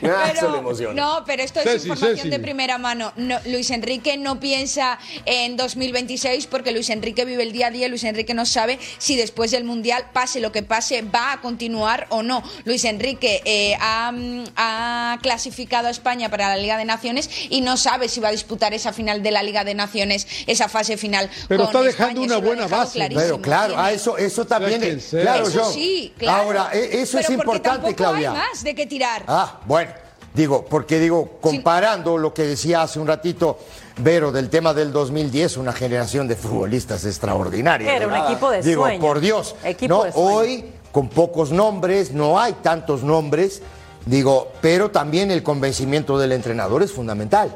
Ah, 0.05 0.57
emociona. 0.59 0.95
no, 0.95 1.25
pero 1.27 1.43
esto 1.43 1.61
es 1.61 1.67
Ceci, 1.67 1.89
información 1.89 2.17
Ceci. 2.17 2.31
de 2.31 2.39
primera 2.39 2.79
mano. 2.79 3.13
No, 3.17 3.39
Luis 3.45 3.71
Enrique 3.71 4.17
no 4.17 4.41
piensa 4.41 4.99
en 5.27 5.59
2026 5.59 6.47
porque 6.47 6.73
Luis 6.73 6.89
Enrique 6.89 7.27
vive 7.27 7.43
el 7.43 7.53
día 7.53 7.67
a 7.67 7.71
día. 7.71 7.89
Luis 7.89 8.05
Enrique 8.05 8.33
no 8.33 8.47
sabe 8.47 8.79
si 8.97 9.17
después 9.17 9.51
del 9.51 9.65
Mundial, 9.65 10.07
pase 10.15 10.41
lo 10.41 10.51
que 10.51 10.63
pase, 10.63 11.03
va 11.03 11.33
a 11.33 11.41
continuar 11.43 12.07
o 12.09 12.23
no. 12.23 12.43
Luis 12.65 12.85
Enrique 12.87 13.43
eh, 13.45 13.77
ha, 13.81 14.13
mm, 14.13 14.45
ha 14.57 15.19
clasificado 15.21 15.89
a 15.89 15.91
España 15.91 16.31
para 16.31 16.49
la 16.49 16.57
Liga 16.57 16.79
de 16.79 16.87
Naciones 16.87 17.29
y 17.51 17.61
no 17.61 17.77
sabe 17.77 18.09
si 18.09 18.21
va 18.21 18.29
a 18.29 18.33
disputar 18.33 18.73
esa 18.73 18.95
final 18.95 19.10
de 19.19 19.31
la 19.31 19.43
Liga 19.43 19.65
de 19.65 19.75
Naciones, 19.75 20.27
esa 20.47 20.69
fase 20.69 20.97
final. 20.97 21.29
Pero 21.49 21.65
con 21.65 21.67
está 21.69 21.83
dejando 21.83 22.23
España. 22.23 22.39
una 22.39 22.47
buena 22.47 22.67
base. 22.69 22.95
clarísimo. 22.95 23.21
pero 23.23 23.43
claro, 23.43 23.79
a 23.79 23.93
eso, 23.93 24.17
eso 24.17 24.47
también. 24.47 25.01
Sea. 25.01 25.23
Claro, 25.23 25.49
eso 25.49 25.73
sí, 25.73 26.15
claro. 26.17 26.43
Ahora, 26.45 26.71
e- 26.73 27.01
eso 27.03 27.19
Pero 27.19 27.29
es 27.29 27.35
importante, 27.35 27.95
Claudia. 27.95 28.31
hay 28.33 28.39
más 28.39 28.63
de 28.65 28.75
qué 28.75 28.87
tirar. 28.87 29.25
Ah, 29.27 29.61
bueno, 29.67 29.91
digo, 30.33 30.65
porque 30.65 30.99
digo, 31.01 31.39
comparando 31.41 32.17
lo 32.17 32.33
que 32.33 32.43
decía 32.45 32.83
hace 32.83 32.99
un 33.01 33.07
ratito 33.07 33.59
Vero 34.03 34.33
del 34.33 34.49
tema 34.49 34.73
del 34.73 34.93
2010, 34.93 35.59
una 35.59 35.73
generación 35.75 36.27
de 36.27 36.35
futbolistas 36.37 37.05
extraordinaria. 37.05 37.95
Era 37.95 38.07
un 38.07 38.15
equipo 38.17 38.51
de 38.51 38.63
Digo, 38.63 38.85
sueño. 38.85 39.01
por 39.01 39.21
Dios. 39.21 39.55
Equipo 39.63 39.95
no, 39.95 40.05
de 40.05 40.13
sueño. 40.13 40.27
hoy 40.29 40.65
con 40.91 41.09
pocos 41.09 41.51
nombres, 41.53 42.11
no 42.13 42.41
hay 42.41 42.55
tantos 42.55 43.03
nombres, 43.03 43.61
digo, 44.07 44.51
pero 44.63 44.91
también 44.91 45.31
el 45.31 45.43
convencimiento 45.43 46.19
del 46.19 46.33
entrenador 46.33 46.83
es 46.83 46.93
fundamental. 46.93 47.55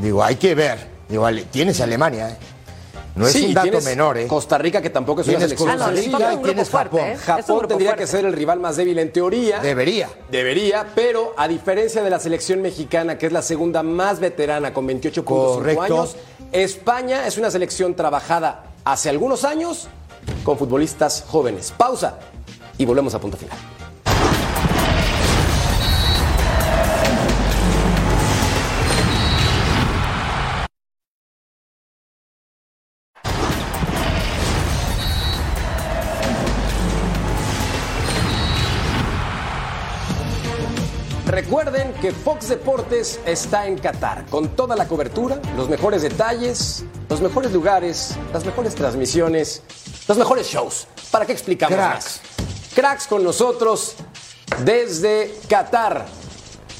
Digo, 0.00 0.22
hay 0.22 0.36
que 0.36 0.54
ver. 0.54 0.78
Digo, 1.08 1.26
Ale- 1.26 1.44
tienes 1.44 1.80
Alemania, 1.80 2.30
¿eh? 2.30 2.36
No 3.16 3.26
es 3.26 3.32
Sí, 3.32 3.46
un 3.46 3.54
dato 3.54 3.80
menor, 3.80 4.18
¿eh? 4.18 4.26
Costa 4.28 4.56
Rica, 4.56 4.80
que 4.80 4.88
tampoco 4.90 5.20
es 5.22 5.26
una 5.26 5.38
Tienes 5.38 5.58
selección 5.58 5.68
Costa 5.70 5.84
Ah, 5.86 5.90
no, 5.90 5.96
Rica 5.96 6.34
un 6.36 6.42
tienes 6.44 6.70
fuerte, 6.70 6.96
Japón. 6.96 7.10
¿eh? 7.12 7.16
Japón 7.16 7.68
tendría 7.68 7.88
fuerte. 7.90 8.04
que 8.04 8.06
ser 8.06 8.24
el 8.24 8.32
rival 8.32 8.60
más 8.60 8.76
débil 8.76 8.98
en 9.00 9.12
teoría. 9.12 9.58
Debería. 9.58 10.08
Debería, 10.30 10.86
pero 10.94 11.34
a 11.36 11.48
diferencia 11.48 12.02
de 12.04 12.10
la 12.10 12.20
selección 12.20 12.62
mexicana, 12.62 13.18
que 13.18 13.26
es 13.26 13.32
la 13.32 13.42
segunda 13.42 13.82
más 13.82 14.20
veterana 14.20 14.72
con 14.72 14.86
28.5 14.86 15.24
Correcto. 15.24 15.82
años, 15.82 16.16
España 16.52 17.26
es 17.26 17.36
una 17.36 17.50
selección 17.50 17.94
trabajada 17.94 18.64
hace 18.84 19.08
algunos 19.10 19.44
años 19.44 19.88
con 20.44 20.56
futbolistas 20.56 21.24
jóvenes. 21.26 21.74
Pausa 21.76 22.18
y 22.78 22.84
volvemos 22.84 23.12
a 23.14 23.18
punto 23.20 23.36
final. 23.36 23.56
Que 42.00 42.12
Fox 42.12 42.48
Deportes 42.48 43.20
está 43.26 43.66
en 43.66 43.76
Qatar 43.78 44.24
con 44.26 44.48
toda 44.56 44.74
la 44.74 44.86
cobertura, 44.88 45.38
los 45.56 45.68
mejores 45.68 46.02
detalles, 46.02 46.84
los 47.08 47.20
mejores 47.20 47.52
lugares, 47.52 48.16
las 48.32 48.44
mejores 48.44 48.74
transmisiones, 48.74 49.62
los 50.08 50.16
mejores 50.16 50.46
shows. 50.46 50.86
¿Para 51.10 51.26
qué 51.26 51.32
explicamos 51.32 51.76
Cracks. 51.76 51.94
más? 51.94 52.20
Cracks 52.74 53.06
con 53.06 53.22
nosotros 53.22 53.96
desde 54.64 55.34
Qatar 55.48 56.06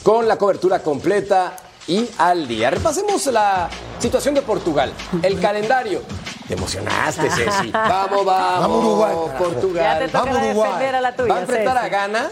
con 0.02 0.26
la 0.26 0.38
cobertura 0.38 0.82
completa 0.82 1.54
y 1.86 2.08
al 2.18 2.48
día. 2.48 2.70
Repasemos 2.70 3.26
la 3.26 3.68
situación 3.98 4.34
de 4.34 4.42
Portugal, 4.42 4.92
el 5.22 5.38
calendario. 5.38 6.02
Te 6.48 6.54
emocionaste, 6.54 7.30
Ceci. 7.30 7.70
Vamos, 7.70 8.24
vamos, 8.24 8.60
Vamos, 8.60 8.84
Uruguay. 8.84 9.14
Portugal. 9.38 9.84
Ya 9.84 9.98
te 9.98 10.06
toca 10.06 10.24
Vamos, 10.24 10.42
Uruguay. 10.42 10.68
defender 10.70 10.94
a 10.94 11.00
la 11.00 11.14
tuya. 11.14 11.28
Va 11.32 11.38
a 11.38 11.42
enfrentar 11.42 11.76
Ceci. 11.76 11.86
a 11.86 11.88
Ghana. 11.90 12.30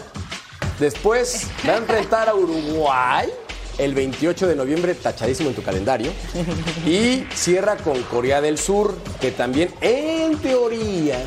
Después 0.79 1.47
va 1.67 1.73
a 1.73 1.77
enfrentar 1.77 2.29
a 2.29 2.35
Uruguay 2.35 3.29
el 3.77 3.93
28 3.93 4.47
de 4.47 4.55
noviembre, 4.55 4.93
tachadísimo 4.95 5.49
en 5.49 5.55
tu 5.55 5.63
calendario. 5.63 6.11
Y 6.85 7.25
cierra 7.33 7.77
con 7.77 8.01
Corea 8.03 8.41
del 8.41 8.57
Sur, 8.57 8.95
que 9.19 9.31
también 9.31 9.73
en 9.81 10.37
teoría 10.37 11.17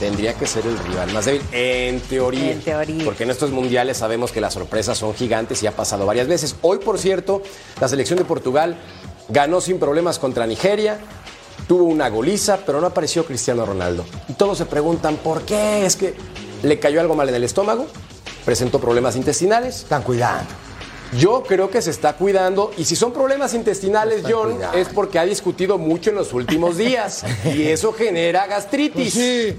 tendría 0.00 0.34
que 0.34 0.46
ser 0.46 0.66
el 0.66 0.78
rival 0.78 1.12
más 1.12 1.24
débil. 1.24 1.42
En 1.52 2.00
teoría. 2.00 2.52
En 2.52 2.60
teoría. 2.60 3.04
Porque 3.04 3.24
en 3.24 3.30
estos 3.30 3.50
mundiales 3.50 3.96
sabemos 3.96 4.32
que 4.32 4.40
las 4.40 4.52
sorpresas 4.54 4.98
son 4.98 5.14
gigantes 5.14 5.62
y 5.62 5.66
ha 5.66 5.72
pasado 5.72 6.04
varias 6.04 6.26
veces. 6.26 6.56
Hoy, 6.62 6.78
por 6.78 6.98
cierto, 6.98 7.42
la 7.80 7.88
selección 7.88 8.18
de 8.18 8.24
Portugal 8.24 8.76
ganó 9.28 9.60
sin 9.60 9.78
problemas 9.78 10.18
contra 10.18 10.46
Nigeria. 10.46 10.98
Tuvo 11.68 11.84
una 11.84 12.10
goliza, 12.10 12.58
pero 12.66 12.80
no 12.80 12.88
apareció 12.88 13.24
Cristiano 13.24 13.64
Ronaldo. 13.64 14.04
Y 14.28 14.34
todos 14.34 14.58
se 14.58 14.66
preguntan 14.66 15.16
por 15.16 15.42
qué. 15.42 15.86
Es 15.86 15.96
que 15.96 16.14
le 16.62 16.78
cayó 16.78 17.00
algo 17.00 17.14
mal 17.14 17.28
en 17.28 17.34
el 17.36 17.44
estómago, 17.44 17.86
presentó 18.44 18.80
problemas 18.80 19.16
intestinales. 19.16 19.80
Están 19.80 20.02
cuidando. 20.02 20.48
Yo 21.18 21.44
creo 21.44 21.70
que 21.70 21.80
se 21.80 21.90
está 21.90 22.14
cuidando 22.14 22.72
y 22.76 22.84
si 22.84 22.96
son 22.96 23.12
problemas 23.12 23.54
intestinales, 23.54 24.22
John, 24.28 24.54
cuidando. 24.54 24.76
es 24.78 24.88
porque 24.88 25.18
ha 25.18 25.24
discutido 25.24 25.78
mucho 25.78 26.10
en 26.10 26.16
los 26.16 26.32
últimos 26.32 26.76
días 26.76 27.22
y 27.44 27.62
eso 27.68 27.92
genera 27.92 28.46
gastritis. 28.48 29.14
Pues 29.14 29.14
sí, 29.14 29.56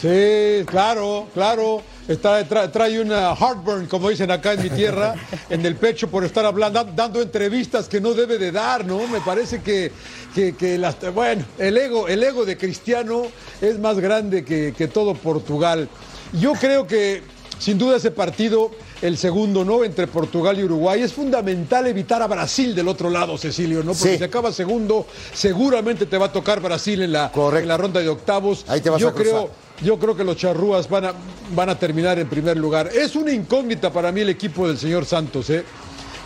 sí, 0.00 0.64
claro, 0.66 1.26
claro. 1.34 1.82
Está, 2.08 2.48
tra- 2.48 2.70
trae 2.70 3.00
una 3.00 3.34
heartburn, 3.34 3.86
como 3.86 4.08
dicen 4.10 4.30
acá 4.30 4.52
en 4.52 4.62
mi 4.62 4.70
tierra, 4.70 5.14
en 5.50 5.66
el 5.66 5.74
pecho 5.74 6.08
por 6.08 6.24
estar 6.24 6.44
hablando, 6.44 6.84
dando 6.84 7.20
entrevistas 7.20 7.88
que 7.88 8.00
no 8.00 8.14
debe 8.14 8.38
de 8.38 8.52
dar, 8.52 8.84
¿no? 8.84 9.06
Me 9.08 9.20
parece 9.20 9.60
que, 9.60 9.90
que, 10.32 10.54
que 10.54 10.78
las, 10.78 10.96
bueno, 11.12 11.44
el 11.58 11.76
ego, 11.76 12.06
el 12.06 12.22
ego 12.22 12.44
de 12.44 12.56
Cristiano 12.56 13.26
es 13.60 13.78
más 13.80 13.98
grande 13.98 14.44
que, 14.44 14.72
que 14.76 14.86
todo 14.86 15.14
Portugal. 15.14 15.88
Yo 16.32 16.52
creo 16.52 16.86
que, 16.86 17.22
sin 17.58 17.78
duda, 17.78 17.96
ese 17.96 18.10
partido, 18.10 18.70
el 19.02 19.16
segundo, 19.16 19.64
¿no? 19.64 19.82
Entre 19.84 20.06
Portugal 20.06 20.58
y 20.58 20.64
Uruguay, 20.64 21.02
es 21.02 21.12
fundamental 21.12 21.86
evitar 21.86 22.20
a 22.22 22.26
Brasil 22.26 22.74
del 22.74 22.88
otro 22.88 23.08
lado, 23.10 23.38
Cecilio, 23.38 23.78
¿no? 23.82 23.92
Porque 23.92 24.12
Sí. 24.12 24.18
si 24.18 24.24
acaba 24.24 24.52
segundo, 24.52 25.06
seguramente 25.32 26.06
te 26.06 26.18
va 26.18 26.26
a 26.26 26.32
tocar 26.32 26.60
Brasil 26.60 27.02
en 27.02 27.12
la, 27.12 27.30
Correcto. 27.32 27.62
en 27.62 27.68
la 27.68 27.76
ronda 27.76 28.00
de 28.00 28.08
octavos. 28.08 28.64
Ahí 28.68 28.80
te 28.80 28.90
vas 28.90 29.00
Yo 29.00 29.08
a 29.08 29.14
cruzar. 29.14 29.32
creo, 29.32 29.50
yo 29.82 29.98
creo 29.98 30.16
que 30.16 30.24
los 30.24 30.36
charrúas 30.36 30.88
van 30.88 31.06
a, 31.06 31.12
van 31.54 31.68
a 31.68 31.78
terminar 31.78 32.18
en 32.18 32.28
primer 32.28 32.56
lugar. 32.56 32.90
Es 32.94 33.16
una 33.16 33.32
incógnita 33.32 33.92
para 33.92 34.12
mí 34.12 34.20
el 34.22 34.28
equipo 34.30 34.66
del 34.68 34.78
señor 34.78 35.04
Santos, 35.06 35.48
¿eh? 35.50 35.64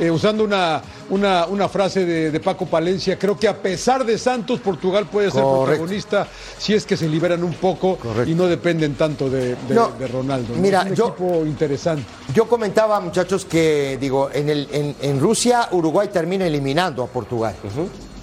Eh, 0.00 0.10
usando 0.10 0.42
una, 0.44 0.80
una, 1.10 1.46
una 1.46 1.68
frase 1.68 2.04
de, 2.04 2.30
de 2.30 2.40
Paco 2.40 2.66
Palencia, 2.66 3.18
creo 3.18 3.38
que 3.38 3.46
a 3.46 3.56
pesar 3.56 4.04
de 4.04 4.16
Santos, 4.18 4.58
Portugal 4.60 5.06
puede 5.06 5.30
ser 5.30 5.42
Correcto. 5.42 5.64
protagonista 5.66 6.26
si 6.58 6.74
es 6.74 6.84
que 6.86 6.96
se 6.96 7.06
liberan 7.08 7.44
un 7.44 7.54
poco 7.54 7.98
y 8.26 8.34
no 8.34 8.46
dependen 8.46 8.94
tanto 8.94 9.28
de, 9.30 9.54
de- 9.56 9.74
No, 9.74 9.90
de 9.90 10.08
Ronaldo. 10.08 10.54
mira, 10.56 10.82
es 10.82 10.90
un 10.90 10.94
yo- 10.96 11.08
equipo 11.08 11.44
interesante. 11.46 12.04
Yo 12.34 12.48
comentaba, 12.48 12.98
muchachos, 13.00 13.44
que 13.44 13.98
digo, 14.00 14.30
en, 14.32 14.48
el, 14.48 14.68
en, 14.72 14.96
en 15.02 15.20
Rusia 15.20 15.68
Uruguay 15.72 16.08
termina 16.12 16.46
eliminando 16.46 17.02
a 17.02 17.06
Portugal, 17.06 17.54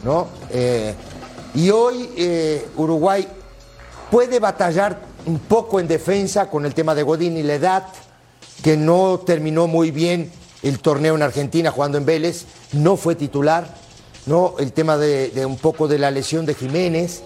¿no? 0.04 0.28
Eh, 0.52 0.94
y 1.56 1.70
hoy 1.70 2.10
eh, 2.18 2.68
Uruguay 2.78 3.28
puede 4.12 4.40
batallar 4.40 5.00
un 5.26 5.40
poco 5.40 5.80
en 5.80 5.88
defensa 5.88 6.50
con 6.50 6.66
el 6.66 6.74
tema 6.74 6.96
de 6.96 7.04
Godín 7.04 7.38
y 7.38 7.44
la 7.44 7.56
edad, 7.56 7.84
que 8.64 8.78
no 8.78 9.20
terminó 9.26 9.68
muy 9.68 9.92
bien 9.92 10.32
el 10.64 10.80
torneo 10.80 11.16
en 11.16 11.22
Argentina 11.22 11.72
jugando 11.72 11.98
en 11.98 12.06
Vélez, 12.06 12.46
no 12.74 12.98
fue 12.98 13.16
titular, 13.16 13.76
¿no? 14.26 14.56
El 14.60 14.74
tema 14.74 14.98
de, 14.98 15.30
de 15.30 15.46
un 15.46 15.58
poco 15.58 15.88
de 15.88 16.00
la 16.00 16.12
lesión 16.12 16.46
de 16.46 16.54
Jiménez, 16.54 17.24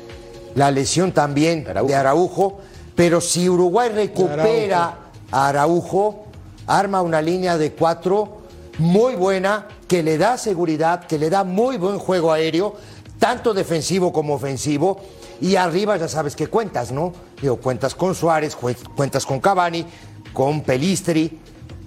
la 0.55 0.69
lesión 0.71 1.11
también 1.13 1.63
de 1.63 1.95
Araujo, 1.95 2.59
pero 2.95 3.21
si 3.21 3.47
Uruguay 3.49 3.89
recupera 3.89 4.97
a 5.31 5.47
Araujo, 5.47 6.25
arma 6.67 7.01
una 7.01 7.21
línea 7.21 7.57
de 7.57 7.71
cuatro 7.71 8.41
muy 8.77 9.15
buena, 9.15 9.67
que 9.87 10.03
le 10.03 10.17
da 10.17 10.37
seguridad, 10.37 11.05
que 11.05 11.17
le 11.17 11.29
da 11.29 11.43
muy 11.43 11.77
buen 11.77 11.99
juego 11.99 12.31
aéreo, 12.31 12.75
tanto 13.19 13.53
defensivo 13.53 14.11
como 14.11 14.33
ofensivo, 14.33 14.99
y 15.39 15.55
arriba 15.55 15.97
ya 15.97 16.07
sabes 16.07 16.35
que 16.35 16.47
cuentas, 16.47 16.91
¿no? 16.91 17.13
Digo, 17.41 17.57
cuentas 17.57 17.95
con 17.95 18.13
Suárez, 18.13 18.55
cu- 18.55 18.73
cuentas 18.95 19.25
con 19.25 19.39
Cavani, 19.39 19.85
con 20.33 20.61
Pelistri, 20.61 21.39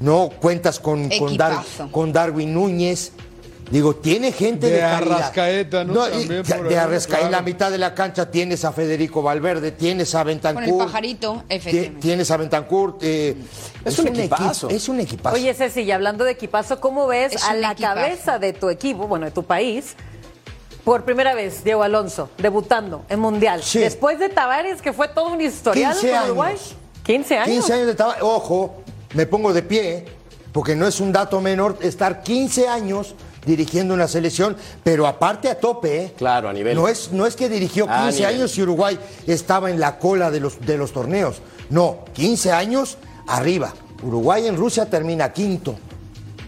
¿no? 0.05 0.29
Cuentas 0.41 0.79
con, 0.79 1.09
con, 1.19 1.37
Dar- 1.37 1.63
con 1.91 2.13
Darwin 2.13 2.53
Núñez. 2.53 3.13
Digo, 3.71 3.97
tiene 3.97 4.31
gente 4.31 4.67
de, 4.67 4.73
De. 4.77 4.83
Arrascaeta, 4.83 5.85
¿no? 5.85 6.07
y- 6.07 6.11
También 6.11 6.29
de, 6.29 6.55
por 6.55 6.69
de 6.69 6.79
ahí, 6.79 6.85
Arrascaeta, 6.85 7.27
en 7.27 7.33
la 7.33 7.41
mitad 7.41 7.71
de 7.71 7.79
la 7.79 7.95
cancha 7.95 8.31
tienes 8.31 8.63
a 8.67 8.73
Federico 8.73 9.23
Valverde, 9.23 9.73
tienes 9.73 10.15
a 10.15 10.19
Con 10.19 10.27
Bentancur. 10.27 10.65
el 10.65 10.77
pajarito. 10.77 11.43
Tienes 12.01 12.31
a 12.31 12.37
Bentancur. 12.37 12.99
eh, 13.01 13.35
Es 13.83 13.99
un 13.99 14.09
equi- 14.09 14.19
equipazo. 14.19 14.69
es 14.69 14.87
un 14.91 15.01
equipazo. 15.01 15.35
Oye, 15.37 15.55
Ceci, 15.55 15.81
y 15.81 15.91
hablando 15.93 16.25
de 16.25 16.33
equipazo, 16.33 16.79
¿cómo 16.79 17.07
ves 17.07 17.33
Es 17.37 17.43
a 17.45 17.55
la 17.55 17.73
equipazo. 17.73 17.95
cabeza 17.95 18.39
de 18.39 18.53
tu 18.53 18.69
equipo, 18.69 19.09
bueno, 19.09 19.25
de 19.25 19.31
tu 19.33 19.45
país, 19.45 19.95
por 20.85 21.05
primera 21.07 21.35
vez, 21.35 21.65
Diego 21.65 21.83
Alonso, 21.83 22.29
debutando 22.37 23.07
en 23.09 23.19
Mundial? 23.19 23.63
Sí. 23.63 23.79
Después 23.79 24.19
de 24.19 24.29
Tavares, 24.29 24.83
que 24.83 24.93
fue 24.93 25.09
todo 25.09 25.29
un 25.33 25.41
historial 25.41 25.95
15 25.95 26.11
con 26.15 26.25
Uruguay. 26.27 26.51
años. 26.51 26.75
15 27.03 27.39
años. 27.39 27.49
15 27.49 27.73
años 27.73 27.87
de 27.87 27.95
trabajo. 27.95 28.19
Ojo, 28.27 28.75
me 29.15 29.27
pongo 29.27 29.53
de 29.53 29.63
pie, 29.63 30.05
porque 30.53 30.77
no 30.77 30.87
es 30.87 31.01
un 31.01 31.13
dato 31.13 31.41
menor 31.41 31.79
estar 31.83 32.23
15 32.23 32.69
años 32.69 33.15
dirigiendo 33.47 33.93
una 33.95 34.09
selección, 34.09 34.57
pero 34.83 35.07
aparte 35.07 35.49
a 35.49 35.59
tope, 35.59 36.03
¿eh? 36.05 36.13
Claro, 36.17 36.49
a 36.49 36.53
nivel. 36.53 36.77
No 36.77 36.89
es, 36.89 37.13
no 37.13 37.27
es 37.27 37.37
que 37.37 37.49
dirigió 37.49 37.87
A 37.89 38.05
15 38.07 38.19
nivel. 38.21 38.35
años 38.37 38.57
y 38.59 38.63
Uruguay 38.63 38.99
estaba 39.27 39.71
en 39.71 39.79
la 39.81 39.99
cola 39.99 40.31
de 40.31 40.41
los, 40.41 40.61
de 40.61 40.79
los 40.79 40.93
torneos. 40.93 41.43
No, 41.71 42.05
15 42.15 42.53
años 42.53 42.97
arriba. 43.27 43.75
Uruguay 44.03 44.47
en 44.47 44.57
Rusia 44.57 44.87
termina 44.89 45.33
quinto. 45.33 45.77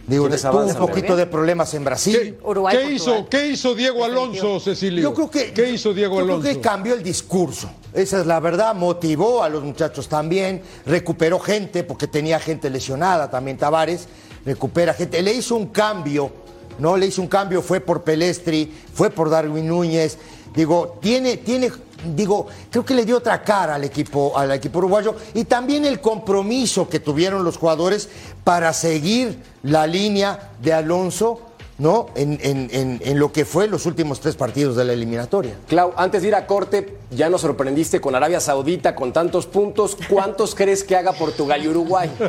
Digo, 0.07 0.25
¿Quiénes 0.25 0.43
tuvo 0.43 0.65
un 0.65 0.75
poquito 0.75 1.17
de 1.17 1.27
problemas 1.27 1.75
en 1.75 1.83
Brasil. 1.83 2.17
¿Qué, 2.17 2.49
Uruguay, 2.49 2.77
qué 2.77 2.83
Portugal. 2.85 3.19
hizo, 3.19 3.29
¿Qué 3.29 3.47
hizo 3.49 3.75
Diego 3.75 4.05
Alonso, 4.05 4.61
Cecilio? 4.61 5.03
Yo 5.03 5.15
creo 5.15 5.31
que, 5.31 5.53
¿Qué 5.53 5.71
hizo 5.71 5.93
Diego 5.93 6.19
yo 6.19 6.25
Alonso? 6.25 6.43
Creo 6.43 6.55
que 6.55 6.61
cambió 6.61 6.95
el 6.95 7.03
discurso. 7.03 7.69
Esa 7.93 8.21
es 8.21 8.27
la 8.27 8.39
verdad. 8.39 8.75
Motivó 8.75 9.43
a 9.43 9.49
los 9.49 9.65
muchachos 9.65 10.09
también. 10.09 10.63
Recuperó 10.85 11.41
gente 11.41 11.83
porque 11.83 12.07
tenía 12.07 12.39
gente 12.39 12.71
lesionada 12.71 13.31
también. 13.31 13.57
Tavares 13.57 14.07
recupera 14.45 14.95
gente. 14.95 15.21
Le 15.21 15.35
hizo 15.35 15.57
un 15.57 15.67
cambio. 15.67 16.31
No 16.79 16.97
le 16.97 17.07
hizo 17.07 17.21
un 17.21 17.29
cambio. 17.29 17.61
Fue 17.61 17.81
por 17.81 18.05
Pelestri, 18.05 18.73
fue 18.95 19.11
por 19.11 19.29
Darwin 19.29 19.67
Núñez. 19.67 20.19
Digo, 20.55 20.99
tiene, 21.03 21.37
tiene, 21.39 21.71
digo, 22.05 22.47
creo 22.70 22.84
que 22.84 22.94
le 22.94 23.05
dio 23.05 23.18
otra 23.18 23.42
cara 23.42 23.74
al 23.76 23.84
equipo, 23.84 24.36
al 24.36 24.53
equipo 24.53 24.78
uruguayo 24.78 25.16
y 25.34 25.44
también 25.44 25.84
el 25.84 26.01
compromiso 26.01 26.88
que 26.88 27.01
tuvieron 27.01 27.44
los 27.44 27.57
jugadores 27.57 28.09
para 28.44 28.72
seguir 28.72 29.42
la 29.62 29.86
línea 29.86 30.53
de 30.61 30.72
Alonso, 30.72 31.40
¿no? 31.79 32.07
En, 32.14 32.39
en- 32.43 32.68
en- 32.72 33.01
en 33.05 33.18
lo 33.18 33.33
que 33.33 33.45
fue 33.45 33.68
los 33.68 33.85
últimos 33.87 34.20
tres 34.20 34.35
partidos 34.37 34.77
de 34.77 34.85
la 34.85 34.93
eliminatoria. 34.95 35.55
Clau, 35.68 35.93
antes 35.97 36.22
de 36.22 36.29
ir 36.29 36.35
a 36.35 36.47
corte, 36.47 36.97
ya 37.11 37.29
nos 37.29 37.43
sorprendiste 37.43 38.01
con 38.01 38.14
Arabia 38.14 38.41
Saudita 38.41 38.95
con 38.95 39.12
tantos 39.12 39.47
puntos. 39.47 39.97
¿Cuántos 40.09 40.55
crees 40.57 40.85
que 40.85 40.97
haga 40.97 41.12
Portugal 41.12 41.62
y 41.62 41.68
Uruguay? 41.68 42.11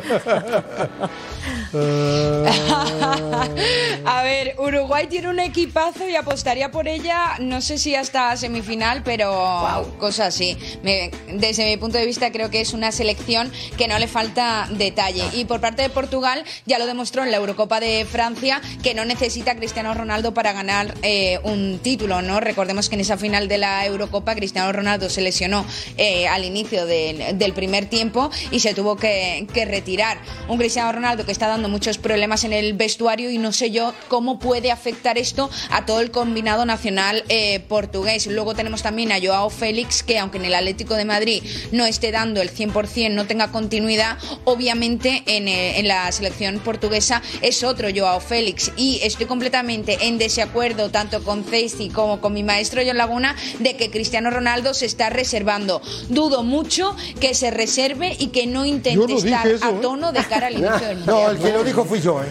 A 4.04 4.22
ver, 4.22 4.54
Uruguay 4.58 5.06
tiene 5.08 5.28
un 5.28 5.38
equipazo 5.38 6.08
y 6.08 6.16
apostaría 6.16 6.70
por 6.70 6.88
ella, 6.88 7.36
no 7.40 7.60
sé 7.60 7.78
si 7.78 7.94
hasta 7.94 8.36
semifinal, 8.36 9.02
pero 9.02 9.86
cosas 9.98 10.28
así. 10.34 10.56
Me- 10.82 11.10
desde 11.34 11.64
mi 11.66 11.76
punto 11.76 11.98
de 11.98 12.06
vista 12.06 12.30
creo 12.32 12.50
que 12.50 12.60
es 12.60 12.72
una 12.72 12.92
selección 12.92 13.50
que 13.76 13.88
no 13.88 13.98
le 13.98 14.08
falta 14.08 14.68
detalle. 14.72 15.24
Y 15.34 15.44
por 15.44 15.60
parte 15.60 15.82
de 15.82 15.90
Portugal 15.90 16.44
ya 16.66 16.78
lo 16.78 16.86
demostró 16.86 17.22
en 17.24 17.30
la 17.30 17.36
Eurocopa 17.38 17.80
de 17.80 18.06
Francia 18.10 18.60
que 18.82 18.94
no 18.94 19.04
necesita 19.04 19.37
a 19.46 19.54
Cristiano 19.54 19.94
Ronaldo 19.94 20.34
para 20.34 20.52
ganar 20.52 20.94
eh, 21.02 21.38
un 21.44 21.78
título, 21.80 22.22
¿no? 22.22 22.40
Recordemos 22.40 22.88
que 22.88 22.96
en 22.96 23.02
esa 23.02 23.16
final 23.16 23.46
de 23.46 23.56
la 23.56 23.86
Eurocopa 23.86 24.34
Cristiano 24.34 24.70
Ronaldo 24.72 25.08
se 25.08 25.20
lesionó 25.20 25.64
eh, 25.96 26.26
al 26.26 26.44
inicio 26.44 26.86
del, 26.86 27.52
primer 27.54 27.86
tiempo 27.86 28.30
y 28.50 28.60
se 28.60 28.74
tuvo 28.74 28.96
que, 28.96 29.46
retirar. 29.54 30.18
Un 30.48 30.58
Cristiano 30.58 30.92
Ronaldo 30.92 31.24
que 31.24 31.32
está 31.32 31.46
dando 31.46 31.68
muchos 31.68 31.98
problemas 31.98 32.44
en 32.44 32.52
el 32.52 32.74
vestuario 32.74 33.30
y 33.30 33.38
no 33.38 33.52
sé 33.52 33.70
yo 33.70 33.94
cómo 34.08 34.38
puede 34.38 34.70
afectar 34.70 35.18
esto 35.18 35.50
a 35.70 35.86
todo 35.86 36.00
el 36.00 36.10
combinado 36.10 36.66
nacional 36.66 37.24
eh, 37.28 37.60
portugués. 37.60 38.26
Luego 38.26 38.54
tenemos 38.54 38.82
también 38.82 39.12
a 39.12 39.20
Joao 39.20 39.50
Félix 39.50 40.02
que 40.02 40.18
aunque 40.18 40.38
en 40.38 40.46
el 40.46 40.54
Atlético 40.54 40.94
de 40.94 41.04
Madrid 41.04 41.42
no 41.72 41.86
esté 41.86 42.10
dando 42.10 42.42
el 42.42 42.52
100%, 42.52 43.12
no 43.12 43.26
tenga 43.26 43.48
continuidad, 43.48 44.18
obviamente 44.44 45.22
en, 45.26 45.48
en 45.48 45.88
la 45.88 46.10
selección 46.12 46.58
portuguesa 46.58 47.22
es 47.40 47.62
otro 47.62 47.88
Joao 47.94 48.20
Félix 48.20 48.72
y 48.76 49.00
estoy 49.02 49.27
completamente 49.28 49.98
en 50.08 50.18
desacuerdo 50.18 50.90
tanto 50.90 51.22
con 51.22 51.44
Ceci 51.44 51.90
como 51.90 52.20
con 52.20 52.32
mi 52.32 52.42
maestro 52.42 52.82
John 52.84 52.96
Laguna 52.96 53.36
de 53.60 53.76
que 53.76 53.90
Cristiano 53.90 54.30
Ronaldo 54.30 54.74
se 54.74 54.86
está 54.86 55.10
reservando. 55.10 55.80
Dudo 56.08 56.42
mucho 56.42 56.96
que 57.20 57.34
se 57.34 57.50
reserve 57.52 58.16
y 58.18 58.28
que 58.28 58.46
no 58.46 58.64
intente 58.64 59.06
no 59.06 59.16
estar 59.18 59.46
eso, 59.46 59.64
a 59.64 59.70
¿eh? 59.70 59.78
tono 59.80 60.10
de 60.12 60.24
cara 60.24 60.48
al 60.48 60.54
inicio 60.58 60.88
del 60.88 61.06
No, 61.06 61.12
mundial. 61.14 61.36
el 61.36 61.42
que 61.42 61.52
lo 61.52 61.64
dijo 61.64 61.84
fui 61.84 62.00
yo, 62.00 62.20
¿eh? 62.22 62.26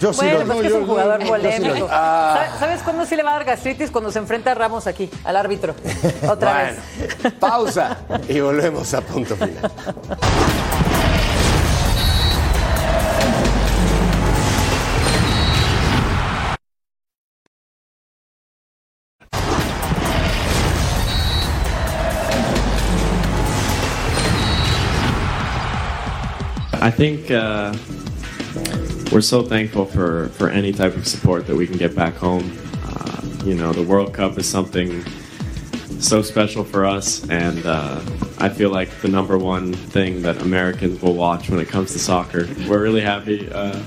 Yo 0.00 0.12
sí 0.12 0.20
Bueno, 0.20 0.38
lo 0.44 0.46
pues 0.54 0.60
que 0.60 0.66
es 0.68 0.72
un 0.74 0.86
jugador 0.86 1.26
polémico. 1.26 1.88
Ah. 1.90 2.34
¿Sabes- 2.46 2.60
¿Sabes 2.60 2.82
cuándo 2.82 3.04
sí 3.04 3.16
le 3.16 3.24
va 3.24 3.30
a 3.30 3.34
dar 3.34 3.44
gastritis? 3.44 3.90
Cuando 3.90 4.12
se 4.12 4.20
enfrenta 4.20 4.52
a 4.52 4.54
Ramos 4.54 4.86
aquí, 4.86 5.10
al 5.24 5.34
árbitro. 5.36 5.74
Otra 6.28 6.52
Bueno, 6.52 6.80
vez. 7.24 7.32
pausa 7.40 7.98
y 8.28 8.38
volvemos 8.38 8.94
a 8.94 9.00
punto 9.00 9.34
final. 9.34 9.72
I 26.80 26.90
think 26.92 27.30
uh, 27.30 27.74
we're 29.12 29.20
so 29.20 29.42
thankful 29.42 29.84
for, 29.84 30.28
for 30.30 30.48
any 30.48 30.72
type 30.72 30.96
of 30.96 31.08
support 31.08 31.46
that 31.48 31.56
we 31.56 31.66
can 31.66 31.76
get 31.76 31.94
back 31.94 32.14
home. 32.14 32.56
Uh, 32.84 33.20
you 33.44 33.54
know, 33.54 33.72
the 33.72 33.82
World 33.82 34.14
Cup 34.14 34.38
is 34.38 34.48
something 34.48 35.04
so 35.98 36.22
special 36.22 36.62
for 36.62 36.84
us, 36.84 37.28
and 37.28 37.66
uh, 37.66 38.00
I 38.38 38.48
feel 38.48 38.70
like 38.70 38.90
the 39.00 39.08
number 39.08 39.36
one 39.36 39.72
thing 39.72 40.22
that 40.22 40.40
Americans 40.42 41.02
will 41.02 41.14
watch 41.14 41.50
when 41.50 41.58
it 41.58 41.66
comes 41.66 41.92
to 41.94 41.98
soccer. 41.98 42.48
We're 42.68 42.80
really 42.80 43.00
happy 43.00 43.50
uh, 43.50 43.82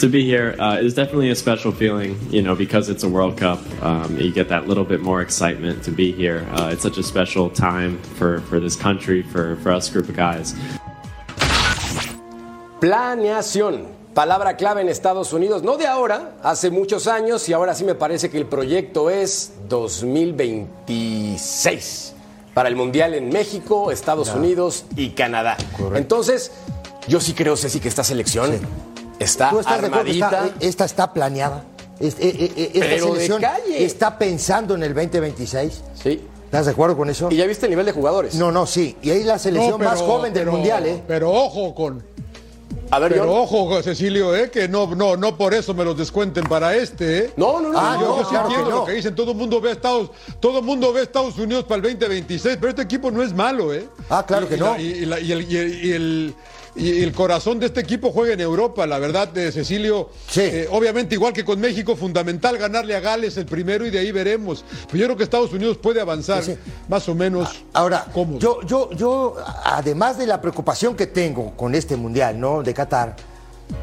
to 0.00 0.08
be 0.08 0.24
here. 0.24 0.56
Uh, 0.58 0.78
it's 0.80 0.94
definitely 0.94 1.30
a 1.30 1.36
special 1.36 1.70
feeling, 1.70 2.18
you 2.28 2.42
know, 2.42 2.56
because 2.56 2.88
it's 2.88 3.04
a 3.04 3.08
World 3.08 3.38
Cup. 3.38 3.60
Um, 3.82 4.18
you 4.18 4.32
get 4.32 4.48
that 4.48 4.66
little 4.66 4.84
bit 4.84 5.00
more 5.00 5.22
excitement 5.22 5.84
to 5.84 5.92
be 5.92 6.10
here. 6.10 6.44
Uh, 6.50 6.70
it's 6.72 6.82
such 6.82 6.98
a 6.98 7.04
special 7.04 7.48
time 7.48 7.98
for, 8.02 8.40
for 8.40 8.58
this 8.58 8.74
country, 8.74 9.22
for, 9.22 9.54
for 9.56 9.70
us 9.70 9.88
group 9.88 10.08
of 10.08 10.16
guys. 10.16 10.56
Planeación. 12.82 13.86
Palabra 14.12 14.56
clave 14.56 14.80
en 14.80 14.88
Estados 14.88 15.32
Unidos, 15.32 15.62
no 15.62 15.76
de 15.76 15.86
ahora, 15.86 16.32
hace 16.42 16.68
muchos 16.68 17.06
años 17.06 17.48
y 17.48 17.52
ahora 17.52 17.76
sí 17.76 17.84
me 17.84 17.94
parece 17.94 18.28
que 18.28 18.38
el 18.38 18.46
proyecto 18.46 19.08
es 19.08 19.52
2026 19.68 22.12
para 22.52 22.68
el 22.68 22.74
Mundial 22.74 23.14
en 23.14 23.28
México, 23.28 23.92
Estados 23.92 24.34
Unidos 24.34 24.84
y 24.96 25.10
Canadá. 25.10 25.56
Entonces, 25.94 26.50
yo 27.06 27.20
sí 27.20 27.34
creo, 27.34 27.56
Ceci, 27.56 27.78
que 27.78 27.86
esta 27.86 28.02
selección 28.02 28.50
está 29.20 29.50
¿Tú 29.50 29.60
estás 29.60 29.80
de 29.80 29.86
acuerdo 29.86 30.04
que 30.06 30.10
armadita. 30.24 30.46
está- 30.48 30.66
esta 30.66 30.84
está 30.84 31.12
planeada? 31.12 31.62
Eh, 32.00 32.12
eh, 32.18 32.52
eh, 32.56 32.70
esta 32.74 32.86
Pero 32.88 33.06
de 33.06 33.12
selección 33.12 33.40
calle. 33.40 33.84
está 33.84 34.18
pensando 34.18 34.74
en 34.74 34.82
el 34.82 34.92
2026. 34.92 35.82
Sí. 36.02 36.20
¿Estás 36.46 36.66
de 36.66 36.72
acuerdo 36.72 36.96
con 36.98 37.08
eso? 37.08 37.28
¿Y 37.30 37.36
ya 37.36 37.46
viste 37.46 37.64
el 37.66 37.70
nivel 37.70 37.86
de 37.86 37.92
jugadores? 37.92 38.34
No, 38.34 38.50
no, 38.52 38.66
sí. 38.66 38.96
Y 39.00 39.08
ahí 39.10 39.22
la 39.22 39.38
selección 39.38 39.80
No, 39.80 39.88
más 39.88 40.00
joven 40.02 40.34
del 40.34 40.42
pero- 40.42 40.52
Mundial, 40.52 40.84
¿eh? 40.84 41.00
Pero 41.06 41.30
ojo 41.32 41.74
con. 41.74 42.04
A 42.94 42.98
ver, 42.98 43.12
Pero 43.12 43.32
ojo, 43.34 43.82
Cecilio, 43.82 44.36
¿eh? 44.36 44.50
que 44.50 44.68
no, 44.68 44.86
no, 44.94 45.16
no 45.16 45.34
por 45.34 45.54
eso 45.54 45.72
me 45.72 45.82
los 45.82 45.96
descuenten 45.96 46.44
para 46.44 46.76
este. 46.76 47.18
¿eh? 47.20 47.32
No, 47.38 47.58
no, 47.58 47.72
no. 47.72 47.78
Ah, 47.78 47.96
yo, 47.98 48.06
no, 48.06 48.16
yo 48.18 48.24
sí 48.24 48.28
claro 48.28 48.48
que 48.48 48.54
entiendo 48.54 48.70
no. 48.70 48.76
lo 48.80 48.84
que 48.84 48.92
dicen. 48.92 49.14
Todo 49.14 49.30
el 49.30 49.36
mundo 49.38 49.60
ve 49.62 49.70
a 49.70 49.72
Estados, 49.72 50.10
todo 50.40 50.58
el 50.58 50.64
mundo 50.66 50.92
ve 50.92 51.00
a 51.00 51.02
Estados 51.04 51.38
Unidos 51.38 51.64
para 51.64 51.76
el 51.76 51.82
2026, 51.84 52.58
pero 52.60 52.68
este 52.68 52.82
equipo 52.82 53.10
no 53.10 53.22
es 53.22 53.32
malo, 53.32 53.72
¿eh? 53.72 53.88
Ah, 54.10 54.22
claro 54.26 54.44
Y- 54.44 54.48
que 54.50 54.56
y 54.56 54.58
no. 54.58 54.72
la- 54.74 54.78
y, 54.82 54.84
y 54.84 55.06
la- 55.06 55.20
y 55.20 55.32
el, 55.32 55.50
y 55.50 55.56
el- 55.56 55.84
y 55.86 55.92
el- 55.92 56.34
y 56.74 57.02
el 57.02 57.12
corazón 57.12 57.58
de 57.60 57.66
este 57.66 57.80
equipo 57.80 58.10
juega 58.12 58.32
en 58.32 58.40
Europa, 58.40 58.86
la 58.86 58.98
verdad, 58.98 59.28
de 59.28 59.52
Cecilio. 59.52 60.08
Sí. 60.28 60.40
eh, 60.40 60.68
obviamente, 60.70 61.14
igual 61.14 61.32
que 61.32 61.44
con 61.44 61.60
México, 61.60 61.96
fundamental 61.96 62.56
ganarle 62.56 62.96
a 62.96 63.00
Gales 63.00 63.36
el 63.36 63.44
primero 63.46 63.84
y 63.84 63.90
de 63.90 63.98
ahí 63.98 64.10
veremos. 64.10 64.64
Pero 64.86 64.98
yo 64.98 65.04
creo 65.06 65.16
que 65.16 65.24
Estados 65.24 65.52
Unidos 65.52 65.76
puede 65.76 66.00
avanzar 66.00 66.42
Sí, 66.42 66.56
más 66.88 67.08
o 67.08 67.14
menos. 67.14 67.62
Ahora, 67.74 68.06
cómodo. 68.12 68.38
yo, 68.38 68.62
yo, 68.62 68.90
yo, 68.92 69.36
además 69.64 70.16
de 70.16 70.26
la 70.26 70.40
preocupación 70.40 70.96
que 70.96 71.06
tengo 71.06 71.52
con 71.56 71.74
este 71.74 71.96
mundial, 71.96 72.40
¿no? 72.40 72.62
De 72.62 72.72
Qatar, 72.72 73.16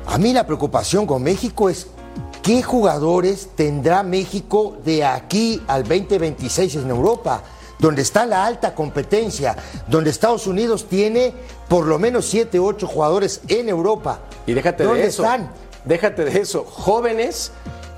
a 0.07 0.17
mí 0.17 0.33
la 0.33 0.45
preocupación 0.45 1.05
con 1.05 1.21
México 1.21 1.69
es 1.69 1.87
qué 2.41 2.63
jugadores 2.63 3.49
tendrá 3.55 4.01
México 4.01 4.77
de 4.83 5.05
aquí 5.05 5.61
al 5.67 5.83
2026 5.83 6.75
en 6.77 6.89
Europa, 6.89 7.43
donde 7.77 8.01
está 8.01 8.25
la 8.25 8.45
alta 8.45 8.73
competencia, 8.75 9.55
donde 9.87 10.09
Estados 10.09 10.47
Unidos 10.47 10.87
tiene 10.89 11.33
por 11.69 11.85
lo 11.85 11.99
menos 11.99 12.25
7, 12.25 12.59
8 12.59 12.87
jugadores 12.87 13.41
en 13.47 13.69
Europa. 13.69 14.19
Y 14.45 14.53
déjate 14.53 14.83
¿Dónde 14.83 15.03
de 15.03 15.07
eso. 15.07 15.23
están? 15.23 15.51
Déjate 15.85 16.25
de 16.25 16.41
eso. 16.41 16.65
Jóvenes 16.65 17.51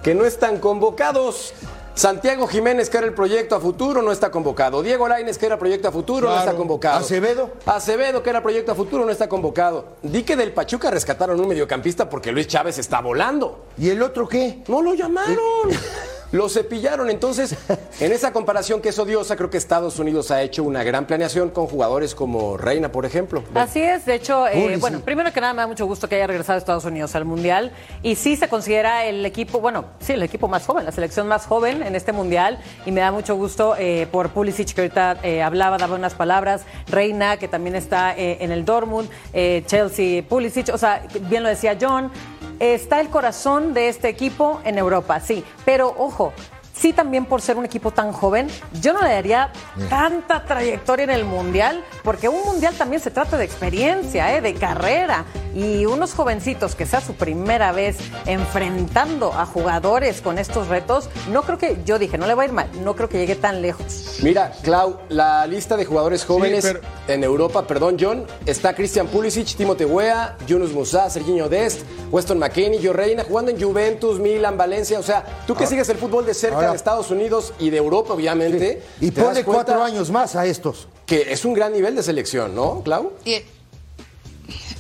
que 0.04 0.14
no 0.14 0.26
están 0.26 0.60
convocados. 0.60 1.54
Santiago 1.94 2.48
Jiménez, 2.48 2.90
que 2.90 2.98
era 2.98 3.08
el 3.08 3.14
proyecto 3.14 3.56
a 3.56 3.60
futuro, 3.60 4.02
no 4.02 4.12
está 4.12 4.32
convocado. 4.32 4.82
Diego 4.82 5.08
Laines, 5.08 5.38
que 5.38 5.46
era 5.46 5.60
proyecto 5.60 5.88
a 5.90 5.92
futuro, 5.92 6.30
no 6.30 6.38
está 6.38 6.54
convocado. 6.54 7.00
Acevedo. 7.00 7.52
Acevedo, 7.66 8.24
que 8.24 8.30
era 8.30 8.42
proyecto 8.42 8.72
a 8.72 8.76
futuro, 8.76 9.06
no 9.06 9.12
está 9.12 9.28
convocado. 9.28 9.86
Di 10.02 10.24
que 10.24 10.36
del 10.36 10.54
Pachuca 10.54 10.90
rescataron 10.90 11.40
un 11.40 11.48
mediocampista 11.48 12.10
porque 12.10 12.32
Luis 12.32 12.48
Chávez 12.48 12.78
está 12.78 13.02
volando. 13.02 13.66
¿Y 13.78 13.90
el 13.90 14.02
otro 14.02 14.28
qué? 14.28 14.64
No 14.68 14.82
lo 14.82 14.94
llamaron. 14.94 15.38
Lo 16.32 16.50
cepillaron. 16.50 17.10
Entonces, 17.10 17.56
en 18.00 18.12
esa 18.12 18.32
comparación 18.32 18.82
que 18.82 18.90
es 18.90 19.00
odiosa, 19.00 19.36
creo 19.36 19.50
que 19.50 19.58
Estados 19.58 20.00
Unidos 20.00 20.32
ha 20.32 20.42
hecho 20.42 20.64
una 20.64 20.84
gran 20.84 21.06
planeación 21.06 21.50
con 21.50 21.68
jugadores 21.68 22.16
como 22.16 22.58
Reina, 22.58 22.92
por 22.92 23.06
ejemplo. 23.06 23.44
Así 23.54 23.82
es, 23.82 24.06
de 24.06 24.16
hecho, 24.16 24.48
eh, 24.48 24.78
bueno, 24.80 25.02
primero 25.02 25.32
que 25.32 25.42
nada 25.42 25.54
me 25.54 25.62
da 25.62 25.68
mucho 25.68 25.86
gusto 25.86 26.08
que 26.08 26.16
haya 26.16 26.28
regresado 26.28 26.56
a 26.56 26.60
Estados 26.60 26.86
Unidos 26.86 27.16
al 27.16 27.26
Mundial. 27.26 27.72
Y 28.02 28.16
sí 28.16 28.36
se 28.36 28.48
considera 28.48 29.06
el 29.06 29.26
equipo, 29.26 29.60
bueno, 29.60 29.86
sí, 30.00 30.14
el 30.14 30.24
equipo 30.24 30.48
más 30.48 30.66
joven, 30.66 30.86
la 30.86 30.92
selección 30.92 31.28
más 31.28 31.46
joven 31.46 31.84
en 31.84 31.96
este 31.96 32.12
Mundial. 32.12 32.60
Y 32.86 32.92
me 32.92 33.02
da 33.02 33.12
mucho 33.12 33.36
gusto 33.36 33.76
eh, 33.78 34.08
por 34.12 34.30
Pulisic 34.30 34.74
que 34.74 34.82
ahorita 34.82 35.18
eh, 35.24 35.42
hablaba, 35.42 35.78
daba 35.78 35.96
unas 35.96 36.14
palabras, 36.14 36.64
Reina 36.88 37.38
que 37.38 37.48
también 37.48 37.76
está 37.76 38.16
eh, 38.18 38.38
en 38.42 38.52
el 38.52 38.66
Dortmund, 38.66 39.10
eh, 39.34 39.64
Chelsea, 39.66 40.24
Pulisic, 40.24 40.70
o 40.74 40.78
sea, 40.78 41.04
bien 41.30 41.44
lo 41.44 41.50
decía 41.50 41.78
John, 41.80 42.12
está 42.62 43.02
el 43.02 43.10
corazón 43.10 43.74
de 43.74 43.90
este 43.90 44.08
equipo 44.08 44.62
en 44.64 44.78
Europa, 44.78 45.20
sí, 45.20 45.44
pero 45.66 45.96
ojo, 45.98 46.32
sí 46.74 46.94
también 46.94 47.26
por 47.26 47.42
ser 47.42 47.58
un 47.58 47.66
equipo 47.66 47.90
tan 47.90 48.12
joven, 48.12 48.48
yo 48.82 48.94
no 48.94 49.02
le 49.02 49.10
daría 49.10 49.52
tanta 49.90 50.46
trayectoria 50.46 51.04
en 51.06 51.10
el 51.10 51.26
Mundial, 51.26 51.84
porque 52.04 52.30
un 52.30 52.46
Mundial 52.46 52.76
también 52.76 53.02
se 53.02 53.10
trata 53.10 53.36
de 53.36 53.46
experiencia, 53.46 54.36
¿eh? 54.36 54.42
de 54.42 54.54
carrera, 54.54 55.26
y 55.56 55.86
unos 55.86 56.14
jovencitos 56.14 56.76
que 56.76 56.86
sea 56.86 57.02
su 57.02 57.14
primera 57.16 57.72
vez 57.72 57.98
enfrentando 58.26 59.34
a 59.34 59.46
jugadores 59.46 60.22
con 60.22 60.38
estos 60.38 60.68
retos, 60.68 61.10
no 61.32 61.44
creo 61.44 61.58
que, 61.58 61.78
yo 61.86 62.00
dije, 62.00 62.18
no 62.18 62.28
le 62.28 62.34
va 62.34 62.44
a 62.44 62.46
ir 62.46 62.52
mal, 62.52 62.68
no 62.84 62.96
creo 62.96 63.10
que 63.10 63.18
llegue 63.20 63.36
tan 63.36 63.62
lejos. 63.62 64.18
Mira, 64.22 64.52
Clau, 64.64 65.00
la 65.10 65.46
lista 65.48 65.78
de 65.78 65.86
jugadores 65.86 66.26
jóvenes 66.26 66.64
pero- 66.64 66.82
en 67.08 67.24
Europa, 67.24 67.66
perdón, 67.68 67.98
John, 68.00 68.26
está 68.46 68.74
Christian 68.74 69.08
Pulisic, 69.08 69.56
Timote 69.56 69.86
Weah, 69.86 70.38
Yunus 70.48 70.72
Musa, 70.74 71.10
Serginho 71.10 71.50
Dest, 71.50 71.82
Weston 72.12 72.40
McKennie, 72.40 72.80
Joe 72.84 72.94
Reina, 72.94 73.24
jugando 73.24 73.52
en 73.52 73.62
Juventus, 73.62 74.20
Milan, 74.20 74.58
Valencia. 74.58 75.00
O 75.00 75.04
sea, 75.04 75.26
tú 75.48 75.56
que 75.56 75.66
sigues 75.68 75.88
el 75.90 75.98
fútbol 75.98 76.26
de 76.26 76.34
cerca 76.34 76.56
Ahora- 76.58 76.70
de 76.72 76.76
Estados 76.78 77.10
Unidos 77.12 77.54
y 77.60 77.70
de 77.70 77.78
Europa, 77.78 78.14
obviamente. 78.14 78.82
Y 79.00 79.12
cuenta 79.12 79.44
cuatro 79.44 79.84
años 79.84 80.12
más 80.12 80.36
a 80.36 80.46
estos. 80.46 80.88
Que 81.06 81.32
es 81.34 81.44
un 81.46 81.54
gran 81.54 81.74
nivel 81.74 81.96
de 81.96 82.04
selección, 82.04 82.56
¿no, 82.56 82.82
Clau? 82.84 83.14
Y- 83.26 83.42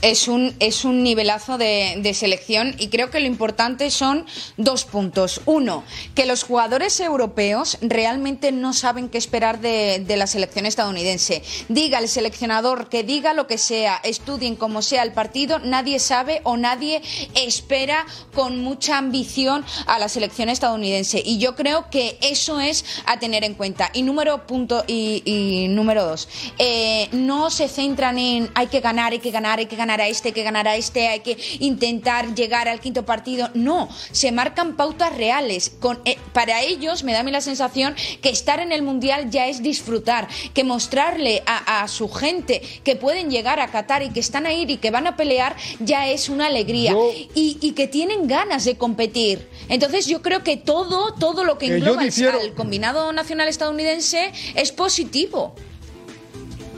Es 0.01 0.28
un, 0.28 0.55
es 0.59 0.84
un 0.84 1.03
nivelazo 1.03 1.59
de, 1.59 1.95
de 1.97 2.13
selección 2.13 2.76
y 2.80 2.88
creo 2.88 3.11
que 3.11 3.19
lo 3.19 3.28
importante 3.28 3.91
son 3.91 4.26
dos 4.57 4.84
puntos. 4.86 5.41
Uno, 5.45 5.84
que 6.15 6.26
los 6.26 6.43
jugadores 6.43 6.99
europeos 6.99 7.78
realmente 7.82 8.51
no 8.51 8.74
saben 8.74 9.09
qué 9.09 9.19
esperar 9.19 9.61
de, 9.61 10.03
de 10.05 10.17
la 10.17 10.26
selección 10.26 10.65
estadounidense. 10.65 11.43
Diga 11.69 11.99
el 11.99 12.07
seleccionador 12.07 12.89
que 12.89 13.03
diga 13.03 13.34
lo 13.34 13.45
que 13.45 13.59
sea, 13.59 14.01
estudien 14.03 14.55
como 14.55 14.82
sea 14.82 15.03
el 15.03 15.13
partido, 15.13 15.59
nadie 15.59 15.99
sabe 15.99 16.41
o 16.43 16.57
nadie 16.57 17.01
espera 17.36 18.05
con 18.34 18.63
mucha 18.63 18.97
ambición 18.97 19.63
a 19.86 19.99
la 19.99 20.09
selección 20.09 20.49
estadounidense. 20.49 21.22
Y 21.24 21.38
yo 21.38 21.55
creo 21.55 21.89
que 21.91 22.17
eso 22.22 22.59
es 22.59 22.86
a 23.05 23.19
tener 23.19 23.43
en 23.43 23.53
cuenta. 23.53 23.91
Y 23.93 24.01
número 24.01 24.47
punto 24.47 24.84
y, 24.88 25.22
y 25.26 25.67
número 25.67 26.03
dos, 26.03 26.28
eh, 26.57 27.07
no 27.11 27.49
se 27.51 27.67
centran 27.67 28.17
en 28.17 28.49
hay 28.55 28.67
que 28.67 28.80
ganar, 28.80 29.11
hay 29.11 29.19
que 29.19 29.32
ganar, 29.32 29.59
hay 29.62 29.68
que 29.68 29.76
ganar 29.76 30.01
a 30.01 30.07
este, 30.07 30.30
hay 30.30 30.34
que 30.34 30.43
ganar 30.43 30.68
a 30.68 30.76
este, 30.76 31.07
hay 31.07 31.22
que 31.22 31.38
intentar 31.59 32.36
llegar 32.36 32.68
al 32.68 32.80
quinto 32.80 33.05
partido. 33.05 33.49
No, 33.53 33.89
se 34.12 34.32
marcan 34.32 34.76
pautas 34.76 35.16
reales. 35.16 35.72
Con, 35.80 35.99
eh, 36.05 36.18
para 36.34 36.62
ellos 36.62 37.03
me 37.03 37.14
da 37.14 37.22
a 37.22 37.24
mí 37.24 37.32
la 37.32 37.41
sensación 37.41 37.95
que 38.22 38.30
estar 38.30 38.59
en 38.59 38.72
el 38.72 38.82
mundial 38.82 39.30
ya 39.30 39.47
es 39.47 39.62
disfrutar, 39.64 40.28
que 40.53 40.64
mostrarle 40.64 41.43
a, 41.45 41.82
a 41.84 41.88
su 41.88 42.09
gente 42.09 42.62
que 42.84 42.95
pueden 42.95 43.30
llegar 43.30 43.59
a 43.59 43.68
Qatar 43.72 44.03
y 44.03 44.09
que 44.09 44.20
están 44.20 44.45
ahí 44.45 44.66
y 44.68 44.78
que 44.78 44.91
van 44.91 45.07
a 45.07 45.16
pelear 45.16 45.55
ya 45.80 46.07
es 46.09 46.30
una 46.30 46.47
alegría 46.47 46.91
Yo- 46.91 47.12
y, 47.36 47.57
y 47.62 47.72
que 47.74 47.88
tienen 47.88 48.28
ganas 48.28 48.66
de 48.66 48.76
competir. 48.78 49.47
Entonces 49.70 50.05
yo 50.07 50.22
creo 50.22 50.43
que 50.43 50.57
todo, 50.57 51.14
todo 51.14 51.43
lo 51.43 51.57
que 51.57 51.68
Eh, 51.68 51.78
engloba 51.78 52.03
difiero. 52.03 52.39
al 52.39 52.53
combinado 52.53 53.12
nacional 53.14 53.47
estadounidense 53.47 54.32
es 54.55 54.72
positivo. 54.72 55.53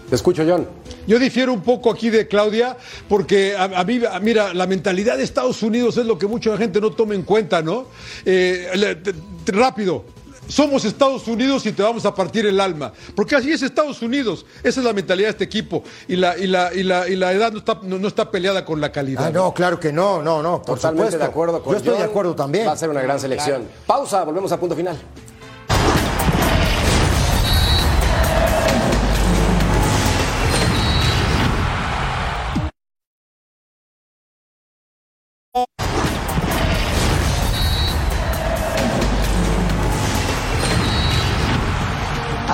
Te 0.09 0.15
escucho, 0.15 0.43
John. 0.47 0.67
Yo 1.07 1.19
difiero 1.19 1.51
un 1.53 1.61
poco 1.61 1.91
aquí 1.91 2.09
de 2.09 2.27
Claudia, 2.27 2.77
porque 3.09 3.55
a, 3.55 3.63
a 3.65 3.83
mí, 3.83 4.01
a- 4.09 4.19
mira, 4.19 4.53
la 4.53 4.67
mentalidad 4.67 5.17
de 5.17 5.23
Estados 5.23 5.61
Unidos 5.63 5.97
es 5.97 6.05
lo 6.05 6.17
que 6.17 6.27
mucha 6.27 6.55
gente 6.57 6.79
no 6.79 6.91
toma 6.91 7.13
en 7.15 7.23
cuenta, 7.23 7.61
¿no? 7.61 7.87
Eh, 8.25 8.69
le- 8.75 8.95
te- 8.95 9.13
te- 9.13 9.51
rápido. 9.51 10.05
Somos 10.47 10.83
Estados 10.83 11.25
Unidos 11.29 11.65
y 11.65 11.71
te 11.71 11.81
vamos 11.81 12.05
a 12.05 12.13
partir 12.13 12.45
el 12.45 12.59
alma. 12.59 12.91
Porque 13.15 13.33
así 13.35 13.51
es 13.53 13.61
Estados 13.61 14.01
Unidos. 14.01 14.45
Esa 14.61 14.81
es 14.81 14.85
la 14.85 14.91
mentalidad 14.91 15.27
de 15.27 15.31
este 15.31 15.43
equipo. 15.45 15.83
Y 16.07 16.17
la, 16.17 16.37
y 16.37 16.47
la, 16.47 16.73
y 16.73 16.83
la, 16.83 17.07
y 17.07 17.15
la 17.15 17.31
edad 17.31 17.53
no 17.53 17.59
está, 17.59 17.79
no, 17.81 17.97
no 17.97 18.07
está 18.09 18.29
peleada 18.29 18.65
con 18.65 18.81
la 18.81 18.91
calidad. 18.91 19.27
Ah, 19.27 19.31
no, 19.31 19.53
claro 19.53 19.79
que 19.79 19.93
no, 19.93 20.21
no, 20.21 20.43
no, 20.43 20.61
por 20.61 20.75
Totalmente 20.75 21.13
supuesto. 21.13 21.17
de 21.17 21.23
acuerdo 21.25 21.63
con 21.63 21.71
Yo 21.73 21.77
estoy 21.77 21.97
de 21.97 22.03
acuerdo 22.03 22.35
también. 22.35 22.67
Va 22.67 22.73
a 22.73 22.77
ser 22.77 22.89
una 22.89 23.01
gran 23.01 23.19
selección. 23.21 23.63
Pausa, 23.87 24.23
volvemos 24.25 24.51
a 24.51 24.59
punto 24.59 24.75
final. 24.75 24.97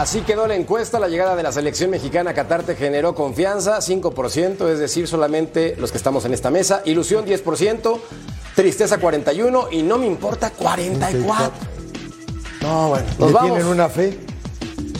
Así 0.10 0.22
quedó 0.22 0.48
la 0.48 0.56
encuesta. 0.56 0.98
La 0.98 1.08
llegada 1.08 1.36
de 1.36 1.44
la 1.44 1.52
selección 1.52 1.92
mexicana 1.92 2.32
a 2.32 2.34
Qatar 2.34 2.64
te 2.64 2.76
generó 2.76 3.14
confianza, 3.14 3.78
5%, 3.78 4.68
es 4.68 4.80
decir, 4.80 5.08
solamente 5.08 5.76
los 5.78 5.92
que 5.92 6.00
estamos 6.00 6.26
en 6.26 6.34
esta 6.34 6.50
mesa. 6.50 6.82
Ilusión, 6.86 7.28
10%. 7.28 8.00
Tristeza, 8.56 9.00
41%. 9.00 9.68
Y 9.70 9.84
no 9.84 10.00
me 10.00 10.08
importa, 10.08 10.52
44%. 10.52 11.52
No, 12.62 12.90
bueno, 12.90 13.06
Nos 13.20 13.28
¿le 13.28 13.34
vamos. 13.36 13.52
tienen 13.52 13.68
una 13.68 13.88
fe? 13.88 14.20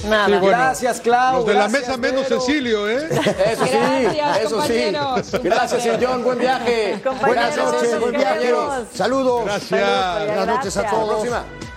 Nada. 0.08 0.26
Sí, 0.28 0.32
bueno, 0.34 0.48
Gracias, 0.48 1.02
Clau. 1.02 1.38
Los 1.38 1.46
de 1.48 1.54
la 1.56 1.68
mesa 1.70 1.98
menos 1.98 2.30
Vero. 2.30 2.42
Cecilio, 2.42 2.88
¿eh? 2.88 3.10
Eso 3.52 3.66
sí, 3.66 3.72
Gracias, 3.72 4.42
eso 4.42 4.62
sí. 4.62 4.92
Gracias, 5.42 5.82
placer. 5.82 6.06
John. 6.08 6.24
Buen 6.24 6.38
viaje. 6.38 7.02
Compañeros, 7.04 7.56
Buenas 7.56 7.58
noches, 7.58 8.00
buen 8.00 8.12
viaje. 8.12 8.54
Saludos. 8.94 9.46
Gracias. 9.46 9.70
Saludos, 9.70 10.28
Buenas 10.28 10.48
noches 10.48 10.78
a 10.78 10.84
todos. 10.84 10.94
Hasta 10.94 11.02
la 11.02 11.08
próxima. 11.08 11.69